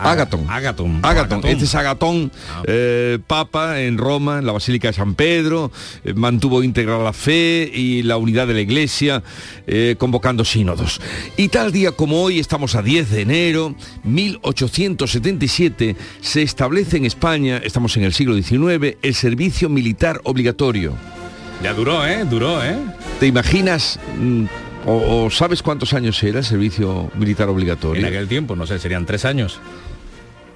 Agatón. 0.01 0.47
Agatón. 0.49 0.99
Agatón. 1.03 1.41
Este 1.43 1.65
es 1.65 1.75
Agatón, 1.75 2.32
eh, 2.65 3.19
papa 3.27 3.82
en 3.82 3.99
Roma, 3.99 4.39
en 4.39 4.47
la 4.47 4.51
Basílica 4.51 4.88
de 4.88 4.95
San 4.95 5.13
Pedro, 5.13 5.71
eh, 6.03 6.15
mantuvo 6.15 6.63
íntegra 6.63 6.97
la 6.97 7.13
fe 7.13 7.69
y 7.71 8.01
la 8.01 8.17
unidad 8.17 8.47
de 8.47 8.56
la 8.56 8.62
Iglesia, 8.62 9.21
eh, 9.67 9.95
convocando 9.99 10.43
sínodos. 10.43 10.99
Y 11.38 11.49
tal 11.49 11.71
día 11.71 11.91
como 11.91 12.23
hoy, 12.23 12.39
estamos 12.39 12.73
a 12.73 12.82
10 12.82 13.12
de 13.12 13.21
enero, 13.21 13.75
1877, 14.06 15.95
se 16.19 16.41
establece 16.41 16.97
en 16.97 17.06
España, 17.06 17.62
estamos 17.63 17.95
en 17.95 18.06
el 18.06 18.13
siglo 18.13 18.34
XIX, 18.34 18.97
el 19.03 19.13
servicio 19.13 19.69
militar 19.69 20.19
obligatorio. 20.23 20.95
Ya 21.63 21.73
duró, 21.73 22.06
¿eh? 22.06 22.26
Duró, 22.26 22.62
¿eh? 22.63 22.76
¿Te 23.19 23.28
imaginas... 23.28 23.99
mm, 24.17 24.45
o, 24.86 25.23
o 25.26 25.32
sabes 25.32 25.63
cuántos 25.63 25.93
años 25.93 26.21
era 26.23 26.39
el 26.39 26.45
servicio 26.45 27.10
militar 27.15 27.47
obligatorio? 27.47 28.02
En 28.02 28.13
aquel 28.13 28.28
tiempo, 28.28 28.54
no 28.56 28.67
sé, 28.67 28.78
serían 28.80 29.06
tres 29.06 29.23
años. 29.23 29.60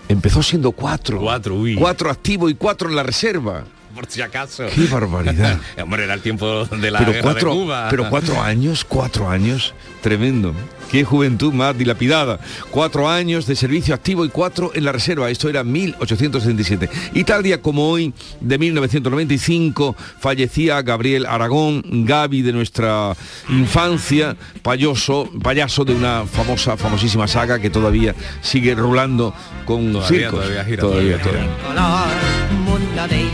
Empezó 0.09 0.43
siendo 0.43 0.73
cuatro. 0.73 1.19
Cuatro, 1.21 1.55
uy. 1.55 1.75
Cuatro 1.75 2.09
activos 2.09 2.51
y 2.51 2.55
cuatro 2.55 2.89
en 2.89 2.95
la 2.97 3.03
reserva. 3.03 3.63
Por 3.97 4.05
si 4.07 4.21
acaso. 4.21 4.65
Qué 4.75 4.85
barbaridad. 4.85 5.59
Hombre, 5.81 6.03
era 6.03 6.13
el 6.13 6.21
tiempo 6.21 6.65
de 6.65 6.91
la 6.91 6.99
pero 6.99 7.11
guerra 7.13 7.23
cuatro, 7.23 7.49
de 7.49 7.55
Cuba. 7.57 7.87
pero 7.89 8.09
cuatro 8.11 8.39
años, 8.41 8.85
cuatro 8.87 9.27
años, 9.27 9.73
tremendo. 10.01 10.53
Qué 10.91 11.03
juventud 11.03 11.51
más 11.51 11.75
dilapidada. 11.77 12.39
Cuatro 12.71 13.09
años 13.09 13.45
de 13.47 13.55
servicio 13.57 13.93
activo 13.95 14.23
y 14.23 14.29
cuatro 14.29 14.71
en 14.75 14.85
la 14.85 14.91
reserva. 14.93 15.29
Esto 15.29 15.49
era 15.49 15.63
1877. 15.63 16.89
Y 17.13 17.23
tal 17.25 17.41
día 17.43 17.59
como 17.61 17.89
hoy, 17.89 18.13
de 18.39 18.57
1995, 18.57 19.95
fallecía 20.19 20.81
Gabriel 20.83 21.25
Aragón, 21.25 21.83
Gaby 22.05 22.41
de 22.43 22.53
nuestra 22.53 23.15
infancia, 23.49 24.37
payoso, 24.61 25.29
payaso 25.41 25.83
de 25.83 25.93
una 25.95 26.23
famosa, 26.25 26.77
famosísima 26.77 27.27
saga 27.27 27.59
que 27.59 27.69
todavía 27.71 28.15
sigue 28.41 28.73
rulando 28.75 29.33
con 29.65 29.91
Todavía, 29.91 30.07
circos. 30.19 30.39
todavía 30.39 30.63
gira, 30.63 30.81
Todavía, 30.81 31.17
todavía 31.21 31.47
todavía. 31.47 32.36
Y. 32.97 33.27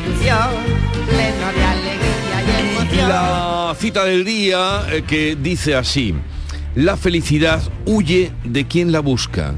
La 3.08 3.74
cita 3.80 4.04
del 4.04 4.26
día 4.26 4.84
eh, 4.92 5.04
que 5.08 5.38
dice 5.40 5.76
así, 5.76 6.14
la 6.76 6.98
felicidad 6.98 7.62
huye 7.86 8.34
de 8.44 8.68
quien 8.68 8.92
la 8.92 9.00
busca. 9.00 9.56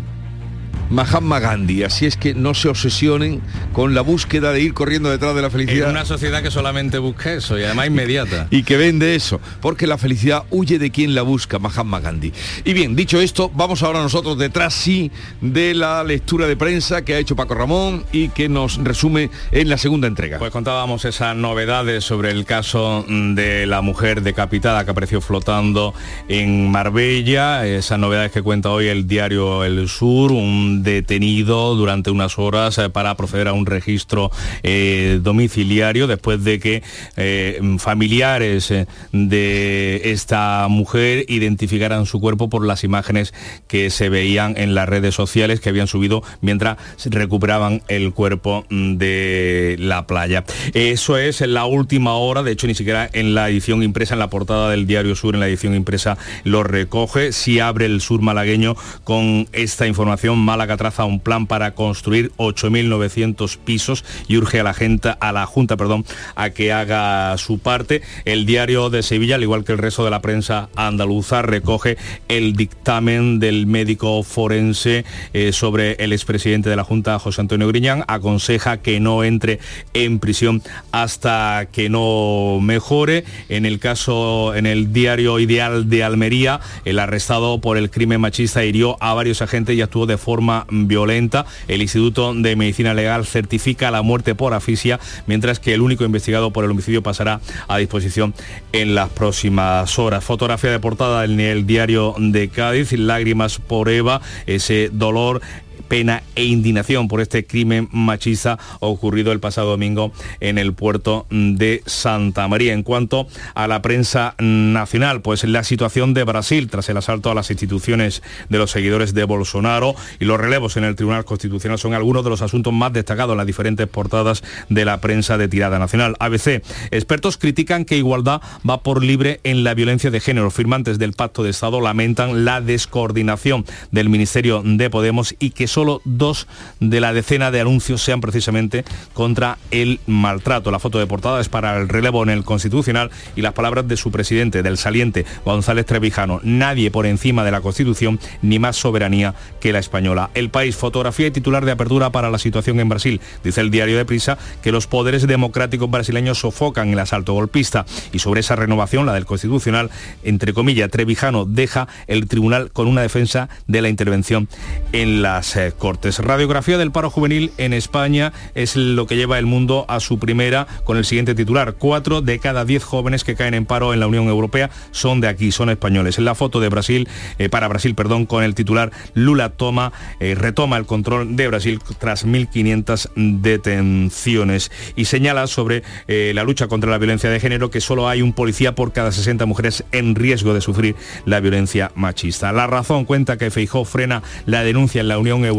Mahatma 0.89 1.39
Gandhi, 1.39 1.84
así 1.84 2.06
es 2.06 2.15
que 2.17 2.34
no 2.34 2.54
se 2.54 2.69
obsesionen 2.69 3.42
con 3.73 3.96
la 3.96 4.02
búsqueda 4.02 4.52
de 4.52 4.62
ir 4.62 4.73
corriendo 4.73 5.10
detrás 5.10 5.36
de 5.36 5.42
la 5.42 5.48
En 5.48 5.52
felicidad 5.52 5.90
una 5.90 6.06
sociedad 6.06 6.44
que 6.44 6.52
solamente 6.52 6.98
busca 6.98 7.33
eso 7.33 7.58
y 7.60 7.63
además 7.63 7.88
inmediata. 7.88 8.48
y 8.52 8.63
que 8.63 8.77
vende 8.77 9.15
eso, 9.15 9.40
porque 9.62 9.88
la 9.88 9.98
felicidad 9.98 10.44
huye 10.52 10.79
de 10.79 10.92
quien 10.92 11.15
la 11.15 11.23
busca, 11.23 11.60
Mahatma 11.60 12.00
Gandhi. 12.00 12.31
Y 12.63 12.73
bien, 12.73 12.96
dicho 12.96 13.19
esto, 13.19 13.52
vamos 13.54 13.83
ahora 13.83 14.02
nosotros 14.02 14.38
detrás 14.38 14.73
sí 14.73 15.12
de 15.42 15.73
la 15.73 16.04
lectura 16.04 16.48
de 16.48 16.56
prensa 16.56 17.04
que 17.04 17.15
ha 17.15 17.17
hecho 17.17 17.36
Paco 17.36 17.56
Ramón 17.56 18.06
y 18.12 18.29
que 18.29 18.50
nos 18.50 18.77
resume 18.83 19.29
en 19.52 19.69
la 19.69 19.77
segunda 19.77 20.08
entrega. 20.08 20.38
Pues 20.40 20.52
contábamos 20.52 21.06
esas 21.06 21.36
novedades 21.36 22.04
sobre 22.04 22.31
el 22.31 22.46
caso 22.46 23.06
mm, 23.08 23.33
de 23.36 23.65
la 23.65 23.81
mujer 23.81 24.21
decapitada 24.21 24.86
que 24.86 24.92
apareció 24.92 25.21
flotando 25.21 25.94
en 26.27 26.69
Marbella, 26.69 27.65
esas 27.65 28.00
novedades 28.00 28.31
que 28.31 28.42
cuenta 28.42 28.69
hoy 28.69 28.88
el 28.88 29.08
diario 29.08 29.63
El 29.63 29.90
Sur, 29.90 30.31
un 30.31 30.75
detenido 30.84 31.76
durante 31.76 32.12
unas 32.12 32.38
horas 32.40 32.78
eh, 32.78 32.90
para 32.90 33.15
proceder 33.15 33.48
a 33.48 33.54
un 33.54 33.65
registro 33.65 34.32
eh, 34.63 35.19
domiciliario 35.21 36.08
después 36.08 36.44
de 36.44 36.60
que 36.60 36.84
eh, 37.17 37.60
familiares 37.80 38.73
de 39.12 40.02
esta 40.04 40.67
mujer 40.69 41.26
identificaran 41.28 42.06
su 42.06 42.19
cuerpo 42.19 42.50
por 42.50 42.65
las 42.65 42.84
imágenes 42.84 43.34
que 43.67 43.90
se 43.90 44.10
veían 44.10 44.56
en 44.58 44.76
las 44.76 44.88
redes 44.88 45.15
sociales 45.15 45.60
que 45.60 45.69
habían 45.69 45.88
subido 45.88 46.23
mientras 46.42 46.78
recuperaban 47.06 47.82
el 47.88 48.13
cuerpo 48.13 48.65
mm, 48.69 48.96
de 48.98 49.76
la 49.80 50.08
playa. 50.08 50.44
Eso 50.73 51.17
es 51.17 51.42
en 51.42 51.54
la 51.54 51.65
última 51.65 52.15
hora, 52.15 52.44
de 52.44 52.52
hecho 52.52 52.67
ni 52.67 52.76
siquiera 52.76 53.10
en 53.13 53.36
la 53.36 53.50
edición 53.50 53.84
impresa, 53.84 54.13
en 54.13 54.19
la 54.19 54.30
portada 54.30 54.69
del 54.69 54.88
diario 54.88 55.15
Sur, 55.15 55.34
en 55.34 55.40
la 55.40 55.48
edición 55.48 55.76
impresa 55.76 56.17
lo 56.44 56.63
recoge. 56.63 57.32
Si 57.32 57.60
abre 57.60 57.86
el 57.86 58.02
Sur 58.02 58.21
malagueño 58.21 58.76
con 59.04 59.48
esta 59.52 59.88
información, 59.88 60.38
Málaga 60.66 60.78
traza 60.78 61.06
un 61.06 61.20
plan 61.20 61.46
para 61.46 61.76
construir 61.76 62.32
8.900 62.38 63.60
pisos 63.60 64.04
y 64.28 64.38
urge 64.38 64.62
a 64.62 64.63
la 64.63 64.74
gente, 64.74 65.13
a 65.20 65.32
la 65.32 65.46
Junta, 65.46 65.78
perdón, 65.78 66.06
a 66.34 66.50
que 66.50 66.74
haga 66.74 67.38
su 67.38 67.60
parte. 67.60 68.02
El 68.26 68.48
diario 68.48 68.90
de 68.90 69.04
Sevilla, 69.04 69.36
al 69.36 69.44
igual 69.44 69.63
que 69.63 69.74
el 69.74 69.78
resto 69.78 70.04
de 70.04 70.10
la 70.10 70.22
prensa 70.22 70.70
andaluza, 70.76 71.44
recoge 71.44 71.98
el 72.30 72.56
dictamen 72.56 73.40
del 73.40 73.68
médico 73.68 74.24
forense 74.24 75.06
eh, 75.34 75.52
sobre 75.52 76.04
el 76.04 76.13
expresidente 76.13 76.72
de 76.72 76.78
la 76.78 76.84
Junta, 76.84 77.20
José 77.20 77.42
Antonio 77.42 77.68
Griñán, 77.68 78.04
aconseja 78.08 78.78
que 78.78 79.00
no 79.00 79.24
entre 79.24 79.60
en 79.94 80.18
prisión 80.18 80.63
hasta 80.92 81.68
que 81.72 81.90
no 81.90 82.58
mejore. 82.60 83.24
En 83.50 83.68
el 83.68 83.78
caso, 83.78 84.56
en 84.56 84.66
el 84.66 84.92
diario 84.92 85.38
Ideal 85.38 85.92
de 85.92 86.04
Almería, 86.04 86.60
el 86.86 86.98
arrestado 86.98 87.62
por 87.62 87.78
el 87.78 87.92
crimen 87.92 88.22
machista 88.22 88.66
hirió 88.66 88.98
a 89.00 89.13
varios 89.13 89.44
agentes 89.44 89.76
y 89.76 89.82
actuó 89.82 90.08
de 90.08 90.18
forma 90.18 90.54
violenta. 90.69 91.45
El 91.67 91.81
Instituto 91.81 92.33
de 92.33 92.56
Medicina 92.56 92.93
Legal 92.93 93.25
certifica 93.25 93.91
la 93.91 94.01
muerte 94.01 94.35
por 94.35 94.53
asfixia, 94.53 94.99
mientras 95.27 95.60
que 95.60 95.73
el 95.73 95.81
único 95.81 96.06
investigado 96.06 96.51
por 96.51 96.63
el 96.63 96.71
homicidio 96.71 97.03
pasará 97.03 97.41
a 97.67 97.77
disposición 97.77 98.33
en 98.71 98.95
las 98.95 99.10
próximas 99.10 99.99
horas. 99.99 100.23
Fotografía 100.23 100.71
de 100.71 100.79
portada 100.79 101.25
en 101.25 101.39
el 101.39 101.65
diario 101.67 102.15
de 102.17 102.49
Cádiz, 102.49 102.93
lágrimas 102.93 103.60
por 103.60 103.89
Eva, 103.89 104.21
ese 104.45 104.89
dolor 104.91 105.41
pena 105.88 106.23
e 106.36 106.44
indignación 106.44 107.08
por 107.08 107.21
este 107.21 107.46
crimen 107.46 107.90
machista 107.92 108.58
ocurrido 108.79 109.31
el 109.31 109.40
pasado 109.40 109.69
domingo 109.69 110.12
en 110.40 110.58
el 110.58 110.73
puerto 110.73 111.25
de 111.29 111.81
Santa 111.86 112.48
María. 112.48 112.73
En 112.73 112.83
cuanto 112.83 113.27
a 113.54 113.67
la 113.67 113.81
prensa 113.81 114.36
nacional, 114.40 115.21
pues 115.21 115.44
la 115.44 115.63
situación 115.63 116.13
de 116.13 116.23
Brasil 116.23 116.69
tras 116.69 116.90
el 116.90 116.98
asalto 116.98 117.31
a 117.31 117.36
las 117.36 117.52
instituciones 117.52 118.21
de 118.50 118.58
los 118.58 118.71
seguidores 118.71 119.13
de 119.13 119.23
Bolsonaro 119.23 119.96
y 120.19 120.25
los 120.25 120.40
relevos 120.40 120.77
en 120.77 120.83
el 120.83 120.96
Tribunal 120.96 121.25
Constitucional 121.25 121.79
son 121.79 121.94
algunos 121.94 122.23
de 122.23 122.29
los 122.29 122.42
asuntos 122.42 122.73
más 122.73 122.94
destacados 122.94 123.33
en 123.33 123.38
las 123.38 123.48
diferentes 123.48 123.88
portadas 123.88 124.44
de 124.69 124.86
la 124.86 125.02
prensa 125.02 125.38
de 125.38 125.48
tirada 125.48 125.79
nacional. 125.79 126.15
ABC, 126.19 126.63
expertos 126.92 127.38
critican 127.38 127.86
que 127.86 127.98
igualdad 127.98 128.42
va 128.67 128.81
por 128.81 129.04
libre 129.04 129.40
en 129.44 129.63
la 129.63 129.73
violencia 129.73 130.12
de 130.12 130.19
género. 130.19 130.52
Firmantes 130.52 131.00
del 131.00 131.13
Pacto 131.13 131.44
de 131.44 131.50
Estado 131.52 131.81
lamentan 131.81 132.46
la 132.46 132.62
descoordinación 132.62 133.65
del 133.92 134.10
Ministerio 134.10 134.62
de 134.65 134.90
Podemos 134.90 135.36
y 135.40 135.52
que 135.52 135.67
solo 135.76 136.02
dos 136.06 136.48
de 136.80 137.02
la 137.02 137.12
decena 137.12 137.52
de 137.52 137.60
anuncios 137.60 138.02
sean 138.02 138.21
precisamente 138.21 138.86
contra 139.13 139.58
el 139.71 140.00
maltrato. 140.08 140.71
La 140.71 140.80
foto 140.80 141.00
de 141.00 141.06
portada 141.06 141.42
es 141.42 141.50
para 141.50 141.76
el 141.76 141.90
relevo 141.90 142.23
en 142.23 142.30
el 142.30 142.46
Constitucional 142.46 143.12
y 143.36 143.42
las 143.42 143.52
palabras 143.52 143.86
de 143.86 143.98
su 143.98 144.10
presidente, 144.10 144.63
del 144.63 144.78
saliente 144.78 145.26
González 145.44 145.86
Trevijano. 145.86 146.40
Nadie 146.44 146.92
por 146.92 147.06
encima 147.06 147.44
de 147.44 147.52
la 147.52 147.60
Constitución 147.60 148.21
ni 148.42 148.58
más 148.58 148.78
soberanía 148.78 149.36
que 149.60 149.73
la 149.73 149.80
española. 149.80 150.30
El 150.34 150.50
país, 150.50 150.78
fotografía 150.78 151.28
y 151.28 151.32
titular 151.32 151.65
de 151.65 151.73
apertura 151.73 152.10
para 152.10 152.30
la 152.30 152.40
situación 152.40 152.80
en 152.80 152.88
Brasil. 152.88 153.19
Dice 153.44 153.60
el 153.60 153.69
diario 153.69 153.98
de 153.98 154.06
Prisa 154.06 154.38
que 154.63 154.71
los 154.71 154.88
poderes 154.88 155.28
democráticos 155.28 155.92
brasileños 155.92 156.40
sofocan 156.40 156.94
el 156.94 157.00
asalto 157.00 157.34
golpista 157.34 157.86
y 158.13 158.19
sobre 158.19 158.40
esa 158.40 158.56
renovación, 158.56 159.06
la 159.06 159.13
del 159.13 159.26
Constitucional, 159.26 159.90
entre 160.23 160.54
comillas, 160.54 160.90
Trevijano 160.90 161.44
deja 161.44 161.90
el 162.08 162.30
tribunal 162.30 162.71
con 162.71 162.88
una 162.88 163.02
defensa 163.02 163.50
de 163.67 163.82
la 163.82 163.90
intervención 163.90 164.48
en 164.94 165.21
las 165.21 165.58
Cortes. 165.74 166.20
Radiografía 166.20 166.78
del 166.78 166.92
paro 166.92 167.10
juvenil 167.10 167.52
en 167.58 167.74
España 167.74 168.34
es 168.54 168.76
lo 168.76 169.08
que 169.08 169.16
lleva 169.16 169.40
el 169.40 169.46
mundo 169.46 169.86
a 169.88 170.00
su 170.00 170.20
primera 170.20 170.68
con 170.84 170.98
el 170.98 171.06
siguiente 171.06 171.36
titular. 171.36 171.76
Cuatro 171.78 172.22
de 172.22 172.40
cada 172.40 172.66
diez 172.66 172.84
jóvenes 172.84 173.24
que 173.24 173.36
caen 173.36 173.54
en 173.54 173.66
paro 173.66 173.94
en 173.94 174.00
la 174.00 174.08
Unión 174.08 174.28
Europea 174.28 174.70
son 174.92 175.22
de 175.22 175.28
aquí, 175.28 175.52
son 175.52 175.70
españoles. 175.70 176.18
En 176.18 176.26
la 176.26 176.36
foto 176.36 176.60
de 176.60 176.70
Brasil, 176.70 177.08
eh, 177.40 177.50
para 177.50 177.68
Brasil, 177.68 177.96
perdón, 177.96 178.26
con 178.26 178.44
el 178.44 178.56
titular 178.56 178.92
Lula 179.13 179.50
toma, 179.50 179.92
eh, 180.20 180.36
retoma 180.36 180.78
el 180.78 180.86
control 180.86 181.36
de 181.36 181.48
Brasil 181.48 181.80
tras 181.98 182.26
1.500 182.26 183.10
detenciones 183.16 184.72
y 184.96 185.06
señala 185.06 185.48
sobre 185.48 185.84
eh, 186.08 186.32
la 186.36 186.44
lucha 186.44 186.68
contra 186.68 186.92
la 186.92 186.98
violencia 186.98 187.30
de 187.30 187.40
género 187.40 187.72
que 187.72 187.82
solo 187.82 188.08
hay 188.08 188.22
un 188.22 188.34
policía 188.34 188.76
por 188.76 188.94
cada 188.94 189.12
60 189.12 189.46
mujeres 189.46 189.84
en 189.92 190.16
riesgo 190.16 190.54
de 190.54 190.62
sufrir 190.62 190.96
la 191.26 191.40
violencia 191.40 191.92
machista. 191.96 192.52
La 192.52 192.68
razón 192.68 193.06
cuenta 193.06 193.38
que 193.38 193.52
Feijó 193.52 193.86
frena 193.86 194.24
la 194.46 194.63
denuncia 194.63 195.02
en 195.02 195.08
la 195.08 195.18
Unión 195.18 195.44
Europea 195.44 195.54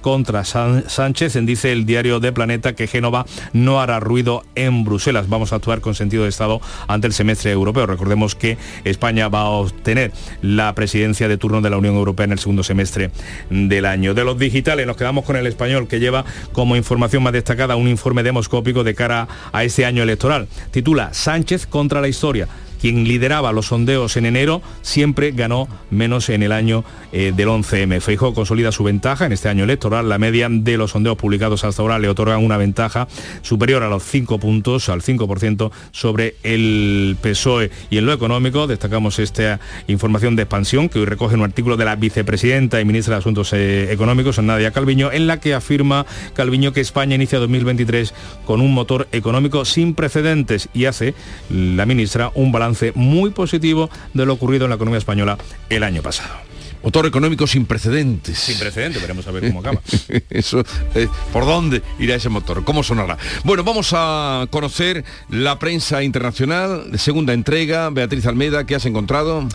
contra 0.00 0.44
San- 0.44 0.88
Sánchez. 0.88 1.38
Dice 1.42 1.72
el 1.72 1.86
diario 1.86 2.20
de 2.20 2.32
Planeta 2.32 2.74
que 2.74 2.86
Génova 2.86 3.26
no 3.52 3.80
hará 3.80 4.00
ruido 4.00 4.42
en 4.54 4.84
Bruselas. 4.84 5.28
Vamos 5.28 5.52
a 5.52 5.56
actuar 5.56 5.80
con 5.80 5.94
sentido 5.94 6.24
de 6.24 6.28
Estado 6.28 6.60
ante 6.88 7.06
el 7.06 7.12
semestre 7.12 7.50
europeo. 7.52 7.86
Recordemos 7.86 8.34
que 8.34 8.58
España 8.84 9.28
va 9.28 9.40
a 9.40 9.48
obtener 9.50 10.12
la 10.42 10.74
presidencia 10.74 11.28
de 11.28 11.38
turno 11.38 11.60
de 11.60 11.70
la 11.70 11.78
Unión 11.78 11.94
Europea 11.96 12.24
en 12.24 12.32
el 12.32 12.38
segundo 12.38 12.62
semestre 12.62 13.10
del 13.50 13.86
año. 13.86 14.14
De 14.14 14.24
los 14.24 14.38
digitales 14.38 14.86
nos 14.86 14.96
quedamos 14.96 15.24
con 15.24 15.36
el 15.36 15.46
español 15.46 15.88
que 15.88 16.00
lleva 16.00 16.24
como 16.52 16.76
información 16.76 17.22
más 17.22 17.32
destacada 17.32 17.76
un 17.76 17.88
informe 17.88 18.22
demoscópico 18.22 18.84
de 18.84 18.94
cara 18.94 19.28
a 19.52 19.64
este 19.64 19.84
año 19.86 20.02
electoral. 20.02 20.48
Titula 20.70 21.12
Sánchez 21.14 21.66
contra 21.66 22.00
la 22.00 22.08
historia 22.08 22.48
quien 22.80 23.04
lideraba 23.04 23.52
los 23.52 23.66
sondeos 23.66 24.16
en 24.16 24.26
enero, 24.26 24.62
siempre 24.82 25.32
ganó 25.32 25.68
menos 25.90 26.28
en 26.28 26.42
el 26.42 26.52
año 26.52 26.84
eh, 27.12 27.32
del 27.36 27.48
11M. 27.48 28.00
Feijóo 28.00 28.34
consolida 28.34 28.72
su 28.72 28.84
ventaja 28.84 29.26
en 29.26 29.32
este 29.32 29.48
año 29.48 29.64
electoral. 29.64 30.08
La 30.08 30.18
media 30.18 30.48
de 30.50 30.76
los 30.76 30.92
sondeos 30.92 31.16
publicados 31.16 31.64
hasta 31.64 31.82
ahora 31.82 31.98
le 31.98 32.08
otorgan 32.08 32.44
una 32.44 32.56
ventaja 32.56 33.08
superior 33.42 33.82
a 33.82 33.88
los 33.88 34.02
5 34.04 34.38
puntos, 34.38 34.88
al 34.88 35.02
5% 35.02 35.70
sobre 35.90 36.36
el 36.42 37.16
PSOE. 37.20 37.70
Y 37.90 37.98
en 37.98 38.06
lo 38.06 38.12
económico 38.12 38.66
destacamos 38.66 39.18
esta 39.18 39.60
información 39.86 40.36
de 40.36 40.42
expansión 40.42 40.88
que 40.88 41.00
hoy 41.00 41.04
recoge 41.04 41.34
un 41.34 41.42
artículo 41.42 41.76
de 41.76 41.84
la 41.84 41.96
vicepresidenta 41.96 42.80
y 42.80 42.84
ministra 42.84 43.16
de 43.16 43.18
Asuntos 43.18 43.52
eh, 43.52 43.92
Económicos, 43.92 44.38
Nadia 44.38 44.70
Calviño, 44.70 45.12
en 45.12 45.26
la 45.26 45.40
que 45.40 45.54
afirma 45.54 46.06
Calviño 46.34 46.72
que 46.72 46.80
España 46.80 47.14
inicia 47.14 47.38
2023 47.38 48.14
con 48.46 48.60
un 48.60 48.72
motor 48.72 49.08
económico 49.12 49.64
sin 49.64 49.94
precedentes 49.94 50.68
y 50.72 50.86
hace 50.86 51.14
la 51.50 51.86
ministra 51.86 52.30
un 52.34 52.52
balance 52.52 52.69
muy 52.94 53.30
positivo 53.30 53.90
de 54.14 54.26
lo 54.26 54.34
ocurrido 54.34 54.64
en 54.64 54.70
la 54.70 54.76
economía 54.76 54.98
española 54.98 55.38
el 55.68 55.82
año 55.82 56.02
pasado. 56.02 56.50
Motor 56.82 57.06
económico 57.06 57.46
sin 57.46 57.66
precedentes. 57.66 58.38
Sin 58.38 58.58
precedentes, 58.58 59.02
veremos 59.02 59.26
a 59.26 59.30
ver 59.32 59.48
cómo 59.48 59.60
acaba. 59.60 59.80
Eso, 60.30 60.64
eh, 60.94 61.08
¿por 61.32 61.44
dónde 61.44 61.82
irá 61.98 62.14
ese 62.14 62.30
motor? 62.30 62.64
¿Cómo 62.64 62.82
sonará? 62.82 63.18
Bueno, 63.44 63.64
vamos 63.64 63.90
a 63.92 64.46
conocer 64.50 65.04
la 65.28 65.58
prensa 65.58 66.02
internacional, 66.02 66.98
segunda 66.98 67.34
entrega. 67.34 67.90
Beatriz 67.90 68.24
Almeida, 68.26 68.64
¿qué 68.64 68.76
has 68.76 68.86
encontrado? 68.86 69.46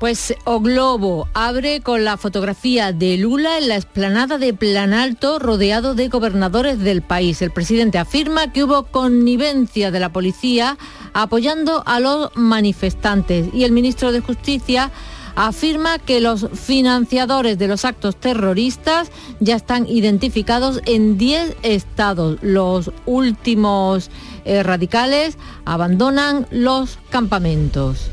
Pues 0.00 0.34
O 0.44 0.60
Globo 0.60 1.28
abre 1.34 1.80
con 1.80 2.04
la 2.04 2.16
fotografía 2.16 2.92
de 2.92 3.16
Lula 3.16 3.58
en 3.58 3.68
la 3.68 3.76
explanada 3.76 4.38
de 4.38 4.52
Planalto 4.52 5.38
rodeado 5.38 5.94
de 5.94 6.08
gobernadores 6.08 6.80
del 6.80 7.00
país. 7.00 7.40
El 7.42 7.52
presidente 7.52 7.98
afirma 7.98 8.52
que 8.52 8.64
hubo 8.64 8.84
connivencia 8.86 9.90
de 9.90 10.00
la 10.00 10.12
policía 10.12 10.76
apoyando 11.12 11.84
a 11.86 12.00
los 12.00 12.30
manifestantes 12.34 13.48
y 13.54 13.62
el 13.62 13.72
ministro 13.72 14.10
de 14.10 14.20
Justicia 14.20 14.90
afirma 15.36 15.98
que 15.98 16.20
los 16.20 16.48
financiadores 16.52 17.56
de 17.58 17.68
los 17.68 17.84
actos 17.84 18.16
terroristas 18.16 19.10
ya 19.40 19.56
están 19.56 19.88
identificados 19.88 20.80
en 20.86 21.18
10 21.18 21.56
estados. 21.62 22.38
Los 22.42 22.90
últimos 23.06 24.10
eh, 24.44 24.62
radicales 24.62 25.38
abandonan 25.64 26.46
los 26.50 26.98
campamentos. 27.10 28.10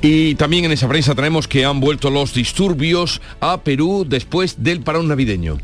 Y 0.00 0.36
también 0.36 0.64
en 0.64 0.72
esa 0.72 0.88
prensa 0.88 1.14
tenemos 1.14 1.48
que 1.48 1.64
han 1.64 1.80
vuelto 1.80 2.10
los 2.10 2.32
disturbios 2.32 3.20
a 3.40 3.62
Perú 3.62 4.06
después 4.08 4.62
del 4.62 4.80
parón 4.80 5.08
navideño. 5.08 5.58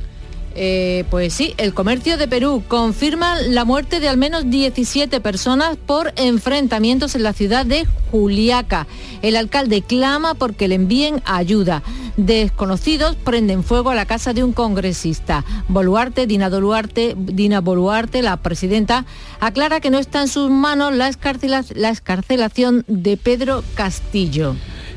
Eh, 0.56 1.04
pues 1.10 1.32
sí, 1.32 1.54
el 1.56 1.74
comercio 1.74 2.16
de 2.16 2.28
Perú 2.28 2.62
confirma 2.68 3.40
la 3.40 3.64
muerte 3.64 3.98
de 3.98 4.08
al 4.08 4.16
menos 4.16 4.48
17 4.50 5.20
personas 5.20 5.76
por 5.76 6.12
enfrentamientos 6.16 7.14
en 7.16 7.24
la 7.24 7.32
ciudad 7.32 7.66
de 7.66 7.86
Juliaca. 8.12 8.86
El 9.22 9.36
alcalde 9.36 9.82
clama 9.82 10.34
porque 10.34 10.68
le 10.68 10.76
envíen 10.76 11.22
ayuda. 11.24 11.82
Desconocidos 12.16 13.16
prenden 13.16 13.64
fuego 13.64 13.90
a 13.90 13.96
la 13.96 14.06
casa 14.06 14.32
de 14.32 14.44
un 14.44 14.52
congresista. 14.52 15.44
Boluarte, 15.66 16.28
Dina, 16.28 16.48
Boluarte, 16.48 17.16
Dina 17.18 17.60
Boluarte, 17.60 18.22
la 18.22 18.36
presidenta, 18.36 19.04
aclara 19.40 19.80
que 19.80 19.90
no 19.90 19.98
está 19.98 20.20
en 20.20 20.28
sus 20.28 20.50
manos 20.50 20.94
la, 20.94 21.10
la 21.74 21.90
escarcelación 21.90 22.84
de 22.86 23.16
Pedro 23.16 23.64
Castillo. 23.74 24.54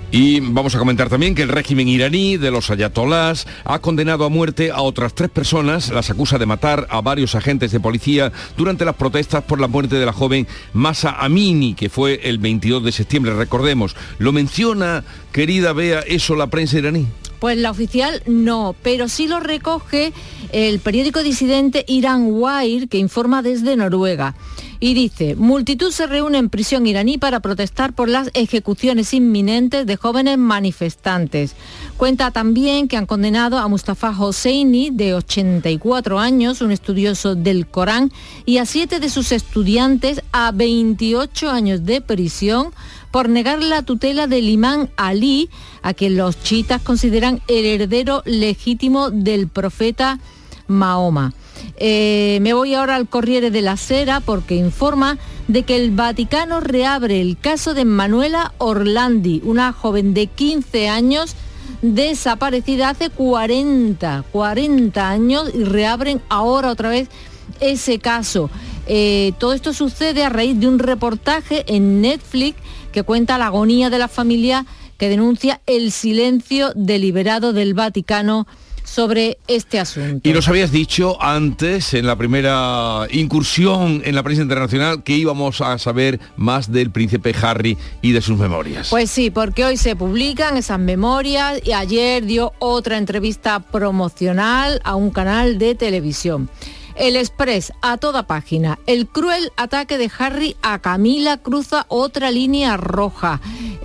Y 0.10 0.39
vamos 0.39 0.74
a 0.74 0.80
comentar 0.80 1.10
también 1.10 1.36
que 1.36 1.41
el 1.41 1.49
régimen 1.49 1.89
iraní 1.89 2.38
de 2.38 2.49
los 2.49 2.72
ayatolás 2.72 3.45
ha 3.66 3.80
condenado 3.80 4.24
a 4.24 4.30
muerte 4.30 4.72
a 4.72 4.82
otras 4.82 5.14
tres 5.14 5.30
personas. 5.30 5.89
Las 5.89 6.10
acusa 6.10 6.38
de 6.38 6.45
matar 6.45 6.88
a 6.89 7.01
varios 7.01 7.36
agentes 7.36 7.74
de 7.74 7.82
policía 7.82 8.32
durante 8.55 8.86
las 8.86 8.95
protestas 8.95 9.43
por 9.43 9.60
la 9.60 9.68
muerte 9.68 9.97
de 9.97 10.05
la 10.05 10.14
joven 10.14 10.47
Masa 10.72 11.18
Amini, 11.20 11.74
que 11.74 11.89
fue 11.89 12.22
el 12.24 12.38
22 12.38 12.86
de 12.86 12.93
septiembre, 12.93 13.34
recordemos. 13.34 13.97
¿Lo 14.18 14.32
menciona, 14.32 15.03
querida 15.34 15.74
Bea, 15.74 15.99
eso 15.99 16.38
la 16.38 16.47
prensa 16.47 16.78
iraní? 16.78 17.08
Pues 17.39 17.58
la 17.58 17.70
oficial 17.70 18.24
no, 18.26 18.76
pero 18.82 19.10
sí 19.10 19.28
lo 19.28 19.41
recoge 19.41 20.14
el 20.53 20.80
periódico 20.80 21.22
disidente 21.22 21.84
Iran 21.88 22.28
Wire, 22.30 22.88
que 22.88 22.97
informa 22.97 23.41
desde 23.41 23.76
Noruega. 23.76 24.36
Y 24.80 24.93
dice, 24.93 25.36
multitud 25.36 25.91
se 25.91 26.05
reúne 26.05 26.38
en 26.38 26.49
prisión 26.49 26.86
iraní 26.86 27.17
para 27.17 27.39
protestar 27.39 27.93
por 27.93 28.09
las 28.09 28.30
ejecuciones 28.34 29.13
inminentes 29.13 29.86
de 29.86 29.97
jóvenes 29.97 30.38
manifestantes. 30.38 31.55
Cuenta 31.97 32.32
también 32.32 32.88
que 32.88 32.97
han 32.97 33.07
condenado 33.07 33.57
a 33.57 33.67
Mustafa 33.67 34.09
Hosseini, 34.17 34.91
de 34.91 35.15
84 35.15 36.19
años, 36.19 36.61
un 36.61 36.71
estudioso 36.71 37.34
del 37.34 37.67
Corán, 37.67 38.11
y 38.45 38.59
a 38.59 38.65
siete 38.65 38.99
de 38.99 39.09
sus 39.09 39.32
estudiantes 39.32 40.21
a 40.32 40.51
28 40.51 41.49
años 41.49 41.86
de 41.86 42.01
prisión 42.01 42.71
por 43.11 43.30
negar 43.30 43.63
la 43.63 43.82
tutela 43.82 44.28
del 44.28 44.47
imán 44.47 44.91
Ali, 44.95 45.49
a 45.82 45.93
quien 45.93 46.17
los 46.17 46.41
chiitas 46.43 46.82
consideran 46.82 47.41
el 47.47 47.65
heredero 47.65 48.21
legítimo 48.25 49.09
del 49.09 49.47
profeta 49.47 50.19
Mahoma. 50.68 51.34
Eh, 51.78 52.39
me 52.41 52.53
voy 52.53 52.74
ahora 52.74 52.95
al 52.95 53.07
Corriere 53.07 53.51
de 53.51 53.61
la 53.61 53.78
Sera 53.78 54.20
porque 54.20 54.55
informa 54.55 55.18
de 55.47 55.63
que 55.63 55.76
el 55.76 55.91
Vaticano 55.91 56.59
reabre 56.59 57.22
el 57.22 57.38
caso 57.38 57.74
de 57.74 57.86
Manuela 57.86 58.53
Orlandi, 58.57 59.41
una 59.43 59.72
joven 59.74 60.13
de 60.13 60.28
15 60.28 60.89
años 60.89 61.36
desaparecida 61.82 62.89
hace 62.89 63.09
40, 63.09 64.24
40 64.32 65.09
años 65.09 65.51
y 65.53 65.63
reabren 65.63 66.22
ahora 66.30 66.72
otra 66.72 66.89
vez 66.89 67.09
ese 67.59 67.99
caso. 67.99 68.49
Eh, 68.88 69.34
todo 69.38 69.53
esto 69.53 69.74
sucede 69.74 70.24
a 70.24 70.30
raíz 70.30 70.59
de 70.59 70.68
un 70.68 70.80
reportaje 70.80 71.65
en 71.68 72.01
Netflix 72.01 72.57
que 72.91 73.03
cuenta 73.03 73.38
la 73.38 73.47
agonía 73.47 73.89
de 73.89 73.97
la 73.97 74.07
familia 74.07 74.65
que 74.97 75.09
denuncia 75.09 75.61
el 75.68 75.91
silencio 75.91 76.72
deliberado 76.76 77.53
del 77.53 77.74
Vaticano 77.74 78.47
sobre 78.88 79.38
este 79.47 79.79
asunto. 79.79 80.27
Y 80.27 80.33
nos 80.33 80.47
habías 80.47 80.71
dicho 80.71 81.21
antes, 81.21 81.93
en 81.93 82.07
la 82.07 82.15
primera 82.15 83.05
incursión 83.11 84.01
en 84.05 84.15
la 84.15 84.23
prensa 84.23 84.41
internacional, 84.41 85.03
que 85.03 85.13
íbamos 85.13 85.61
a 85.61 85.77
saber 85.77 86.19
más 86.38 86.71
del 86.71 86.91
príncipe 86.91 87.35
Harry 87.41 87.77
y 88.01 88.13
de 88.13 88.21
sus 88.21 88.38
memorias. 88.38 88.89
Pues 88.89 89.11
sí, 89.11 89.29
porque 89.29 89.65
hoy 89.65 89.77
se 89.77 89.95
publican 89.95 90.55
esas 90.57 90.79
memorias 90.79 91.59
y 91.65 91.73
ayer 91.73 92.25
dio 92.25 92.53
otra 92.59 92.97
entrevista 92.97 93.59
promocional 93.59 94.79
a 94.83 94.95
un 94.95 95.11
canal 95.11 95.59
de 95.59 95.75
televisión. 95.75 96.49
El 96.95 97.15
Express 97.15 97.73
a 97.83 97.97
toda 97.97 98.25
página. 98.25 98.79
El 98.88 99.07
cruel 99.07 99.51
ataque 99.55 99.99
de 99.99 100.09
Harry 100.17 100.55
a 100.63 100.79
Camila 100.79 101.38
cruza 101.38 101.85
otra 101.89 102.31
línea 102.31 102.75
roja 102.75 103.39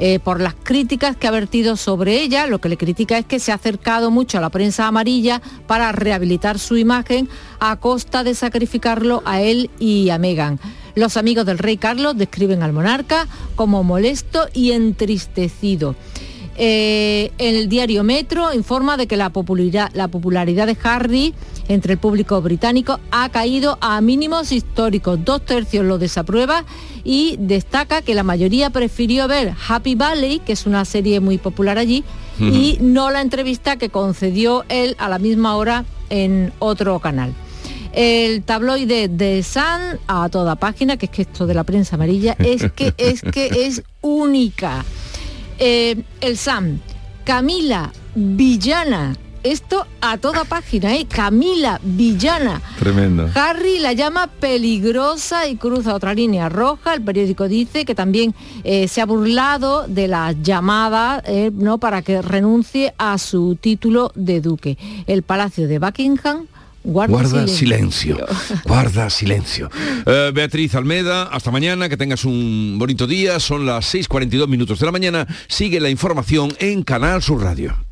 eh, 0.04 0.18
por 0.18 0.40
las 0.40 0.54
críticas 0.54 1.16
que 1.16 1.28
ha 1.28 1.30
vertido 1.30 1.76
sobre 1.76 2.20
ella. 2.20 2.48
Lo 2.48 2.60
que 2.60 2.68
le 2.68 2.76
critica 2.76 3.18
es 3.18 3.24
que 3.24 3.38
se 3.38 3.52
ha 3.52 3.54
acercado 3.54 4.10
mucho 4.10 4.36
a 4.36 4.40
la 4.40 4.50
prensa 4.50 4.88
amarilla 4.88 5.40
para 5.68 5.92
rehabilitar 5.92 6.58
su 6.58 6.76
imagen 6.76 7.28
a 7.60 7.76
costa 7.76 8.24
de 8.24 8.34
sacrificarlo 8.34 9.22
a 9.24 9.42
él 9.42 9.70
y 9.78 10.10
a 10.10 10.18
Meghan. 10.18 10.58
Los 10.96 11.16
amigos 11.16 11.46
del 11.46 11.58
rey 11.58 11.76
Carlos 11.76 12.16
describen 12.16 12.64
al 12.64 12.72
monarca 12.72 13.28
como 13.54 13.84
molesto 13.84 14.48
y 14.52 14.72
entristecido. 14.72 15.94
Eh, 16.56 17.32
el 17.38 17.68
diario 17.68 18.04
Metro 18.04 18.52
informa 18.52 18.96
de 18.96 19.06
que 19.06 19.16
la 19.16 19.30
popularidad, 19.30 19.90
la 19.94 20.08
popularidad 20.08 20.66
de 20.66 20.76
Harry 20.82 21.34
entre 21.68 21.94
el 21.94 21.98
público 21.98 22.42
británico 22.42 23.00
ha 23.10 23.28
caído 23.30 23.78
a 23.80 24.00
mínimos 24.00 24.52
históricos. 24.52 25.24
Dos 25.24 25.44
tercios 25.44 25.84
lo 25.84 25.98
desaprueba 25.98 26.64
y 27.04 27.36
destaca 27.38 28.02
que 28.02 28.14
la 28.14 28.22
mayoría 28.22 28.70
prefirió 28.70 29.28
ver 29.28 29.54
Happy 29.68 29.94
Valley, 29.94 30.40
que 30.40 30.52
es 30.52 30.66
una 30.66 30.84
serie 30.84 31.20
muy 31.20 31.38
popular 31.38 31.78
allí, 31.78 32.04
y 32.38 32.78
no 32.80 33.10
la 33.10 33.20
entrevista 33.20 33.76
que 33.76 33.88
concedió 33.88 34.64
él 34.68 34.96
a 34.98 35.08
la 35.08 35.18
misma 35.18 35.54
hora 35.56 35.84
en 36.10 36.52
otro 36.58 36.98
canal. 36.98 37.32
El 37.92 38.42
tabloide 38.42 39.08
de 39.08 39.42
Sun 39.42 40.00
a 40.06 40.28
toda 40.30 40.56
página, 40.56 40.96
que 40.96 41.06
es 41.06 41.12
que 41.12 41.22
esto 41.22 41.46
de 41.46 41.54
la 41.54 41.62
prensa 41.62 41.96
amarilla 41.96 42.34
es 42.38 42.72
que 42.72 42.94
es 42.96 43.20
que 43.22 43.66
es 43.66 43.82
única. 44.00 44.84
Eh, 45.64 46.02
el 46.20 46.38
Sam, 46.38 46.80
Camila 47.24 47.92
Villana, 48.16 49.14
esto 49.44 49.86
a 50.00 50.18
toda 50.18 50.42
página, 50.42 50.96
¿eh? 50.96 51.06
Camila 51.08 51.78
Villana. 51.84 52.60
Tremendo. 52.80 53.30
Harry 53.32 53.78
la 53.78 53.92
llama 53.92 54.26
peligrosa 54.26 55.46
y 55.46 55.54
cruza 55.54 55.94
otra 55.94 56.14
línea 56.14 56.48
roja. 56.48 56.94
El 56.94 57.02
periódico 57.02 57.46
dice 57.46 57.84
que 57.84 57.94
también 57.94 58.34
eh, 58.64 58.88
se 58.88 59.02
ha 59.02 59.06
burlado 59.06 59.86
de 59.86 60.08
las 60.08 60.42
llamadas 60.42 61.22
eh, 61.26 61.52
¿no? 61.54 61.78
para 61.78 62.02
que 62.02 62.22
renuncie 62.22 62.92
a 62.98 63.16
su 63.18 63.54
título 63.54 64.10
de 64.16 64.40
duque. 64.40 64.76
El 65.06 65.22
Palacio 65.22 65.68
de 65.68 65.78
Buckingham 65.78 66.48
Guarda, 66.84 67.46
silencio. 67.46 68.18
Guarda 68.64 69.08
silencio. 69.10 69.70
Eh, 70.06 70.30
Beatriz 70.34 70.74
Almeda, 70.74 71.24
hasta 71.24 71.50
mañana, 71.50 71.88
que 71.88 71.96
tengas 71.96 72.24
un 72.24 72.76
bonito 72.78 73.06
día. 73.06 73.38
Son 73.40 73.66
las 73.66 73.94
6.42 73.94 74.48
minutos 74.48 74.80
de 74.80 74.86
la 74.86 74.92
mañana. 74.92 75.26
Sigue 75.48 75.80
la 75.80 75.90
información 75.90 76.52
en 76.58 76.82
Canal 76.82 77.22
Sur 77.22 77.42
Radio. 77.42 77.91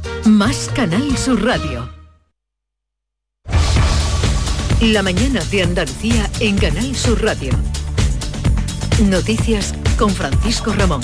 Más 0.25 0.69
Canal 0.75 1.17
Sur 1.17 1.43
Radio. 1.43 1.89
La 4.81 5.01
mañana 5.01 5.43
de 5.45 5.63
Andalucía 5.63 6.29
en 6.39 6.57
Canal 6.57 6.95
Sur 6.95 7.23
Radio. 7.23 7.51
Noticias 9.03 9.73
con 9.97 10.11
Francisco 10.11 10.73
Ramón. 10.73 11.01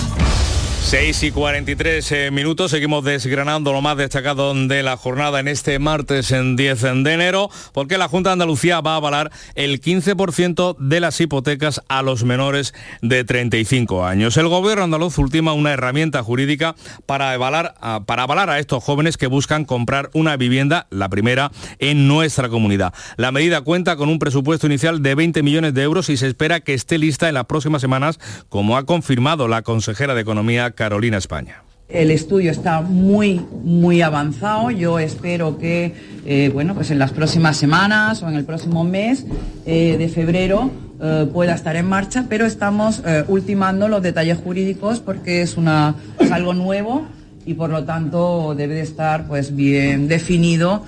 6 0.88 1.24
y 1.24 1.32
43 1.32 2.12
eh, 2.14 2.32
minutos, 2.32 2.72
seguimos 2.72 3.04
desgranando 3.04 3.74
lo 3.74 3.82
más 3.82 3.98
destacado 3.98 4.54
de 4.54 4.84
la 4.84 4.96
jornada 4.96 5.42
en 5.42 5.50
este 5.50 5.80
martes 5.80 6.32
en 6.32 6.56
10 6.56 6.82
de 7.04 7.12
enero, 7.12 7.50
porque 7.74 7.98
la 7.98 8.08
Junta 8.08 8.30
de 8.30 8.36
Andalucía 8.36 8.80
va 8.80 8.94
a 8.94 8.96
avalar 8.96 9.30
el 9.56 9.82
15% 9.82 10.78
de 10.78 11.00
las 11.02 11.20
hipotecas 11.20 11.82
a 11.90 12.04
los 12.04 12.24
menores 12.24 12.74
de 13.02 13.26
35 13.26 14.06
años. 14.06 14.38
El 14.38 14.48
gobierno 14.48 14.86
andaluz 14.86 15.18
ultima 15.18 15.52
una 15.52 15.74
herramienta 15.74 16.24
jurídica 16.24 16.78
para 17.06 17.34
avalar, 17.34 17.74
para 18.06 18.24
avalar 18.24 18.50
a 18.50 18.60
estos 18.60 18.82
jóvenes 18.82 19.18
que 19.18 19.28
buscan 19.28 19.66
comprar 19.66 20.10
una 20.14 20.38
vivienda, 20.38 20.88
la 20.90 21.10
primera, 21.10 21.52
en 21.80 22.08
nuestra 22.08 22.48
comunidad. 22.48 22.94
La 23.18 23.34
medida 23.34 23.60
cuenta 23.60 23.98
con 23.98 24.08
un 24.08 24.20
presupuesto 24.20 24.68
inicial 24.68 25.04
de 25.04 25.16
20 25.16 25.44
millones 25.44 25.74
de 25.74 25.84
euros 25.84 26.08
y 26.08 26.16
se 26.16 26.28
espera 26.28 26.62
que 26.62 26.74
esté 26.74 26.98
lista 26.98 27.28
en 27.28 27.34
las 27.34 27.46
próximas 27.46 27.82
semanas, 27.82 28.22
como 28.48 28.78
ha 28.78 28.86
confirmado 28.86 29.50
la 29.50 29.64
consejera 29.64 30.16
de 30.16 30.22
Economía 30.22 30.77
Carolina 30.78 31.18
España. 31.18 31.64
El 31.90 32.12
estudio 32.12 32.52
está 32.52 32.82
muy, 32.82 33.42
muy 33.64 34.02
avanzado. 34.02 34.72
Yo 34.72 35.00
espero 35.00 35.58
que, 35.58 35.94
eh, 36.26 36.52
bueno, 36.54 36.76
pues 36.76 36.92
en 36.92 37.00
las 37.00 37.12
próximas 37.12 37.58
semanas 37.58 38.22
o 38.22 38.30
en 38.30 38.36
el 38.36 38.46
próximo 38.46 38.84
mes 38.84 39.26
eh, 39.66 39.96
de 39.98 40.08
febrero 40.08 40.70
eh, 41.02 41.28
pueda 41.34 41.56
estar 41.56 41.76
en 41.78 41.88
marcha, 41.88 42.26
pero 42.30 42.46
estamos 42.46 43.02
ultimando 43.28 43.88
los 43.88 44.04
detalles 44.04 44.38
jurídicos 44.38 45.00
porque 45.00 45.42
es, 45.42 45.58
una, 45.58 45.96
es 46.20 46.32
algo 46.32 46.54
nuevo 46.54 47.08
y 47.46 47.54
por 47.54 47.70
lo 47.70 47.86
tanto 47.86 48.54
debe 48.56 48.76
de 48.76 48.82
estar 48.82 49.28
pues 49.28 49.56
bien 49.56 50.08
definido. 50.08 50.86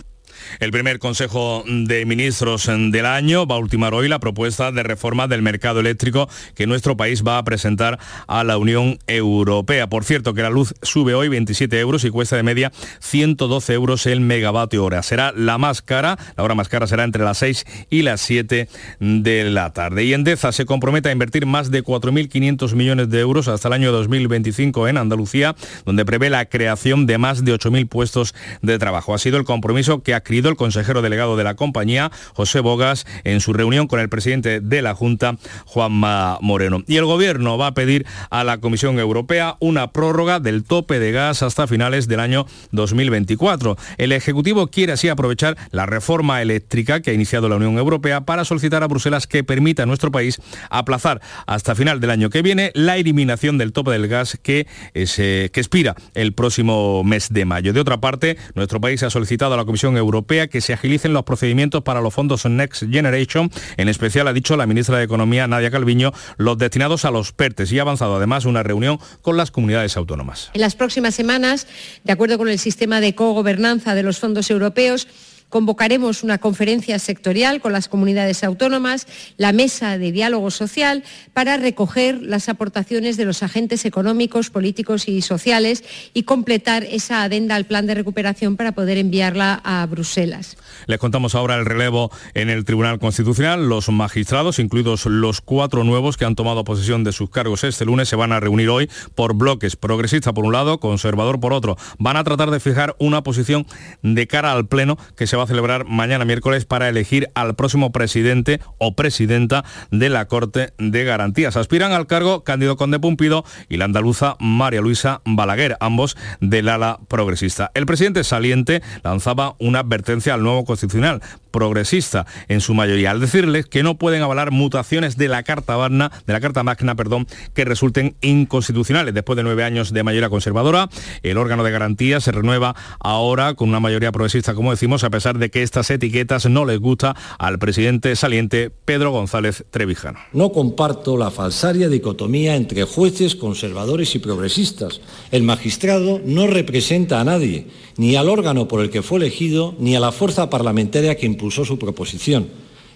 El 0.59 0.71
primer 0.71 0.99
Consejo 0.99 1.63
de 1.67 2.05
Ministros 2.05 2.67
del 2.67 3.05
año 3.05 3.45
va 3.45 3.55
a 3.55 3.59
ultimar 3.59 3.93
hoy 3.93 4.07
la 4.07 4.19
propuesta 4.19 4.71
de 4.71 4.83
reforma 4.83 5.27
del 5.27 5.41
mercado 5.41 5.79
eléctrico 5.79 6.29
que 6.55 6.67
nuestro 6.67 6.97
país 6.97 7.23
va 7.23 7.37
a 7.37 7.43
presentar 7.43 7.99
a 8.27 8.43
la 8.43 8.57
Unión 8.57 8.99
Europea. 9.07 9.87
Por 9.87 10.03
cierto, 10.03 10.33
que 10.33 10.41
la 10.41 10.49
luz 10.49 10.73
sube 10.81 11.13
hoy 11.13 11.29
27 11.29 11.79
euros 11.79 12.03
y 12.03 12.09
cuesta 12.09 12.35
de 12.35 12.43
media 12.43 12.71
112 12.99 13.73
euros 13.73 14.05
el 14.05 14.21
megavatio 14.21 14.83
hora. 14.83 15.03
Será 15.03 15.31
la 15.35 15.57
más 15.57 15.81
cara, 15.81 16.17
la 16.35 16.43
hora 16.43 16.55
más 16.55 16.69
cara 16.69 16.87
será 16.87 17.03
entre 17.03 17.23
las 17.23 17.37
6 17.39 17.65
y 17.89 18.01
las 18.01 18.21
7 18.21 18.67
de 18.99 19.43
la 19.49 19.73
tarde. 19.73 20.03
Y 20.03 20.13
Endeza 20.13 20.51
se 20.51 20.65
compromete 20.65 21.09
a 21.09 21.11
invertir 21.11 21.45
más 21.45 21.71
de 21.71 21.83
4.500 21.83 22.73
millones 22.73 23.09
de 23.09 23.19
euros 23.19 23.47
hasta 23.47 23.67
el 23.67 23.73
año 23.73 23.91
2025 23.91 24.87
en 24.87 24.97
Andalucía, 24.97 25.55
donde 25.85 26.05
prevé 26.05 26.29
la 26.29 26.45
creación 26.45 27.05
de 27.05 27.17
más 27.17 27.43
de 27.43 27.53
8.000 27.53 27.87
puestos 27.87 28.35
de 28.61 28.77
trabajo. 28.77 29.13
Ha 29.13 29.17
sido 29.17 29.37
el 29.37 29.45
compromiso 29.45 30.03
que 30.03 30.13
ha 30.13 30.21
el 30.29 30.55
consejero 30.55 31.01
delegado 31.01 31.35
de 31.37 31.43
la 31.43 31.55
compañía, 31.55 32.11
José 32.33 32.59
Bogas, 32.59 33.05
en 33.23 33.41
su 33.41 33.51
reunión 33.51 33.87
con 33.87 33.99
el 33.99 34.09
presidente 34.09 34.61
de 34.61 34.81
la 34.81 34.93
Junta, 34.93 35.37
Juanma 35.65 36.37
Moreno. 36.41 36.83
Y 36.87 36.97
el 36.97 37.05
Gobierno 37.05 37.57
va 37.57 37.67
a 37.67 37.73
pedir 37.73 38.05
a 38.29 38.43
la 38.43 38.59
Comisión 38.59 38.99
Europea 38.99 39.57
una 39.59 39.91
prórroga 39.91 40.39
del 40.39 40.63
tope 40.63 40.99
de 40.99 41.11
gas 41.11 41.41
hasta 41.41 41.65
finales 41.65 42.07
del 42.07 42.19
año 42.19 42.45
2024. 42.71 43.75
El 43.97 44.11
Ejecutivo 44.11 44.67
quiere 44.67 44.93
así 44.93 45.09
aprovechar 45.09 45.57
la 45.71 45.87
reforma 45.87 46.41
eléctrica 46.41 47.01
que 47.01 47.11
ha 47.11 47.13
iniciado 47.13 47.49
la 47.49 47.55
Unión 47.55 47.77
Europea 47.77 48.21
para 48.21 48.45
solicitar 48.45 48.83
a 48.83 48.87
Bruselas 48.87 49.25
que 49.25 49.43
permita 49.43 49.83
a 49.83 49.85
nuestro 49.87 50.11
país 50.11 50.39
aplazar 50.69 51.21
hasta 51.47 51.73
final 51.73 51.99
del 51.99 52.11
año 52.11 52.29
que 52.29 52.43
viene 52.43 52.71
la 52.75 52.97
eliminación 52.97 53.57
del 53.57 53.73
tope 53.73 53.91
del 53.91 54.07
gas 54.07 54.37
que, 54.41 54.67
que 54.93 55.49
expira 55.55 55.95
el 56.13 56.33
próximo 56.33 57.03
mes 57.03 57.33
de 57.33 57.45
mayo. 57.45 57.73
De 57.73 57.79
otra 57.79 57.99
parte, 57.99 58.37
nuestro 58.53 58.79
país 58.79 59.01
ha 59.01 59.09
solicitado 59.09 59.55
a 59.55 59.57
la 59.57 59.65
Comisión 59.65 59.97
Europea 59.97 60.18
que 60.27 60.61
se 60.61 60.73
agilicen 60.73 61.13
los 61.13 61.23
procedimientos 61.23 61.83
para 61.83 62.01
los 62.01 62.13
fondos 62.13 62.45
Next 62.45 62.83
Generation. 62.89 63.51
En 63.77 63.89
especial, 63.89 64.27
ha 64.27 64.33
dicho 64.33 64.57
la 64.57 64.65
ministra 64.65 64.97
de 64.97 65.03
Economía, 65.03 65.47
Nadia 65.47 65.71
Calviño, 65.71 66.13
los 66.37 66.57
destinados 66.57 67.05
a 67.05 67.11
los 67.11 67.31
PERTES 67.31 67.71
y 67.71 67.79
ha 67.79 67.83
avanzado 67.83 68.15
además 68.15 68.45
una 68.45 68.63
reunión 68.63 68.99
con 69.21 69.37
las 69.37 69.51
comunidades 69.51 69.97
autónomas. 69.97 70.51
En 70.53 70.61
las 70.61 70.75
próximas 70.75 71.15
semanas, 71.15 71.67
de 72.03 72.11
acuerdo 72.11 72.37
con 72.37 72.49
el 72.49 72.59
sistema 72.59 73.01
de 73.01 73.15
cogobernanza 73.15 73.95
de 73.95 74.03
los 74.03 74.19
fondos 74.19 74.49
europeos, 74.49 75.07
Convocaremos 75.49 76.23
una 76.23 76.37
conferencia 76.37 76.99
sectorial 76.99 77.59
con 77.59 77.73
las 77.73 77.87
comunidades 77.87 78.43
autónomas, 78.43 79.07
la 79.37 79.51
mesa 79.51 79.97
de 79.97 80.11
diálogo 80.11 80.51
social, 80.51 81.03
para 81.33 81.57
recoger 81.57 82.21
las 82.21 82.49
aportaciones 82.49 83.17
de 83.17 83.25
los 83.25 83.41
agentes 83.41 83.83
económicos, 83.85 84.51
políticos 84.51 85.07
y 85.07 85.21
sociales 85.21 85.83
y 86.13 86.23
completar 86.23 86.83
esa 86.83 87.23
adenda 87.23 87.55
al 87.55 87.65
plan 87.65 87.87
de 87.87 87.95
recuperación 87.95 88.57
para 88.57 88.73
poder 88.73 88.97
enviarla 88.97 89.59
a 89.63 89.85
Bruselas. 89.87 90.55
Les 90.85 90.99
contamos 90.99 91.33
ahora 91.33 91.55
el 91.55 91.65
relevo 91.65 92.11
en 92.35 92.49
el 92.49 92.63
Tribunal 92.63 92.99
Constitucional. 92.99 93.67
Los 93.67 93.89
magistrados, 93.89 94.59
incluidos 94.59 95.07
los 95.07 95.41
cuatro 95.41 95.83
nuevos 95.83 96.17
que 96.17 96.25
han 96.25 96.35
tomado 96.35 96.63
posesión 96.63 97.03
de 97.03 97.11
sus 97.11 97.31
cargos 97.31 97.63
este 97.63 97.85
lunes, 97.85 98.07
se 98.07 98.15
van 98.15 98.31
a 98.31 98.39
reunir 98.39 98.69
hoy 98.69 98.89
por 99.15 99.33
bloques. 99.33 99.75
Progresista 99.75 100.33
por 100.33 100.45
un 100.45 100.53
lado, 100.53 100.79
conservador 100.79 101.39
por 101.39 101.53
otro. 101.53 101.75
Van 101.97 102.17
a 102.17 102.23
tratar 102.23 102.51
de 102.51 102.59
fijar 102.59 102.95
una 102.99 103.23
posición 103.23 103.65
de 104.03 104.27
cara 104.27 104.51
al 104.51 104.67
Pleno 104.67 104.97
que 105.15 105.25
se 105.25 105.38
va 105.39 105.45
a 105.45 105.47
celebrar 105.47 105.85
mañana 105.85 106.25
miércoles 106.25 106.65
para 106.65 106.89
elegir 106.89 107.29
al 107.33 107.55
próximo 107.55 107.91
presidente 107.91 108.59
o 108.77 108.95
presidenta 108.95 109.63
de 109.89 110.09
la 110.09 110.25
Corte 110.25 110.73
de 110.77 111.03
Garantías. 111.03 111.55
Aspiran 111.57 111.91
al 111.91 112.07
cargo 112.07 112.43
Cándido 112.43 112.77
Conde 112.77 112.99
Pumpido 112.99 113.45
y 113.69 113.77
la 113.77 113.85
andaluza 113.85 114.35
María 114.39 114.81
Luisa 114.81 115.21
Balaguer, 115.25 115.77
ambos 115.79 116.17
del 116.41 116.69
ala 116.69 116.99
progresista. 117.07 117.71
El 117.73 117.85
presidente 117.85 118.23
saliente 118.23 118.81
lanzaba 119.03 119.55
una 119.59 119.79
advertencia 119.79 120.33
al 120.33 120.43
nuevo 120.43 120.65
constitucional 120.65 121.21
progresista 121.51 122.25
en 122.47 122.61
su 122.61 122.73
mayoría, 122.73 123.11
al 123.11 123.19
decirles 123.19 123.65
que 123.65 123.83
no 123.83 123.97
pueden 123.97 124.21
avalar 124.21 124.51
mutaciones 124.51 125.17
de 125.17 125.27
la 125.27 125.43
Carta 125.43 125.77
Magna, 125.77 126.11
de 126.27 126.33
la 126.33 126.39
Carta 126.39 126.63
Magna, 126.63 126.95
perdón, 126.95 127.27
que 127.53 127.65
resulten 127.65 128.15
inconstitucionales. 128.21 129.13
Después 129.13 129.37
de 129.37 129.43
nueve 129.43 129.63
años 129.63 129.93
de 129.93 130.03
mayoría 130.03 130.29
conservadora, 130.29 130.89
el 131.23 131.37
órgano 131.37 131.63
de 131.63 131.71
garantía 131.71 132.19
se 132.19 132.31
renueva 132.31 132.75
ahora 132.99 133.53
con 133.53 133.69
una 133.69 133.79
mayoría 133.79 134.11
progresista, 134.11 134.53
como 134.53 134.71
decimos, 134.71 135.03
a 135.03 135.09
pesar 135.09 135.28
de 135.37 135.49
que 135.49 135.63
estas 135.63 135.89
etiquetas 135.91 136.47
no 136.47 136.65
les 136.65 136.79
gusta 136.79 137.15
al 137.37 137.59
presidente 137.59 138.15
saliente 138.15 138.71
Pedro 138.71 139.11
González 139.11 139.65
Trevijano. 139.69 140.19
No 140.33 140.51
comparto 140.51 141.17
la 141.17 141.31
falsaria 141.31 141.89
dicotomía 141.89 142.55
entre 142.55 142.83
jueces 142.83 143.35
conservadores 143.35 144.15
y 144.15 144.19
progresistas. 144.19 145.01
El 145.31 145.43
magistrado 145.43 146.21
no 146.25 146.47
representa 146.47 147.21
a 147.21 147.23
nadie, 147.23 147.67
ni 147.97 148.15
al 148.15 148.29
órgano 148.29 148.67
por 148.67 148.81
el 148.81 148.89
que 148.89 149.01
fue 149.01 149.19
elegido, 149.19 149.75
ni 149.79 149.95
a 149.95 149.99
la 149.99 150.11
fuerza 150.11 150.49
parlamentaria 150.49 151.15
que 151.15 151.25
impulsó 151.25 151.65
su 151.65 151.77
proposición. 151.77 152.47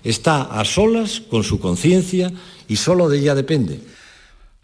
Está 0.04 0.42
a 0.42 0.66
solas 0.66 1.22
con 1.22 1.44
su 1.44 1.60
conciencia 1.60 2.32
y 2.68 2.76
solo 2.76 3.10
de 3.10 3.20
ella 3.20 3.36
depende. 3.36 3.80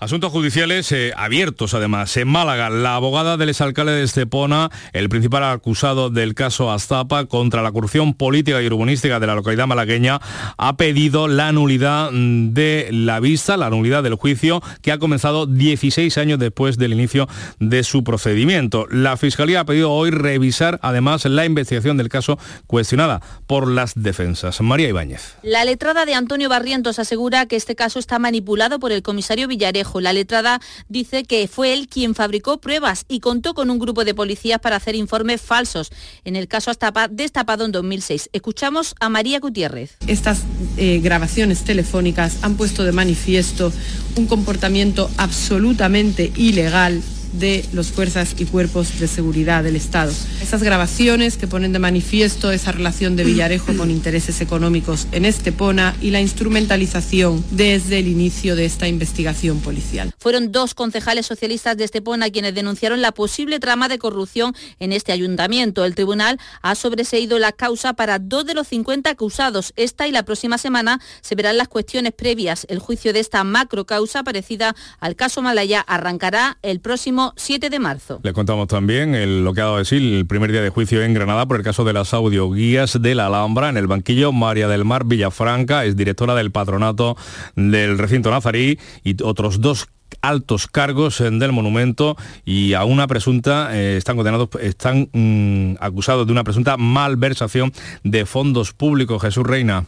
Asuntos 0.01 0.31
judiciales 0.31 0.89
eh, 0.93 1.11
abiertos 1.17 1.73
además. 1.73 2.15
En 2.15 2.29
Málaga, 2.29 2.69
la 2.69 2.95
abogada 2.95 3.35
del 3.35 3.49
exalcalde 3.49 3.91
de 3.91 4.03
Estepona, 4.03 4.71
el 4.93 5.09
principal 5.09 5.43
acusado 5.43 6.09
del 6.09 6.35
caso 6.35 6.71
Aztapa 6.71 7.25
contra 7.25 7.61
la 7.61 7.73
corrupción 7.73 8.13
política 8.13 8.61
y 8.61 8.67
urbanística 8.67 9.19
de 9.19 9.27
la 9.27 9.35
localidad 9.35 9.67
malagueña, 9.67 10.21
ha 10.57 10.77
pedido 10.77 11.27
la 11.27 11.51
nulidad 11.51 12.11
mm, 12.13 12.53
de 12.53 12.87
la 12.93 13.19
vista, 13.19 13.57
la 13.57 13.69
nulidad 13.69 14.01
del 14.01 14.15
juicio 14.15 14.63
que 14.81 14.93
ha 14.93 14.99
comenzado 14.99 15.45
16 15.47 16.17
años 16.17 16.39
después 16.39 16.77
del 16.77 16.93
inicio 16.93 17.27
de 17.59 17.83
su 17.83 18.05
procedimiento. 18.05 18.87
La 18.89 19.17
Fiscalía 19.17 19.59
ha 19.59 19.65
pedido 19.65 19.91
hoy 19.91 20.11
revisar 20.11 20.79
además 20.81 21.25
la 21.25 21.43
investigación 21.43 21.97
del 21.97 22.07
caso 22.07 22.39
cuestionada 22.67 23.21
por 23.47 23.69
las 23.69 24.01
defensas. 24.01 24.61
María 24.61 24.87
Ibáñez. 24.87 25.35
La 25.43 25.65
letrada 25.65 26.05
de 26.05 26.13
Antonio 26.13 26.47
Barrientos 26.47 26.99
asegura 26.99 27.47
que 27.47 27.57
este 27.57 27.75
caso 27.75 27.99
está 27.99 28.17
manipulado 28.17 28.79
por 28.79 28.93
el 28.93 29.01
comisario 29.01 29.49
Villarejo 29.49 29.88
la 29.99 30.13
letrada 30.13 30.61
dice 30.87 31.23
que 31.23 31.47
fue 31.47 31.73
él 31.73 31.87
quien 31.87 32.15
fabricó 32.15 32.59
pruebas 32.59 33.05
y 33.07 33.19
contó 33.19 33.53
con 33.53 33.69
un 33.69 33.79
grupo 33.79 34.05
de 34.05 34.13
policías 34.13 34.59
para 34.59 34.75
hacer 34.75 34.95
informes 34.95 35.41
falsos. 35.41 35.91
En 36.23 36.35
el 36.35 36.47
caso 36.47 36.71
destapado 37.09 37.65
en 37.65 37.71
2006. 37.71 38.29
Escuchamos 38.33 38.95
a 38.99 39.09
María 39.09 39.39
Gutiérrez. 39.39 39.97
Estas 40.07 40.43
eh, 40.77 40.99
grabaciones 41.01 41.63
telefónicas 41.63 42.37
han 42.41 42.55
puesto 42.55 42.83
de 42.83 42.91
manifiesto 42.91 43.71
un 44.15 44.27
comportamiento 44.27 45.09
absolutamente 45.17 46.31
ilegal 46.35 47.01
de 47.33 47.65
las 47.73 47.91
fuerzas 47.91 48.35
y 48.37 48.45
cuerpos 48.45 48.99
de 48.99 49.07
seguridad 49.07 49.63
del 49.63 49.75
Estado. 49.75 50.11
Estas 50.41 50.63
grabaciones 50.63 51.37
que 51.37 51.47
ponen 51.47 51.73
de 51.73 51.79
manifiesto 51.79 52.51
esa 52.51 52.71
relación 52.71 53.15
de 53.15 53.23
Villarejo 53.23 53.75
con 53.75 53.91
intereses 53.91 54.41
económicos 54.41 55.07
en 55.11 55.25
Estepona 55.25 55.95
y 56.01 56.11
la 56.11 56.21
instrumentalización 56.21 57.43
desde 57.51 57.99
el 57.99 58.07
inicio 58.07 58.55
de 58.55 58.65
esta 58.65 58.87
investigación 58.87 59.59
policial. 59.59 60.13
Fueron 60.19 60.51
dos 60.51 60.73
concejales 60.73 61.25
socialistas 61.25 61.77
de 61.77 61.83
Estepona 61.83 62.29
quienes 62.29 62.55
denunciaron 62.55 63.01
la 63.01 63.11
posible 63.11 63.59
trama 63.59 63.87
de 63.87 63.99
corrupción 63.99 64.55
en 64.79 64.93
este 64.93 65.11
ayuntamiento. 65.11 65.85
El 65.85 65.95
tribunal 65.95 66.39
ha 66.61 66.75
sobreseído 66.75 67.39
la 67.39 67.51
causa 67.51 67.93
para 67.93 68.19
dos 68.19 68.45
de 68.45 68.53
los 68.53 68.67
50 68.67 69.09
acusados. 69.09 69.73
Esta 69.75 70.07
y 70.07 70.11
la 70.11 70.23
próxima 70.23 70.57
semana 70.57 70.99
se 71.21 71.35
verán 71.35 71.57
las 71.57 71.67
cuestiones 71.67 72.13
previas. 72.13 72.65
El 72.69 72.79
juicio 72.79 73.13
de 73.13 73.19
esta 73.19 73.43
macro 73.43 73.85
causa 73.85 74.23
parecida 74.23 74.75
al 74.99 75.15
caso 75.15 75.41
Malaya 75.41 75.81
arrancará 75.81 76.57
el 76.61 76.79
próximo 76.79 77.18
7 77.35 77.69
de 77.69 77.79
marzo. 77.79 78.19
Le 78.23 78.33
contamos 78.33 78.67
también 78.67 79.43
lo 79.43 79.53
que 79.53 79.61
ha 79.61 79.65
dado 79.65 79.75
a 79.75 79.79
decir 79.79 80.01
el 80.01 80.25
primer 80.25 80.51
día 80.51 80.61
de 80.61 80.69
juicio 80.69 81.03
en 81.03 81.13
Granada 81.13 81.45
por 81.45 81.57
el 81.57 81.63
caso 81.63 81.83
de 81.83 81.93
las 81.93 82.13
audioguías 82.13 83.01
de 83.01 83.15
la 83.15 83.27
Alhambra. 83.27 83.69
En 83.69 83.77
el 83.77 83.87
banquillo, 83.87 84.31
María 84.31 84.67
del 84.67 84.85
Mar 84.85 85.05
Villafranca 85.05 85.85
es 85.85 85.95
directora 85.95 86.35
del 86.35 86.51
patronato 86.51 87.17
del 87.55 87.97
recinto 87.97 88.31
nazarí 88.31 88.79
y 89.03 89.21
otros 89.23 89.61
dos 89.61 89.87
altos 90.21 90.67
cargos 90.67 91.19
del 91.19 91.51
monumento 91.51 92.17
y 92.45 92.73
a 92.73 92.83
una 92.83 93.07
presunta, 93.07 93.75
eh, 93.75 93.97
están 93.97 94.15
condenados, 94.15 94.49
están 94.61 95.09
mm, 95.13 95.75
acusados 95.79 96.25
de 96.25 96.31
una 96.31 96.43
presunta 96.43 96.77
malversación 96.77 97.71
de 98.03 98.25
fondos 98.25 98.73
públicos. 98.73 99.21
Jesús 99.21 99.45
Reina. 99.45 99.85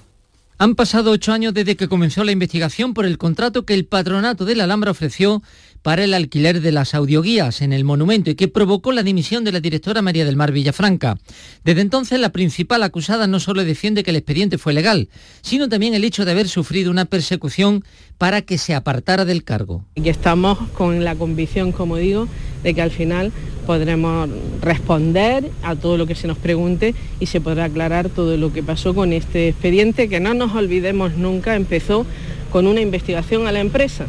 Han 0.62 0.76
pasado 0.76 1.10
ocho 1.10 1.34
años 1.34 1.56
desde 1.56 1.76
que 1.76 1.88
comenzó 1.88 2.24
la 2.24 2.32
investigación 2.32 2.94
por 2.94 3.06
el 3.08 3.18
contrato 3.18 3.66
que 3.66 3.74
el 3.74 3.86
patronato 3.86 4.46
de 4.46 4.54
la 4.54 4.66
Alhambra 4.66 4.92
ofreció 4.92 5.42
para 5.82 6.04
el 6.04 6.14
alquiler 6.14 6.62
de 6.62 6.72
las 6.72 6.94
audioguías 6.94 7.62
en 7.62 7.74
el 7.74 7.84
monumento 7.84 8.30
y 8.30 8.36
que 8.36 8.48
provocó 8.48 8.92
la 8.92 9.04
dimisión 9.04 9.44
de 9.44 9.52
la 9.52 9.60
directora 9.60 10.02
María 10.02 10.26
del 10.26 10.36
Mar 10.36 10.52
Villafranca. 10.52 11.18
Desde 11.64 11.82
entonces, 11.82 12.20
la 12.20 12.32
principal 12.32 12.84
acusada 12.84 13.28
no 13.28 13.40
solo 13.40 13.64
defiende 13.64 14.04
que 14.04 14.12
el 14.12 14.18
expediente 14.18 14.58
fue 14.58 14.74
legal, 14.74 15.10
sino 15.42 15.70
también 15.70 15.94
el 15.94 16.04
hecho 16.04 16.26
de 16.26 16.32
haber 16.32 16.48
sufrido 16.48 16.92
una 16.92 17.06
persecución 17.06 17.84
para 18.18 18.42
que 18.42 18.58
se 18.58 18.76
apartara 18.76 19.26
del 19.26 19.44
cargo. 19.44 19.84
Y 19.96 20.10
estamos 20.10 20.58
con 20.74 21.04
la 21.04 21.16
convicción, 21.16 21.72
como 21.72 21.98
digo, 21.98 22.28
de 22.64 22.74
que 22.74 22.82
al 22.82 22.92
final 22.92 23.32
podremos 23.66 24.30
responder 24.62 25.50
a 25.64 25.76
todo 25.76 25.98
lo 25.98 26.06
que 26.06 26.16
se 26.16 26.28
nos 26.28 26.38
pregunte 26.38 26.94
y 27.20 27.26
se 27.26 27.42
podrá 27.42 27.66
aclarar 27.66 28.10
todo 28.10 28.38
lo 28.38 28.54
que 28.54 28.62
pasó 28.62 28.94
con 28.94 29.14
este 29.14 29.50
expediente 29.50 30.10
que 30.10 30.20
no 30.20 30.34
nos 30.34 30.54
olvidemos 30.56 31.14
nunca 31.16 31.56
empezó 31.56 32.06
con 32.52 32.68
una 32.68 32.82
investigación 32.82 33.48
a 33.48 33.52
la 33.52 33.62
empresa. 33.62 34.06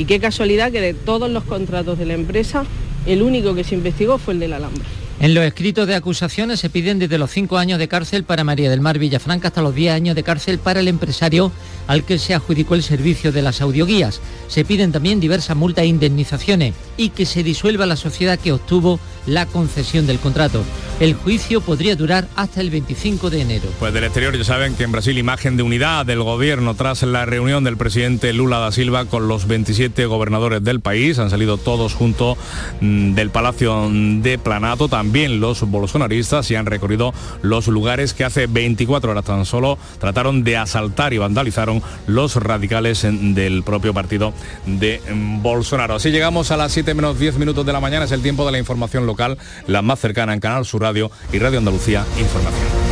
Y 0.00 0.06
qué 0.06 0.18
casualidad 0.18 0.72
que 0.72 0.80
de 0.80 0.94
todos 0.94 1.30
los 1.30 1.44
contratos 1.44 1.98
de 1.98 2.06
la 2.06 2.14
empresa, 2.14 2.64
el 3.04 3.20
único 3.20 3.54
que 3.54 3.64
se 3.64 3.74
investigó 3.74 4.16
fue 4.16 4.32
el 4.32 4.40
de 4.40 4.48
la 4.48 4.56
Alhambra. 4.56 4.82
En 5.20 5.34
los 5.34 5.44
escritos 5.44 5.86
de 5.86 5.94
acusaciones 5.94 6.58
se 6.58 6.70
piden 6.70 6.98
desde 6.98 7.18
los 7.18 7.30
cinco 7.30 7.58
años 7.58 7.78
de 7.78 7.86
cárcel 7.86 8.24
para 8.24 8.42
María 8.42 8.70
del 8.70 8.80
Mar 8.80 8.98
Villafranca 8.98 9.48
hasta 9.48 9.60
los 9.60 9.74
10 9.74 9.92
años 9.92 10.16
de 10.16 10.22
cárcel 10.22 10.58
para 10.58 10.80
el 10.80 10.88
empresario 10.88 11.52
al 11.90 12.04
que 12.04 12.20
se 12.20 12.34
adjudicó 12.34 12.76
el 12.76 12.84
servicio 12.84 13.32
de 13.32 13.42
las 13.42 13.60
audioguías. 13.60 14.20
Se 14.46 14.64
piden 14.64 14.92
también 14.92 15.18
diversas 15.18 15.56
multas 15.56 15.82
e 15.82 15.88
indemnizaciones 15.88 16.72
y 16.96 17.08
que 17.08 17.26
se 17.26 17.42
disuelva 17.42 17.84
la 17.84 17.96
sociedad 17.96 18.38
que 18.38 18.52
obtuvo 18.52 19.00
la 19.26 19.46
concesión 19.46 20.06
del 20.06 20.20
contrato. 20.20 20.62
El 21.00 21.14
juicio 21.14 21.60
podría 21.60 21.96
durar 21.96 22.28
hasta 22.36 22.60
el 22.60 22.70
25 22.70 23.30
de 23.30 23.40
enero. 23.40 23.68
Pues 23.80 23.92
del 23.92 24.04
exterior 24.04 24.36
ya 24.36 24.44
saben 24.44 24.74
que 24.76 24.84
en 24.84 24.92
Brasil 24.92 25.18
imagen 25.18 25.56
de 25.56 25.64
unidad 25.64 26.06
del 26.06 26.22
gobierno 26.22 26.74
tras 26.74 27.02
la 27.02 27.24
reunión 27.26 27.64
del 27.64 27.76
presidente 27.76 28.32
Lula 28.32 28.58
da 28.58 28.70
Silva 28.70 29.06
con 29.06 29.26
los 29.26 29.48
27 29.48 30.06
gobernadores 30.06 30.62
del 30.62 30.80
país. 30.80 31.18
Han 31.18 31.30
salido 31.30 31.58
todos 31.58 31.94
juntos 31.94 32.38
mm, 32.80 33.14
del 33.14 33.30
Palacio 33.30 33.88
de 33.90 34.38
Planato. 34.38 34.88
También 34.88 35.40
los 35.40 35.68
bolsonaristas 35.68 36.50
y 36.52 36.54
han 36.54 36.66
recorrido 36.66 37.12
los 37.42 37.66
lugares 37.66 38.14
que 38.14 38.24
hace 38.24 38.46
24 38.46 39.10
horas 39.10 39.24
tan 39.24 39.44
solo 39.44 39.76
trataron 39.98 40.44
de 40.44 40.56
asaltar 40.56 41.12
y 41.12 41.18
vandalizaron 41.18 41.79
los 42.06 42.36
radicales 42.36 43.02
del 43.02 43.62
propio 43.62 43.94
partido 43.94 44.32
de 44.66 45.00
Bolsonaro. 45.40 45.96
Así 45.96 46.10
llegamos 46.10 46.50
a 46.50 46.56
las 46.56 46.72
7 46.72 46.94
menos 46.94 47.18
10 47.18 47.38
minutos 47.38 47.66
de 47.66 47.72
la 47.72 47.80
mañana. 47.80 48.04
Es 48.04 48.12
el 48.12 48.22
tiempo 48.22 48.44
de 48.46 48.52
la 48.52 48.58
información 48.58 49.06
local, 49.06 49.38
la 49.66 49.82
más 49.82 50.00
cercana 50.00 50.34
en 50.34 50.40
Canal 50.40 50.64
Sur 50.64 50.82
Radio 50.82 51.10
y 51.32 51.38
Radio 51.38 51.58
Andalucía 51.58 52.04
Información. 52.18 52.90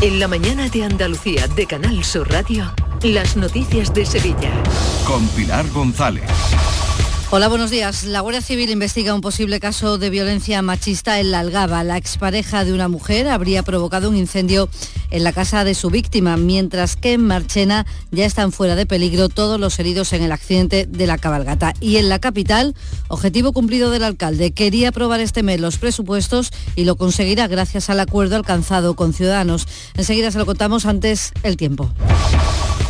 En 0.00 0.20
la 0.20 0.28
mañana 0.28 0.68
de 0.68 0.84
Andalucía 0.84 1.48
de 1.48 1.66
Canal 1.66 2.04
Sur 2.04 2.30
Radio, 2.30 2.72
las 3.02 3.36
noticias 3.36 3.92
de 3.92 4.06
Sevilla. 4.06 4.52
Con 5.04 5.26
Pilar 5.28 5.68
González. 5.70 6.22
Hola, 7.30 7.48
buenos 7.48 7.70
días. 7.70 8.04
La 8.04 8.20
Guardia 8.20 8.40
Civil 8.40 8.70
investiga 8.70 9.12
un 9.12 9.20
posible 9.20 9.60
caso 9.60 9.98
de 9.98 10.08
violencia 10.08 10.62
machista 10.62 11.20
en 11.20 11.30
La 11.30 11.40
Algaba. 11.40 11.84
La 11.84 11.98
expareja 11.98 12.64
de 12.64 12.72
una 12.72 12.88
mujer 12.88 13.28
habría 13.28 13.62
provocado 13.62 14.08
un 14.08 14.16
incendio 14.16 14.70
en 15.10 15.24
la 15.24 15.32
casa 15.32 15.64
de 15.64 15.74
su 15.74 15.90
víctima, 15.90 16.36
mientras 16.36 16.96
que 16.96 17.14
en 17.14 17.26
Marchena 17.26 17.86
ya 18.10 18.24
están 18.24 18.52
fuera 18.52 18.76
de 18.76 18.86
peligro 18.86 19.28
todos 19.28 19.58
los 19.58 19.78
heridos 19.78 20.12
en 20.12 20.22
el 20.22 20.32
accidente 20.32 20.86
de 20.86 21.06
la 21.06 21.18
cabalgata. 21.18 21.74
Y 21.80 21.96
en 21.96 22.08
la 22.08 22.18
capital, 22.18 22.74
objetivo 23.08 23.52
cumplido 23.52 23.90
del 23.90 24.04
alcalde, 24.04 24.52
quería 24.52 24.90
aprobar 24.90 25.20
este 25.20 25.42
mes 25.42 25.60
los 25.60 25.78
presupuestos 25.78 26.50
y 26.76 26.84
lo 26.84 26.96
conseguirá 26.96 27.46
gracias 27.48 27.90
al 27.90 28.00
acuerdo 28.00 28.36
alcanzado 28.36 28.94
con 28.94 29.12
Ciudadanos. 29.12 29.66
Enseguida 29.94 30.30
se 30.30 30.38
lo 30.38 30.46
contamos 30.46 30.86
antes 30.86 31.32
el 31.42 31.56
tiempo. 31.56 31.90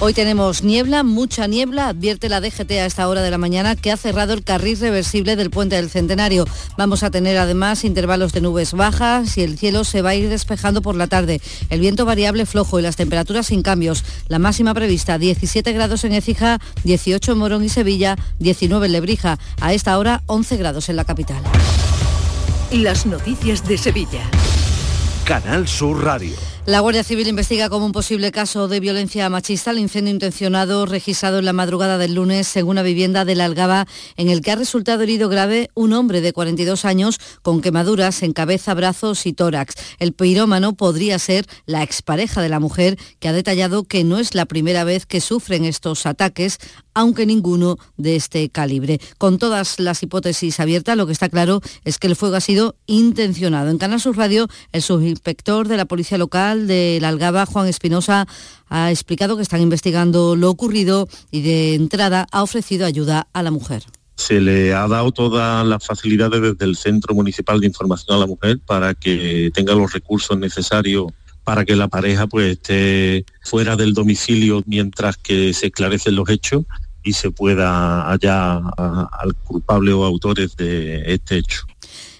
Hoy 0.00 0.14
tenemos 0.14 0.62
niebla, 0.62 1.02
mucha 1.02 1.48
niebla, 1.48 1.88
advierte 1.88 2.28
la 2.28 2.40
DGT 2.40 2.70
a 2.70 2.86
esta 2.86 3.08
hora 3.08 3.20
de 3.20 3.32
la 3.32 3.38
mañana 3.38 3.74
que 3.74 3.90
ha 3.90 3.96
cerrado 3.96 4.32
el 4.32 4.44
carril 4.44 4.78
reversible 4.78 5.34
del 5.34 5.50
puente 5.50 5.74
del 5.74 5.90
Centenario. 5.90 6.46
Vamos 6.76 7.02
a 7.02 7.10
tener 7.10 7.36
además 7.36 7.82
intervalos 7.82 8.32
de 8.32 8.40
nubes 8.40 8.74
bajas 8.74 9.36
y 9.36 9.42
el 9.42 9.58
cielo 9.58 9.82
se 9.82 10.00
va 10.00 10.10
a 10.10 10.14
ir 10.14 10.28
despejando 10.28 10.82
por 10.82 10.94
la 10.94 11.08
tarde. 11.08 11.40
El 11.68 11.80
viento 11.80 12.06
variable 12.08 12.46
flojo 12.46 12.80
y 12.80 12.82
las 12.82 12.96
temperaturas 12.96 13.46
sin 13.46 13.62
cambios. 13.62 14.04
La 14.26 14.40
máxima 14.40 14.74
prevista 14.74 15.18
17 15.18 15.72
grados 15.72 16.02
en 16.02 16.12
Écija, 16.12 16.58
18 16.82 17.32
en 17.32 17.38
Morón 17.38 17.62
y 17.62 17.68
Sevilla, 17.68 18.16
19 18.40 18.86
en 18.86 18.92
Lebrija. 18.92 19.38
A 19.60 19.72
esta 19.72 19.96
hora 19.96 20.22
11 20.26 20.56
grados 20.56 20.88
en 20.88 20.96
la 20.96 21.04
capital. 21.04 21.42
Las 22.72 23.06
noticias 23.06 23.66
de 23.68 23.78
Sevilla. 23.78 24.22
Canal 25.24 25.68
Sur 25.68 26.02
Radio. 26.02 26.57
La 26.68 26.80
Guardia 26.80 27.02
Civil 27.02 27.28
investiga 27.28 27.70
como 27.70 27.86
un 27.86 27.92
posible 27.92 28.30
caso 28.30 28.68
de 28.68 28.78
violencia 28.78 29.30
machista 29.30 29.70
el 29.70 29.78
incendio 29.78 30.12
intencionado 30.12 30.84
registrado 30.84 31.38
en 31.38 31.46
la 31.46 31.54
madrugada 31.54 31.96
del 31.96 32.12
lunes 32.12 32.54
en 32.56 32.66
una 32.66 32.82
vivienda 32.82 33.24
de 33.24 33.34
la 33.34 33.46
Algaba 33.46 33.86
en 34.18 34.28
el 34.28 34.42
que 34.42 34.50
ha 34.50 34.56
resultado 34.56 35.02
herido 35.02 35.30
grave 35.30 35.70
un 35.72 35.94
hombre 35.94 36.20
de 36.20 36.34
42 36.34 36.84
años 36.84 37.20
con 37.40 37.62
quemaduras 37.62 38.22
en 38.22 38.34
cabeza, 38.34 38.74
brazos 38.74 39.24
y 39.24 39.32
tórax. 39.32 39.76
El 39.98 40.12
pirómano 40.12 40.74
podría 40.74 41.18
ser 41.18 41.46
la 41.64 41.82
expareja 41.82 42.42
de 42.42 42.50
la 42.50 42.60
mujer 42.60 42.98
que 43.18 43.28
ha 43.28 43.32
detallado 43.32 43.84
que 43.84 44.04
no 44.04 44.18
es 44.18 44.34
la 44.34 44.44
primera 44.44 44.84
vez 44.84 45.06
que 45.06 45.22
sufren 45.22 45.64
estos 45.64 46.04
ataques, 46.04 46.58
aunque 46.92 47.24
ninguno 47.24 47.78
de 47.96 48.16
este 48.16 48.50
calibre. 48.50 49.00
Con 49.16 49.38
todas 49.38 49.80
las 49.80 50.02
hipótesis 50.02 50.60
abiertas, 50.60 50.98
lo 50.98 51.06
que 51.06 51.12
está 51.12 51.30
claro 51.30 51.62
es 51.84 51.98
que 51.98 52.08
el 52.08 52.16
fuego 52.16 52.36
ha 52.36 52.40
sido 52.42 52.76
intencionado. 52.86 53.70
En 53.70 53.78
Canal 53.78 54.00
Sur 54.02 54.18
Radio, 54.18 54.48
el 54.72 54.82
subinspector 54.82 55.66
de 55.66 55.78
la 55.78 55.86
Policía 55.86 56.18
Local 56.18 56.57
de 56.66 56.98
la 57.00 57.08
Algaba, 57.08 57.46
Juan 57.46 57.68
Espinosa, 57.68 58.26
ha 58.68 58.90
explicado 58.90 59.36
que 59.36 59.42
están 59.42 59.60
investigando 59.60 60.36
lo 60.36 60.50
ocurrido 60.50 61.08
y 61.30 61.42
de 61.42 61.74
entrada 61.74 62.26
ha 62.32 62.42
ofrecido 62.42 62.86
ayuda 62.86 63.28
a 63.32 63.42
la 63.42 63.50
mujer 63.50 63.84
se 64.18 64.40
le 64.40 64.74
ha 64.74 64.88
dado 64.88 65.12
todas 65.12 65.64
las 65.64 65.86
facilidades 65.86 66.42
desde 66.42 66.64
el 66.64 66.76
Centro 66.76 67.14
Municipal 67.14 67.60
de 67.60 67.68
Información 67.68 68.16
a 68.16 68.20
la 68.20 68.26
Mujer 68.26 68.58
para 68.66 68.92
que 68.94 69.52
tenga 69.54 69.74
los 69.74 69.92
recursos 69.92 70.36
necesarios 70.36 71.06
para 71.44 71.64
que 71.64 71.76
la 71.76 71.88
pareja 71.88 72.26
pues 72.26 72.52
esté 72.52 73.24
fuera 73.42 73.76
del 73.76 73.94
domicilio 73.94 74.62
mientras 74.66 75.16
que 75.16 75.54
se 75.54 75.68
esclarecen 75.68 76.16
los 76.16 76.28
hechos 76.28 76.64
y 77.02 77.14
se 77.14 77.30
pueda 77.30 78.02
hallar 78.10 78.60
al 78.76 79.34
culpable 79.44 79.92
o 79.92 80.04
autores 80.04 80.56
de 80.56 81.04
este 81.06 81.38
hecho. 81.38 81.62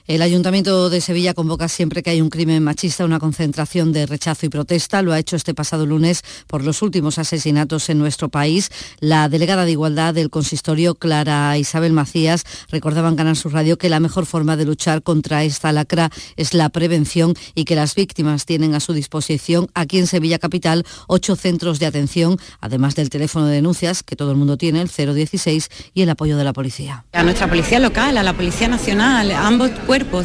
El 0.09 0.23
Ayuntamiento 0.23 0.89
de 0.89 1.03
Sevilla 1.03 1.35
convoca 1.35 1.69
siempre 1.69 2.03
que 2.03 2.09
hay 2.09 2.23
un 2.23 2.31
crimen 2.31 2.65
machista 2.65 3.05
una 3.05 3.19
concentración 3.19 3.93
de 3.93 4.07
rechazo 4.07 4.47
y 4.47 4.49
protesta. 4.49 5.03
Lo 5.03 5.13
ha 5.13 5.19
hecho 5.19 5.37
este 5.37 5.53
pasado 5.53 5.85
lunes 5.85 6.23
por 6.47 6.65
los 6.65 6.81
últimos 6.81 7.19
asesinatos 7.19 7.91
en 7.91 7.99
nuestro 7.99 8.31
país. 8.31 8.71
La 9.01 9.29
delegada 9.29 9.67
de 9.67 9.73
Igualdad 9.73 10.15
del 10.15 10.31
Consistorio, 10.31 10.95
Clara 10.95 11.59
Isabel 11.59 11.93
Macías, 11.93 12.45
recordaba 12.71 13.11
en 13.11 13.17
Canal 13.17 13.37
Sur 13.37 13.53
Radio 13.53 13.77
que 13.77 13.91
la 13.91 14.01
mejor 14.01 14.25
forma 14.25 14.57
de 14.57 14.65
luchar 14.65 15.03
contra 15.03 15.45
esta 15.45 15.73
lacra 15.73 16.09
es 16.37 16.55
la 16.55 16.71
prevención 16.71 17.35
y 17.55 17.67
que 17.67 17.77
las 17.77 17.95
víctimas 17.95 18.47
tienen 18.47 18.75
a 18.75 18.81
su 18.81 18.95
disposición 18.95 19.69
aquí 19.75 19.99
en 19.99 20.07
Sevilla 20.07 20.39
Capital 20.39 20.87
ocho 21.07 21.37
centros 21.37 21.81
de 21.81 21.85
atención, 21.85 22.39
además 22.63 22.95
del 22.95 23.11
teléfono 23.11 23.45
de 23.45 23.57
denuncias 23.57 24.03
que 24.03 24.17
todo 24.17 24.31
el 24.31 24.39
mundo 24.39 24.57
tiene, 24.57 24.81
el 24.81 24.89
016, 24.89 25.69
y 25.93 26.01
el 26.01 26.09
apoyo 26.09 26.39
de 26.39 26.45
la 26.45 26.55
policía. 26.55 27.05
A 27.13 27.23
nuestra 27.23 27.47
policía 27.47 27.79
local, 27.79 28.17
a 28.17 28.23
la 28.23 28.33
Policía 28.33 28.69
Nacional, 28.69 29.33
ambos 29.33 29.71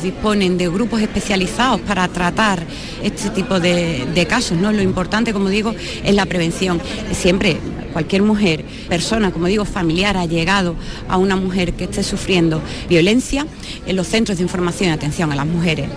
disponen 0.01 0.57
de 0.57 0.69
grupos 0.69 1.01
especializados 1.01 1.81
para 1.81 2.07
tratar 2.07 2.63
este 3.01 3.29
tipo 3.29 3.59
de, 3.59 4.25
casos. 4.29 4.57
¿no? 4.57 4.71
Lo 4.71 4.81
importante, 4.81 5.33
como 5.33 5.49
digo, 5.49 5.73
es 6.03 6.15
la 6.15 6.25
prevención. 6.25 6.81
Siempre 7.11 7.57
cualquier 7.91 8.23
mujer, 8.23 8.65
persona, 8.89 9.31
como 9.31 9.47
digo, 9.47 9.65
familiar, 9.65 10.17
ha 10.17 10.25
llegado 10.25 10.75
a 11.07 11.17
una 11.17 11.35
mujer 11.35 11.73
que 11.73 11.85
esté 11.85 12.03
sufriendo 12.03 12.61
violencia 12.89 13.45
en 13.85 13.95
los 13.95 14.07
centros 14.07 14.37
de 14.37 14.43
información 14.43 14.89
y 14.89 14.93
atención 14.93 15.31
a 15.31 15.35
las 15.35 15.45
mujeres 15.45 15.89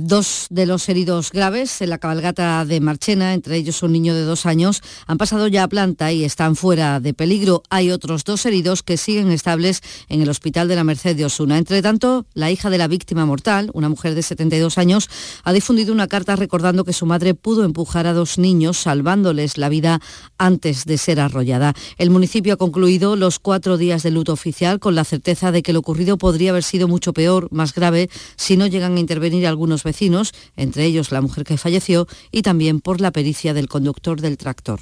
dos 0.00 0.46
de 0.48 0.64
los 0.64 0.88
heridos 0.88 1.30
graves 1.30 1.82
en 1.82 1.90
la 1.90 1.98
cabalgata 1.98 2.64
de 2.64 2.80
Marchena, 2.80 3.34
entre 3.34 3.56
ellos 3.56 3.82
un 3.82 3.92
niño 3.92 4.14
de 4.14 4.22
dos 4.22 4.46
años, 4.46 4.82
han 5.06 5.18
pasado 5.18 5.46
ya 5.46 5.64
a 5.64 5.68
planta 5.68 6.10
y 6.10 6.24
están 6.24 6.56
fuera 6.56 7.00
de 7.00 7.12
peligro. 7.12 7.62
Hay 7.68 7.90
otros 7.90 8.24
dos 8.24 8.46
heridos 8.46 8.82
que 8.82 8.96
siguen 8.96 9.30
estables 9.30 9.82
en 10.08 10.22
el 10.22 10.30
hospital 10.30 10.68
de 10.68 10.76
la 10.76 10.84
Merced 10.84 11.16
de 11.16 11.26
Osuna. 11.26 11.58
Entre 11.58 11.82
tanto, 11.82 12.24
la 12.32 12.50
hija 12.50 12.70
de 12.70 12.78
la 12.78 12.88
víctima 12.88 13.26
mortal, 13.26 13.70
una 13.74 13.90
mujer 13.90 14.14
de 14.14 14.22
72 14.22 14.78
años, 14.78 15.10
ha 15.44 15.52
difundido 15.52 15.92
una 15.92 16.08
carta 16.08 16.34
recordando 16.34 16.84
que 16.84 16.94
su 16.94 17.04
madre 17.04 17.34
pudo 17.34 17.64
empujar 17.64 18.06
a 18.06 18.14
dos 18.14 18.38
niños, 18.38 18.78
salvándoles 18.78 19.58
la 19.58 19.68
vida 19.68 20.00
antes 20.38 20.86
de 20.86 20.96
ser 20.96 21.20
arrollada. 21.20 21.74
El 21.98 22.08
municipio 22.08 22.54
ha 22.54 22.56
concluido 22.56 23.16
los 23.16 23.38
cuatro 23.38 23.76
días 23.76 24.02
de 24.02 24.12
luto 24.12 24.32
oficial 24.32 24.80
con 24.80 24.94
la 24.94 25.04
certeza 25.04 25.52
de 25.52 25.62
que 25.62 25.74
lo 25.74 25.80
ocurrido 25.80 26.16
podría 26.16 26.50
haber 26.50 26.64
sido 26.64 26.88
mucho 26.88 27.12
peor, 27.12 27.48
más 27.50 27.74
grave, 27.74 28.08
si 28.36 28.56
no 28.56 28.66
llegan 28.66 28.96
a 28.96 29.00
intervenir 29.00 29.46
algunos 29.58 29.82
vecinos, 29.82 30.32
entre 30.56 30.84
ellos 30.84 31.10
la 31.10 31.20
mujer 31.20 31.42
que 31.42 31.58
falleció, 31.58 32.06
y 32.30 32.42
también 32.42 32.80
por 32.80 33.00
la 33.00 33.10
pericia 33.10 33.54
del 33.54 33.66
conductor 33.66 34.20
del 34.20 34.36
tractor. 34.36 34.78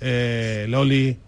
Eh, 0.00 0.66
Loli 0.68 1.18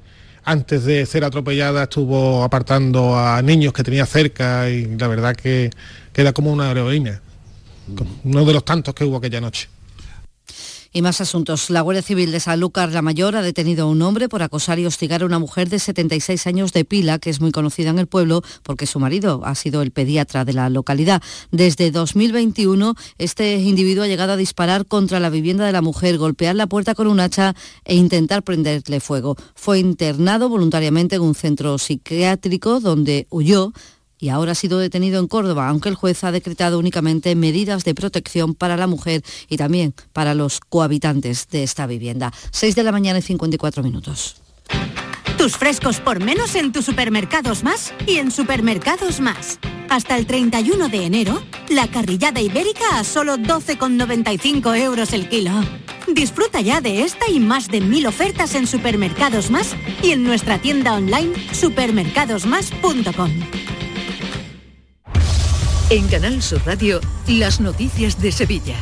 antes 0.45 0.85
de 0.85 1.07
ser 1.07 1.25
atropellada 1.25 1.85
estuvo 1.85 2.45
apartando 2.45 3.19
a 3.19 3.41
niños 3.43 3.73
que 3.73 3.83
tenía 3.83 4.07
cerca 4.07 4.69
y 4.69 4.87
la 4.97 5.09
verdad 5.09 5.35
que 5.35 5.71
queda 6.13 6.33
como 6.33 6.53
una 6.53 6.71
heroína, 6.71 7.21
uno 8.25 8.45
de 8.45 8.53
los 8.53 8.65
tantos 8.65 8.95
que 8.95 9.05
hubo 9.05 9.17
aquella 9.17 9.41
noche. 9.41 9.69
Y 10.97 11.03
más 11.03 11.21
asuntos. 11.21 11.71
La 11.71 11.81
Guardia 11.81 12.03
Civil 12.03 12.31
de 12.31 12.39
Sanlúcar 12.39 12.93
la 12.93 13.03
Mayor 13.03 13.35
ha 13.35 13.43
detenido 13.43 13.87
a 13.87 13.89
un 13.89 14.01
hombre 14.01 14.29
por 14.29 14.45
acosar 14.45 14.79
y 14.79 14.87
hostigar 14.87 15.23
a 15.23 15.27
una 15.27 15.41
mujer 15.41 15.69
de 15.69 15.81
76 15.81 16.47
años 16.47 16.73
de 16.73 16.85
Pila, 16.85 17.19
que 17.19 17.31
es 17.31 17.41
muy 17.41 17.51
conocida 17.51 17.91
en 17.91 17.99
el 17.99 18.07
pueblo 18.07 18.43
porque 18.63 18.87
su 18.87 19.01
marido 19.01 19.41
ha 19.45 19.57
sido 19.57 19.83
el 19.83 19.91
pediatra 19.91 20.45
de 20.45 20.53
la 20.53 20.71
localidad. 20.71 21.21
Desde 21.51 21.91
2021, 21.91 22.95
este 23.19 23.57
individuo 23.57 24.05
ha 24.05 24.07
llegado 24.07 24.35
a 24.35 24.37
disparar 24.37 24.87
contra 24.87 25.19
la 25.19 25.31
vivienda 25.31 25.67
de 25.67 25.73
la 25.73 25.83
mujer, 25.83 26.17
golpear 26.17 26.55
la 26.55 26.69
puerta 26.69 26.95
con 26.95 27.09
un 27.09 27.19
hacha 27.19 27.57
e 27.85 27.97
intentar 27.97 28.45
prenderle 28.45 29.01
fuego. 29.01 29.37
Fue 29.57 29.81
internado 29.81 30.49
voluntariamente 30.49 31.17
en 31.17 31.23
un 31.23 31.35
centro 31.35 31.77
psiquiátrico 31.77 32.79
donde 32.79 33.27
huyó 33.31 33.73
y 34.19 34.29
ahora 34.29 34.53
ha 34.53 34.55
sido 34.55 34.79
detenido 34.79 35.21
en 35.21 35.29
Córdoba, 35.29 35.69
aunque 35.69 35.89
el 35.89 35.95
juez 35.95 36.25
ha 36.25 36.33
decretado 36.33 36.79
únicamente 36.79 37.35
medidas 37.35 37.85
de 37.85 37.95
protección 37.95 38.55
para 38.55 38.77
la 38.77 38.87
mujer 38.87 39.23
y 39.49 39.57
también 39.57 39.95
para 40.13 40.35
los 40.35 40.61
cohabitantes 40.61 41.49
de 41.49 41.63
esta 41.63 41.87
vivienda. 41.87 42.33
6 42.51 42.75
de 42.75 42.83
la 42.83 42.93
mañana 42.93 43.19
y 43.19 43.23
54 43.23 43.83
minutos. 43.83 44.37
Tus 45.39 45.57
frescos 45.57 46.01
por 46.01 46.23
menos 46.23 46.55
en 46.55 46.73
tus 46.73 46.85
supermercados 46.85 47.65
más 47.65 47.93
y 48.07 48.17
en 48.17 48.31
supermercados 48.31 49.21
más. 49.21 49.59
Hasta 49.91 50.17
el 50.17 50.27
31 50.27 50.89
de 50.89 51.05
enero, 51.05 51.43
la 51.69 51.89
carrillada 51.89 52.41
ibérica 52.41 52.99
a 52.99 53.05
solo 53.05 53.37
12,95 53.37 54.79
euros 54.79 55.13
el 55.13 55.29
kilo. 55.29 55.53
Disfruta 56.07 56.61
ya 56.61 56.81
de 56.81 57.03
esta 57.03 57.29
y 57.31 57.41
más 57.41 57.69
de 57.69 57.81
mil 57.81 58.07
ofertas 58.07 58.55
en 58.55 58.67
supermercados 58.67 59.51
más 59.51 59.75
y 60.03 60.13
en 60.13 60.23
nuestra 60.23 60.59
tienda 60.59 60.95
online 60.95 61.33
supermercadosmás.com. 61.53 63.31
En 65.95 66.09
Canal 66.09 66.43
Sur 66.43 66.61
Radio, 66.67 67.01
las 67.29 67.61
noticias 67.61 68.21
de 68.21 68.33
Sevilla. 68.33 68.75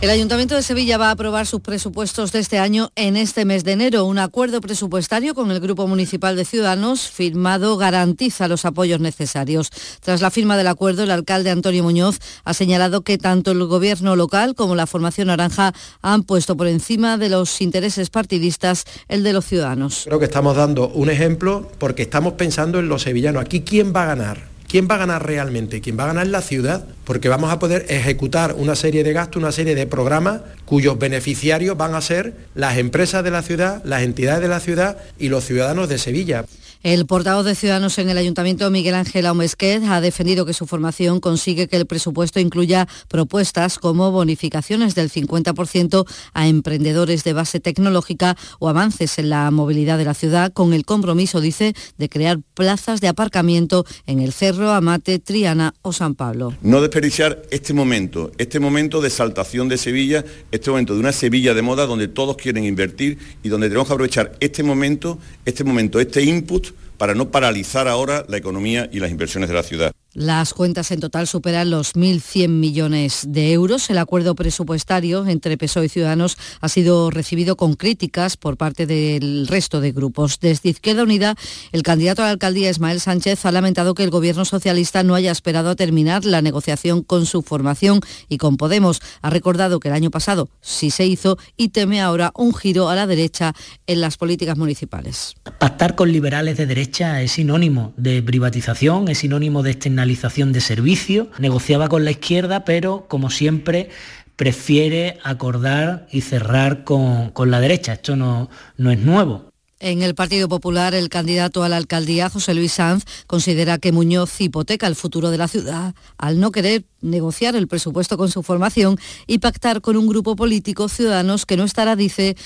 El 0.00 0.08
Ayuntamiento 0.08 0.54
de 0.54 0.62
Sevilla 0.62 0.96
va 0.96 1.08
a 1.08 1.10
aprobar 1.10 1.46
sus 1.46 1.60
presupuestos 1.60 2.32
de 2.32 2.38
este 2.38 2.58
año 2.58 2.90
en 2.96 3.18
este 3.18 3.44
mes 3.44 3.64
de 3.64 3.72
enero. 3.72 4.06
Un 4.06 4.18
acuerdo 4.18 4.62
presupuestario 4.62 5.34
con 5.34 5.50
el 5.50 5.60
Grupo 5.60 5.86
Municipal 5.86 6.36
de 6.36 6.46
Ciudadanos 6.46 7.10
firmado 7.10 7.76
garantiza 7.76 8.48
los 8.48 8.64
apoyos 8.64 8.98
necesarios. 9.00 9.68
Tras 10.00 10.22
la 10.22 10.30
firma 10.30 10.56
del 10.56 10.68
acuerdo, 10.68 11.02
el 11.02 11.10
alcalde 11.10 11.50
Antonio 11.50 11.82
Muñoz 11.82 12.18
ha 12.44 12.54
señalado 12.54 13.02
que 13.02 13.18
tanto 13.18 13.50
el 13.50 13.62
gobierno 13.66 14.16
local 14.16 14.54
como 14.54 14.76
la 14.76 14.86
formación 14.86 15.26
naranja 15.26 15.74
han 16.00 16.22
puesto 16.22 16.56
por 16.56 16.66
encima 16.66 17.18
de 17.18 17.28
los 17.28 17.60
intereses 17.60 18.08
partidistas 18.08 18.86
el 19.08 19.22
de 19.22 19.34
los 19.34 19.44
ciudadanos. 19.44 20.04
Creo 20.06 20.18
que 20.18 20.24
estamos 20.24 20.56
dando 20.56 20.88
un 20.88 21.10
ejemplo 21.10 21.70
porque 21.76 22.04
estamos 22.04 22.32
pensando 22.32 22.78
en 22.78 22.88
los 22.88 23.02
sevillanos. 23.02 23.42
Aquí, 23.42 23.60
¿quién 23.60 23.92
va 23.94 24.04
a 24.04 24.06
ganar? 24.06 24.53
¿Quién 24.74 24.88
va 24.90 24.96
a 24.96 24.98
ganar 24.98 25.24
realmente? 25.24 25.80
¿Quién 25.80 25.96
va 25.96 26.02
a 26.02 26.06
ganar 26.08 26.26
la 26.26 26.42
ciudad? 26.42 26.84
Porque 27.04 27.28
vamos 27.28 27.52
a 27.52 27.60
poder 27.60 27.86
ejecutar 27.90 28.56
una 28.58 28.74
serie 28.74 29.04
de 29.04 29.12
gastos, 29.12 29.40
una 29.40 29.52
serie 29.52 29.76
de 29.76 29.86
programas 29.86 30.40
cuyos 30.64 30.98
beneficiarios 30.98 31.76
van 31.76 31.94
a 31.94 32.00
ser 32.00 32.34
las 32.56 32.76
empresas 32.76 33.22
de 33.22 33.30
la 33.30 33.42
ciudad, 33.42 33.84
las 33.84 34.02
entidades 34.02 34.42
de 34.42 34.48
la 34.48 34.58
ciudad 34.58 34.96
y 35.16 35.28
los 35.28 35.44
ciudadanos 35.44 35.88
de 35.88 35.98
Sevilla. 35.98 36.44
El 36.84 37.06
portavoz 37.06 37.46
de 37.46 37.54
Ciudadanos 37.54 37.96
en 37.96 38.10
el 38.10 38.18
Ayuntamiento, 38.18 38.70
Miguel 38.70 38.94
Ángel 38.94 39.24
Aumesquet, 39.24 39.82
ha 39.84 40.02
defendido 40.02 40.44
que 40.44 40.52
su 40.52 40.66
formación 40.66 41.18
consigue 41.18 41.66
que 41.66 41.76
el 41.76 41.86
presupuesto 41.86 42.40
incluya 42.40 42.86
propuestas 43.08 43.78
como 43.78 44.10
bonificaciones 44.10 44.94
del 44.94 45.10
50% 45.10 46.06
a 46.34 46.46
emprendedores 46.46 47.24
de 47.24 47.32
base 47.32 47.58
tecnológica 47.58 48.36
o 48.58 48.68
avances 48.68 49.18
en 49.18 49.30
la 49.30 49.50
movilidad 49.50 49.96
de 49.96 50.04
la 50.04 50.12
ciudad, 50.12 50.52
con 50.52 50.74
el 50.74 50.84
compromiso, 50.84 51.40
dice, 51.40 51.72
de 51.96 52.10
crear 52.10 52.40
plazas 52.52 53.00
de 53.00 53.08
aparcamiento 53.08 53.86
en 54.04 54.20
el 54.20 54.34
Cerro, 54.34 54.70
Amate, 54.70 55.18
Triana 55.18 55.72
o 55.80 55.94
San 55.94 56.14
Pablo. 56.14 56.54
No 56.60 56.82
desperdiciar 56.82 57.40
este 57.50 57.72
momento, 57.72 58.30
este 58.36 58.60
momento 58.60 59.00
de 59.00 59.08
saltación 59.08 59.70
de 59.70 59.78
Sevilla, 59.78 60.22
este 60.52 60.68
momento 60.68 60.92
de 60.92 61.00
una 61.00 61.12
Sevilla 61.12 61.54
de 61.54 61.62
moda 61.62 61.86
donde 61.86 62.08
todos 62.08 62.36
quieren 62.36 62.64
invertir 62.64 63.16
y 63.42 63.48
donde 63.48 63.68
tenemos 63.68 63.88
que 63.88 63.94
aprovechar 63.94 64.36
este 64.40 64.62
momento, 64.62 65.18
este 65.46 65.64
momento, 65.64 65.98
este 65.98 66.22
input 66.22 66.73
para 66.98 67.14
no 67.14 67.30
paralizar 67.30 67.88
ahora 67.88 68.24
la 68.28 68.36
economía 68.36 68.88
y 68.92 69.00
las 69.00 69.10
inversiones 69.10 69.48
de 69.48 69.54
la 69.54 69.62
ciudad. 69.62 69.92
Las 70.14 70.54
cuentas 70.54 70.92
en 70.92 71.00
total 71.00 71.26
superan 71.26 71.70
los 71.70 71.96
1.100 71.96 72.46
millones 72.48 73.24
de 73.26 73.52
euros. 73.52 73.90
El 73.90 73.98
acuerdo 73.98 74.36
presupuestario 74.36 75.26
entre 75.26 75.58
PSOE 75.58 75.86
y 75.86 75.88
Ciudadanos 75.88 76.38
ha 76.60 76.68
sido 76.68 77.10
recibido 77.10 77.56
con 77.56 77.74
críticas 77.74 78.36
por 78.36 78.56
parte 78.56 78.86
del 78.86 79.48
resto 79.48 79.80
de 79.80 79.90
grupos. 79.90 80.38
Desde 80.38 80.68
Izquierda 80.68 81.02
Unida, 81.02 81.34
el 81.72 81.82
candidato 81.82 82.22
a 82.22 82.26
la 82.26 82.30
alcaldía 82.30 82.70
Ismael 82.70 83.00
Sánchez 83.00 83.44
ha 83.44 83.50
lamentado 83.50 83.94
que 83.94 84.04
el 84.04 84.10
gobierno 84.10 84.44
socialista 84.44 85.02
no 85.02 85.16
haya 85.16 85.32
esperado 85.32 85.70
a 85.70 85.74
terminar 85.74 86.24
la 86.24 86.42
negociación 86.42 87.02
con 87.02 87.26
su 87.26 87.42
formación 87.42 87.98
y 88.28 88.38
con 88.38 88.56
Podemos. 88.56 89.00
Ha 89.20 89.30
recordado 89.30 89.80
que 89.80 89.88
el 89.88 89.94
año 89.94 90.12
pasado 90.12 90.48
sí 90.60 90.92
se 90.92 91.06
hizo 91.06 91.38
y 91.56 91.70
teme 91.70 92.00
ahora 92.00 92.30
un 92.36 92.54
giro 92.54 92.88
a 92.88 92.94
la 92.94 93.08
derecha 93.08 93.52
en 93.88 94.00
las 94.00 94.16
políticas 94.16 94.56
municipales. 94.56 95.34
Pactar 95.58 95.96
con 95.96 96.12
liberales 96.12 96.56
de 96.56 96.66
derecha 96.66 97.20
es 97.20 97.32
sinónimo 97.32 97.92
de 97.96 98.22
privatización, 98.22 99.08
es 99.08 99.18
sinónimo 99.18 99.64
de 99.64 99.72
externalización 99.72 100.03
de 100.04 100.60
servicio, 100.60 101.30
negociaba 101.38 101.88
con 101.88 102.04
la 102.04 102.10
izquierda, 102.10 102.64
pero 102.64 103.06
como 103.08 103.30
siempre 103.30 103.90
prefiere 104.36 105.18
acordar 105.22 106.06
y 106.10 106.20
cerrar 106.20 106.84
con, 106.84 107.30
con 107.30 107.50
la 107.50 107.60
derecha. 107.60 107.94
Esto 107.94 108.16
no, 108.16 108.50
no 108.76 108.90
es 108.90 108.98
nuevo. 108.98 109.54
En 109.80 110.02
el 110.02 110.14
Partido 110.14 110.48
Popular, 110.48 110.94
el 110.94 111.08
candidato 111.08 111.62
a 111.62 111.68
la 111.68 111.76
alcaldía, 111.76 112.30
José 112.30 112.54
Luis 112.54 112.72
Sanz, 112.72 113.04
considera 113.26 113.76
que 113.76 113.92
Muñoz 113.92 114.40
hipoteca 114.40 114.86
el 114.86 114.94
futuro 114.94 115.30
de 115.30 115.36
la 115.36 115.48
ciudad 115.48 115.94
al 116.16 116.40
no 116.40 116.52
querer 116.52 116.84
negociar 117.02 117.54
el 117.54 117.68
presupuesto 117.68 118.16
con 118.16 118.30
su 118.30 118.42
formación 118.42 118.96
y 119.26 119.38
pactar 119.38 119.82
con 119.82 119.96
un 119.96 120.06
grupo 120.06 120.36
político 120.36 120.88
ciudadanos 120.88 121.44
que 121.44 121.58
no 121.58 121.64
estará, 121.64 121.96
dice, 121.96 122.36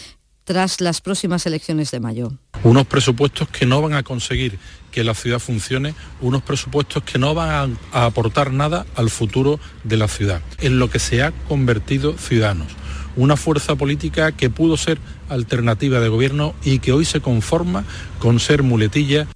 tras 0.49 0.81
las 0.81 1.03
próximas 1.03 1.45
elecciones 1.45 1.91
de 1.91 2.01
mayo. 2.01 2.33
Unos 2.65 2.87
presupuestos 2.87 3.49
que 3.51 3.67
no 3.67 3.83
van 3.83 3.93
a 3.93 4.03
conseguir 4.03 4.59
que 4.91 5.05
la 5.05 5.13
ciudad 5.13 5.41
funcione, 5.41 5.95
unos 6.23 6.43
presupuestos 6.43 7.03
que 7.03 7.19
no 7.19 7.35
van 7.35 7.79
a, 7.93 8.07
aportar 8.07 8.51
nada 8.51 8.87
al 8.97 9.11
futuro 9.11 9.61
de 9.85 9.99
la 9.99 10.09
ciudad, 10.09 10.41
en 10.61 10.79
lo 10.79 10.89
que 10.89 11.01
se 11.01 11.23
ha 11.23 11.33
convertido 11.49 12.17
Ciudadanos. 12.17 12.69
Una 13.15 13.37
fuerza 13.37 13.77
política 13.77 14.33
que 14.33 14.49
pudo 14.49 14.79
ser 14.79 14.99
alternativa 15.29 16.01
de 16.01 16.09
gobierno 16.09 16.55
y 16.65 16.79
que 16.79 16.93
hoy 16.93 17.05
se 17.05 17.21
conforma 17.21 17.85
con 18.19 18.41
ser 18.41 18.63
muletilla 18.63 19.29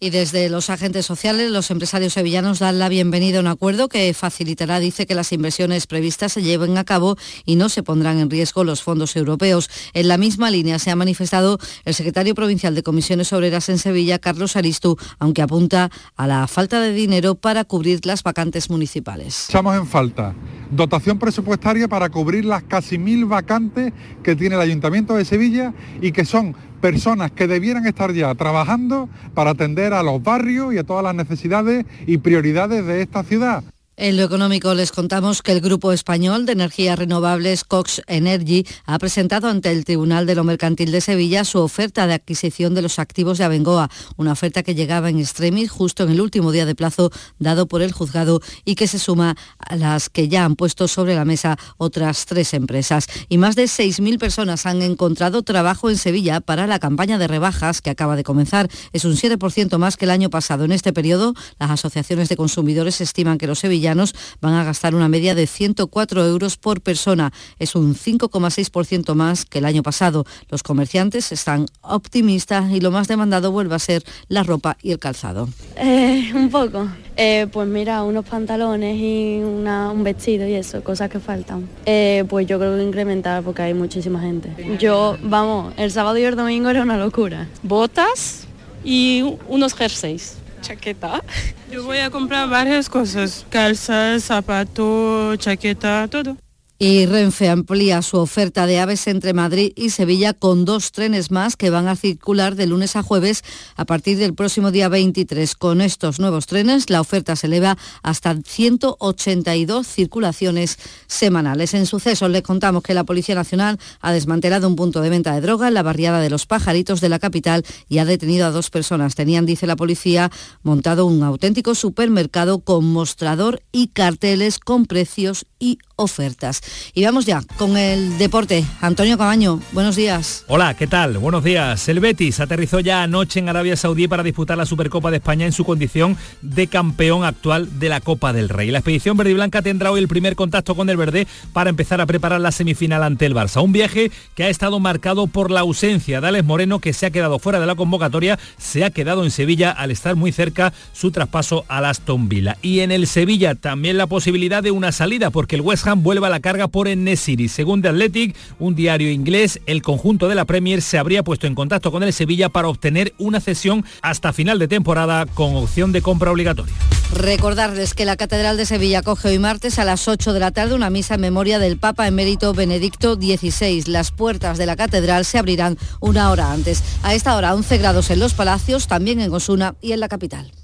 y 0.00 0.10
desde 0.10 0.48
los 0.48 0.70
agentes 0.70 1.06
sociales, 1.06 1.50
los 1.50 1.70
empresarios 1.70 2.12
sevillanos 2.12 2.60
dan 2.60 2.78
la 2.78 2.88
bienvenida 2.88 3.38
a 3.38 3.40
un 3.40 3.46
acuerdo 3.46 3.88
que 3.88 4.12
facilitará, 4.14 4.78
dice, 4.78 5.06
que 5.06 5.14
las 5.14 5.32
inversiones 5.32 5.86
previstas 5.86 6.32
se 6.32 6.42
lleven 6.42 6.78
a 6.78 6.84
cabo 6.84 7.16
y 7.44 7.56
no 7.56 7.68
se 7.68 7.82
pondrán 7.82 8.18
en 8.18 8.30
riesgo 8.30 8.64
los 8.64 8.82
fondos 8.82 9.16
europeos. 9.16 9.68
En 9.94 10.08
la 10.08 10.16
misma 10.16 10.50
línea 10.50 10.78
se 10.78 10.90
ha 10.90 10.96
manifestado 10.96 11.58
el 11.84 11.94
secretario 11.94 12.34
provincial 12.34 12.74
de 12.74 12.82
Comisiones 12.82 13.32
Obreras 13.32 13.68
en 13.68 13.78
Sevilla, 13.78 14.18
Carlos 14.18 14.56
Aristu, 14.56 14.96
aunque 15.18 15.42
apunta 15.42 15.90
a 16.16 16.26
la 16.26 16.46
falta 16.46 16.80
de 16.80 16.92
dinero 16.92 17.34
para 17.34 17.64
cubrir 17.64 18.06
las 18.06 18.22
vacantes 18.22 18.70
municipales. 18.70 19.46
Echamos 19.48 19.76
en 19.76 19.86
falta 19.86 20.34
dotación 20.70 21.18
presupuestaria 21.18 21.88
para 21.88 22.10
cubrir 22.10 22.44
las 22.44 22.62
casi 22.62 22.98
mil 22.98 23.24
vacantes 23.24 23.92
que 24.22 24.36
tiene 24.36 24.56
el 24.56 24.60
Ayuntamiento 24.60 25.14
de 25.14 25.24
Sevilla 25.24 25.72
y 26.00 26.12
que 26.12 26.24
son 26.24 26.54
personas 26.78 27.30
que 27.30 27.46
debieran 27.46 27.86
estar 27.86 28.12
ya 28.12 28.34
trabajando 28.34 29.08
para 29.34 29.50
atender 29.50 29.92
a 29.92 30.02
los 30.02 30.22
barrios 30.22 30.74
y 30.74 30.78
a 30.78 30.84
todas 30.84 31.04
las 31.04 31.14
necesidades 31.14 31.84
y 32.06 32.18
prioridades 32.18 32.86
de 32.86 33.02
esta 33.02 33.22
ciudad. 33.22 33.62
En 34.00 34.16
lo 34.16 34.22
económico 34.22 34.74
les 34.74 34.92
contamos 34.92 35.42
que 35.42 35.50
el 35.50 35.60
Grupo 35.60 35.90
Español 35.90 36.46
de 36.46 36.52
Energías 36.52 36.96
Renovables 36.96 37.64
Cox 37.64 38.00
Energy 38.06 38.64
ha 38.86 38.96
presentado 39.00 39.48
ante 39.48 39.72
el 39.72 39.84
Tribunal 39.84 40.24
de 40.24 40.36
lo 40.36 40.44
Mercantil 40.44 40.92
de 40.92 41.00
Sevilla 41.00 41.44
su 41.44 41.58
oferta 41.58 42.06
de 42.06 42.14
adquisición 42.14 42.74
de 42.74 42.82
los 42.82 43.00
activos 43.00 43.38
de 43.38 43.44
Abengoa, 43.44 43.90
una 44.16 44.30
oferta 44.30 44.62
que 44.62 44.76
llegaba 44.76 45.10
en 45.10 45.18
extremis 45.18 45.68
justo 45.72 46.04
en 46.04 46.10
el 46.10 46.20
último 46.20 46.52
día 46.52 46.64
de 46.64 46.76
plazo 46.76 47.10
dado 47.40 47.66
por 47.66 47.82
el 47.82 47.90
juzgado 47.90 48.40
y 48.64 48.76
que 48.76 48.86
se 48.86 49.00
suma 49.00 49.36
a 49.58 49.74
las 49.74 50.10
que 50.10 50.28
ya 50.28 50.44
han 50.44 50.54
puesto 50.54 50.86
sobre 50.86 51.16
la 51.16 51.24
mesa 51.24 51.58
otras 51.76 52.24
tres 52.26 52.54
empresas. 52.54 53.08
Y 53.28 53.36
más 53.36 53.56
de 53.56 53.64
6.000 53.64 54.20
personas 54.20 54.64
han 54.66 54.80
encontrado 54.80 55.42
trabajo 55.42 55.90
en 55.90 55.98
Sevilla 55.98 56.40
para 56.40 56.68
la 56.68 56.78
campaña 56.78 57.18
de 57.18 57.26
rebajas 57.26 57.82
que 57.82 57.90
acaba 57.90 58.14
de 58.14 58.22
comenzar. 58.22 58.68
Es 58.92 59.04
un 59.04 59.16
7% 59.16 59.76
más 59.76 59.96
que 59.96 60.04
el 60.04 60.12
año 60.12 60.30
pasado. 60.30 60.64
En 60.64 60.70
este 60.70 60.92
periodo, 60.92 61.34
las 61.58 61.72
asociaciones 61.72 62.28
de 62.28 62.36
consumidores 62.36 63.00
estiman 63.00 63.38
que 63.38 63.48
los 63.48 63.58
sevillanos 63.58 63.87
sevillanos 63.88 64.14
van 64.40 64.54
a 64.54 64.64
gastar 64.64 64.94
una 64.94 65.08
media 65.08 65.34
de 65.34 65.46
104 65.46 66.26
euros 66.26 66.56
por 66.56 66.80
persona. 66.80 67.32
Es 67.58 67.74
un 67.74 67.94
5,6% 67.94 69.14
más 69.14 69.44
que 69.44 69.58
el 69.58 69.64
año 69.64 69.82
pasado. 69.82 70.24
Los 70.50 70.62
comerciantes 70.62 71.32
están 71.32 71.66
optimistas 71.80 72.70
y 72.70 72.80
lo 72.80 72.90
más 72.90 73.08
demandado 73.08 73.50
vuelve 73.50 73.74
a 73.74 73.78
ser 73.78 74.02
la 74.28 74.42
ropa 74.42 74.76
y 74.82 74.92
el 74.92 74.98
calzado. 74.98 75.48
Eh, 75.76 76.30
un 76.34 76.50
poco. 76.50 76.88
Eh, 77.16 77.46
pues 77.52 77.66
mira, 77.66 78.02
unos 78.02 78.24
pantalones 78.24 78.96
y 78.96 79.40
un 79.42 80.04
vestido 80.04 80.46
y 80.46 80.54
eso, 80.54 80.84
cosas 80.84 81.10
que 81.10 81.18
faltan. 81.18 81.68
Eh, 81.86 82.24
pues 82.28 82.46
yo 82.46 82.58
creo 82.58 82.76
que 82.76 82.82
incrementar 82.82 83.42
porque 83.42 83.62
hay 83.62 83.74
muchísima 83.74 84.20
gente. 84.20 84.50
Yo, 84.78 85.16
vamos, 85.22 85.74
el 85.76 85.90
sábado 85.90 86.18
y 86.18 86.24
el 86.24 86.36
domingo 86.36 86.68
era 86.70 86.82
una 86.82 86.96
locura. 86.96 87.48
Botas 87.62 88.46
y 88.84 89.24
unos 89.48 89.74
jerseys. 89.74 90.36
Chaqueta. 90.60 91.22
Yo 91.70 91.84
voy 91.84 91.98
a 91.98 92.10
comprar 92.10 92.48
varias 92.48 92.88
cosas, 92.88 93.46
calzas, 93.50 94.24
zapatos, 94.24 95.38
chaqueta, 95.38 96.08
todo. 96.08 96.36
Y 96.80 97.06
Renfe 97.06 97.48
amplía 97.48 98.02
su 98.02 98.18
oferta 98.18 98.64
de 98.68 98.78
aves 98.78 99.08
entre 99.08 99.32
Madrid 99.32 99.72
y 99.74 99.90
Sevilla 99.90 100.32
con 100.32 100.64
dos 100.64 100.92
trenes 100.92 101.32
más 101.32 101.56
que 101.56 101.70
van 101.70 101.88
a 101.88 101.96
circular 101.96 102.54
de 102.54 102.68
lunes 102.68 102.94
a 102.94 103.02
jueves 103.02 103.42
a 103.74 103.84
partir 103.84 104.16
del 104.16 104.32
próximo 104.32 104.70
día 104.70 104.88
23. 104.88 105.56
Con 105.56 105.80
estos 105.80 106.20
nuevos 106.20 106.46
trenes 106.46 106.88
la 106.88 107.00
oferta 107.00 107.34
se 107.34 107.48
eleva 107.48 107.76
hasta 108.04 108.32
182 108.32 109.88
circulaciones 109.88 110.78
semanales. 111.08 111.74
En 111.74 111.84
sucesos 111.84 112.30
les 112.30 112.42
contamos 112.42 112.84
que 112.84 112.94
la 112.94 113.02
Policía 113.02 113.34
Nacional 113.34 113.80
ha 114.00 114.12
desmantelado 114.12 114.68
un 114.68 114.76
punto 114.76 115.00
de 115.00 115.10
venta 115.10 115.34
de 115.34 115.40
droga 115.40 115.66
en 115.66 115.74
la 115.74 115.82
barriada 115.82 116.20
de 116.20 116.30
los 116.30 116.46
Pajaritos 116.46 117.00
de 117.00 117.08
la 117.08 117.18
capital 117.18 117.66
y 117.88 117.98
ha 117.98 118.04
detenido 118.04 118.46
a 118.46 118.52
dos 118.52 118.70
personas. 118.70 119.16
Tenían, 119.16 119.46
dice 119.46 119.66
la 119.66 119.74
policía, 119.74 120.30
montado 120.62 121.06
un 121.06 121.24
auténtico 121.24 121.74
supermercado 121.74 122.60
con 122.60 122.84
mostrador 122.84 123.64
y 123.72 123.88
carteles 123.88 124.60
con 124.60 124.86
precios 124.86 125.44
y 125.58 125.78
ofertas. 125.96 126.62
Y 126.94 127.04
vamos 127.04 127.26
ya 127.26 127.42
con 127.56 127.76
el 127.76 128.18
deporte. 128.18 128.64
Antonio 128.80 129.18
Cabaño, 129.18 129.60
buenos 129.72 129.96
días. 129.96 130.44
Hola, 130.48 130.74
¿qué 130.74 130.86
tal? 130.86 131.18
Buenos 131.18 131.44
días. 131.44 131.88
El 131.88 132.00
Betis 132.00 132.40
aterrizó 132.40 132.80
ya 132.80 133.02
anoche 133.02 133.38
en 133.40 133.48
Arabia 133.48 133.76
Saudí 133.76 134.08
para 134.08 134.22
disputar 134.22 134.58
la 134.58 134.66
Supercopa 134.66 135.10
de 135.10 135.18
España 135.18 135.46
en 135.46 135.52
su 135.52 135.64
condición 135.64 136.16
de 136.42 136.66
campeón 136.66 137.24
actual 137.24 137.78
de 137.78 137.88
la 137.88 138.00
Copa 138.00 138.32
del 138.32 138.48
Rey. 138.48 138.70
La 138.70 138.78
expedición 138.78 139.16
verde 139.16 139.32
y 139.32 139.34
blanca 139.34 139.62
tendrá 139.62 139.90
hoy 139.90 140.00
el 140.00 140.08
primer 140.08 140.36
contacto 140.36 140.74
con 140.74 140.90
el 140.90 140.96
verde 140.96 141.26
para 141.52 141.70
empezar 141.70 142.00
a 142.00 142.06
preparar 142.06 142.40
la 142.40 142.52
semifinal 142.52 143.02
ante 143.02 143.26
el 143.26 143.34
Barça. 143.34 143.62
Un 143.62 143.72
viaje 143.72 144.10
que 144.34 144.44
ha 144.44 144.48
estado 144.48 144.80
marcado 144.80 145.26
por 145.26 145.50
la 145.50 145.60
ausencia 145.60 146.20
de 146.20 146.28
Alex 146.28 146.44
Moreno, 146.44 146.78
que 146.78 146.92
se 146.92 147.06
ha 147.06 147.10
quedado 147.10 147.38
fuera 147.38 147.60
de 147.60 147.66
la 147.66 147.74
convocatoria, 147.74 148.38
se 148.56 148.84
ha 148.84 148.90
quedado 148.90 149.24
en 149.24 149.30
Sevilla 149.30 149.70
al 149.70 149.90
estar 149.90 150.16
muy 150.16 150.32
cerca 150.32 150.72
su 150.92 151.10
traspaso 151.10 151.64
al 151.68 151.84
Aston 151.84 152.28
Villa. 152.28 152.56
Y 152.62 152.80
en 152.80 152.90
el 152.90 153.06
Sevilla 153.06 153.54
también 153.54 153.96
la 153.96 154.06
posibilidad 154.06 154.62
de 154.62 154.70
una 154.70 154.92
salida, 154.92 155.30
porque 155.30 155.56
el 155.56 155.62
West 155.62 155.86
Ham 155.86 156.02
vuelve 156.02 156.26
a 156.26 156.30
la 156.30 156.40
carga 156.40 156.57
por 156.66 156.88
Enesiri. 156.88 157.48
Según 157.48 157.82
The 157.82 157.88
Athletic, 157.88 158.34
un 158.58 158.74
diario 158.74 159.12
inglés, 159.12 159.60
el 159.66 159.82
conjunto 159.82 160.26
de 160.28 160.34
la 160.34 160.44
Premier 160.44 160.82
se 160.82 160.98
habría 160.98 161.22
puesto 161.22 161.46
en 161.46 161.54
contacto 161.54 161.92
con 161.92 162.02
el 162.02 162.12
Sevilla 162.12 162.48
para 162.48 162.68
obtener 162.68 163.14
una 163.18 163.40
cesión 163.40 163.84
hasta 164.02 164.32
final 164.32 164.58
de 164.58 164.66
temporada 164.66 165.26
con 165.26 165.54
opción 165.54 165.92
de 165.92 166.02
compra 166.02 166.32
obligatoria. 166.32 166.74
Recordarles 167.14 167.94
que 167.94 168.04
la 168.04 168.16
Catedral 168.16 168.56
de 168.56 168.66
Sevilla 168.66 169.02
coge 169.02 169.28
hoy 169.28 169.38
martes 169.38 169.78
a 169.78 169.84
las 169.84 170.08
8 170.08 170.32
de 170.32 170.40
la 170.40 170.50
tarde 170.50 170.74
una 170.74 170.90
misa 170.90 171.14
en 171.14 171.20
memoria 171.20 171.58
del 171.58 171.78
Papa 171.78 172.06
emérito 172.06 172.52
Benedicto 172.52 173.14
XVI. 173.14 173.84
Las 173.86 174.10
puertas 174.10 174.58
de 174.58 174.66
la 174.66 174.76
catedral 174.76 175.24
se 175.24 175.38
abrirán 175.38 175.78
una 176.00 176.30
hora 176.30 176.52
antes. 176.52 176.82
A 177.02 177.14
esta 177.14 177.36
hora 177.36 177.54
11 177.54 177.78
grados 177.78 178.10
en 178.10 178.18
los 178.18 178.34
palacios, 178.34 178.88
también 178.88 179.20
en 179.20 179.32
Osuna 179.32 179.74
y 179.80 179.92
en 179.92 180.00
la 180.00 180.08
capital. 180.08 180.57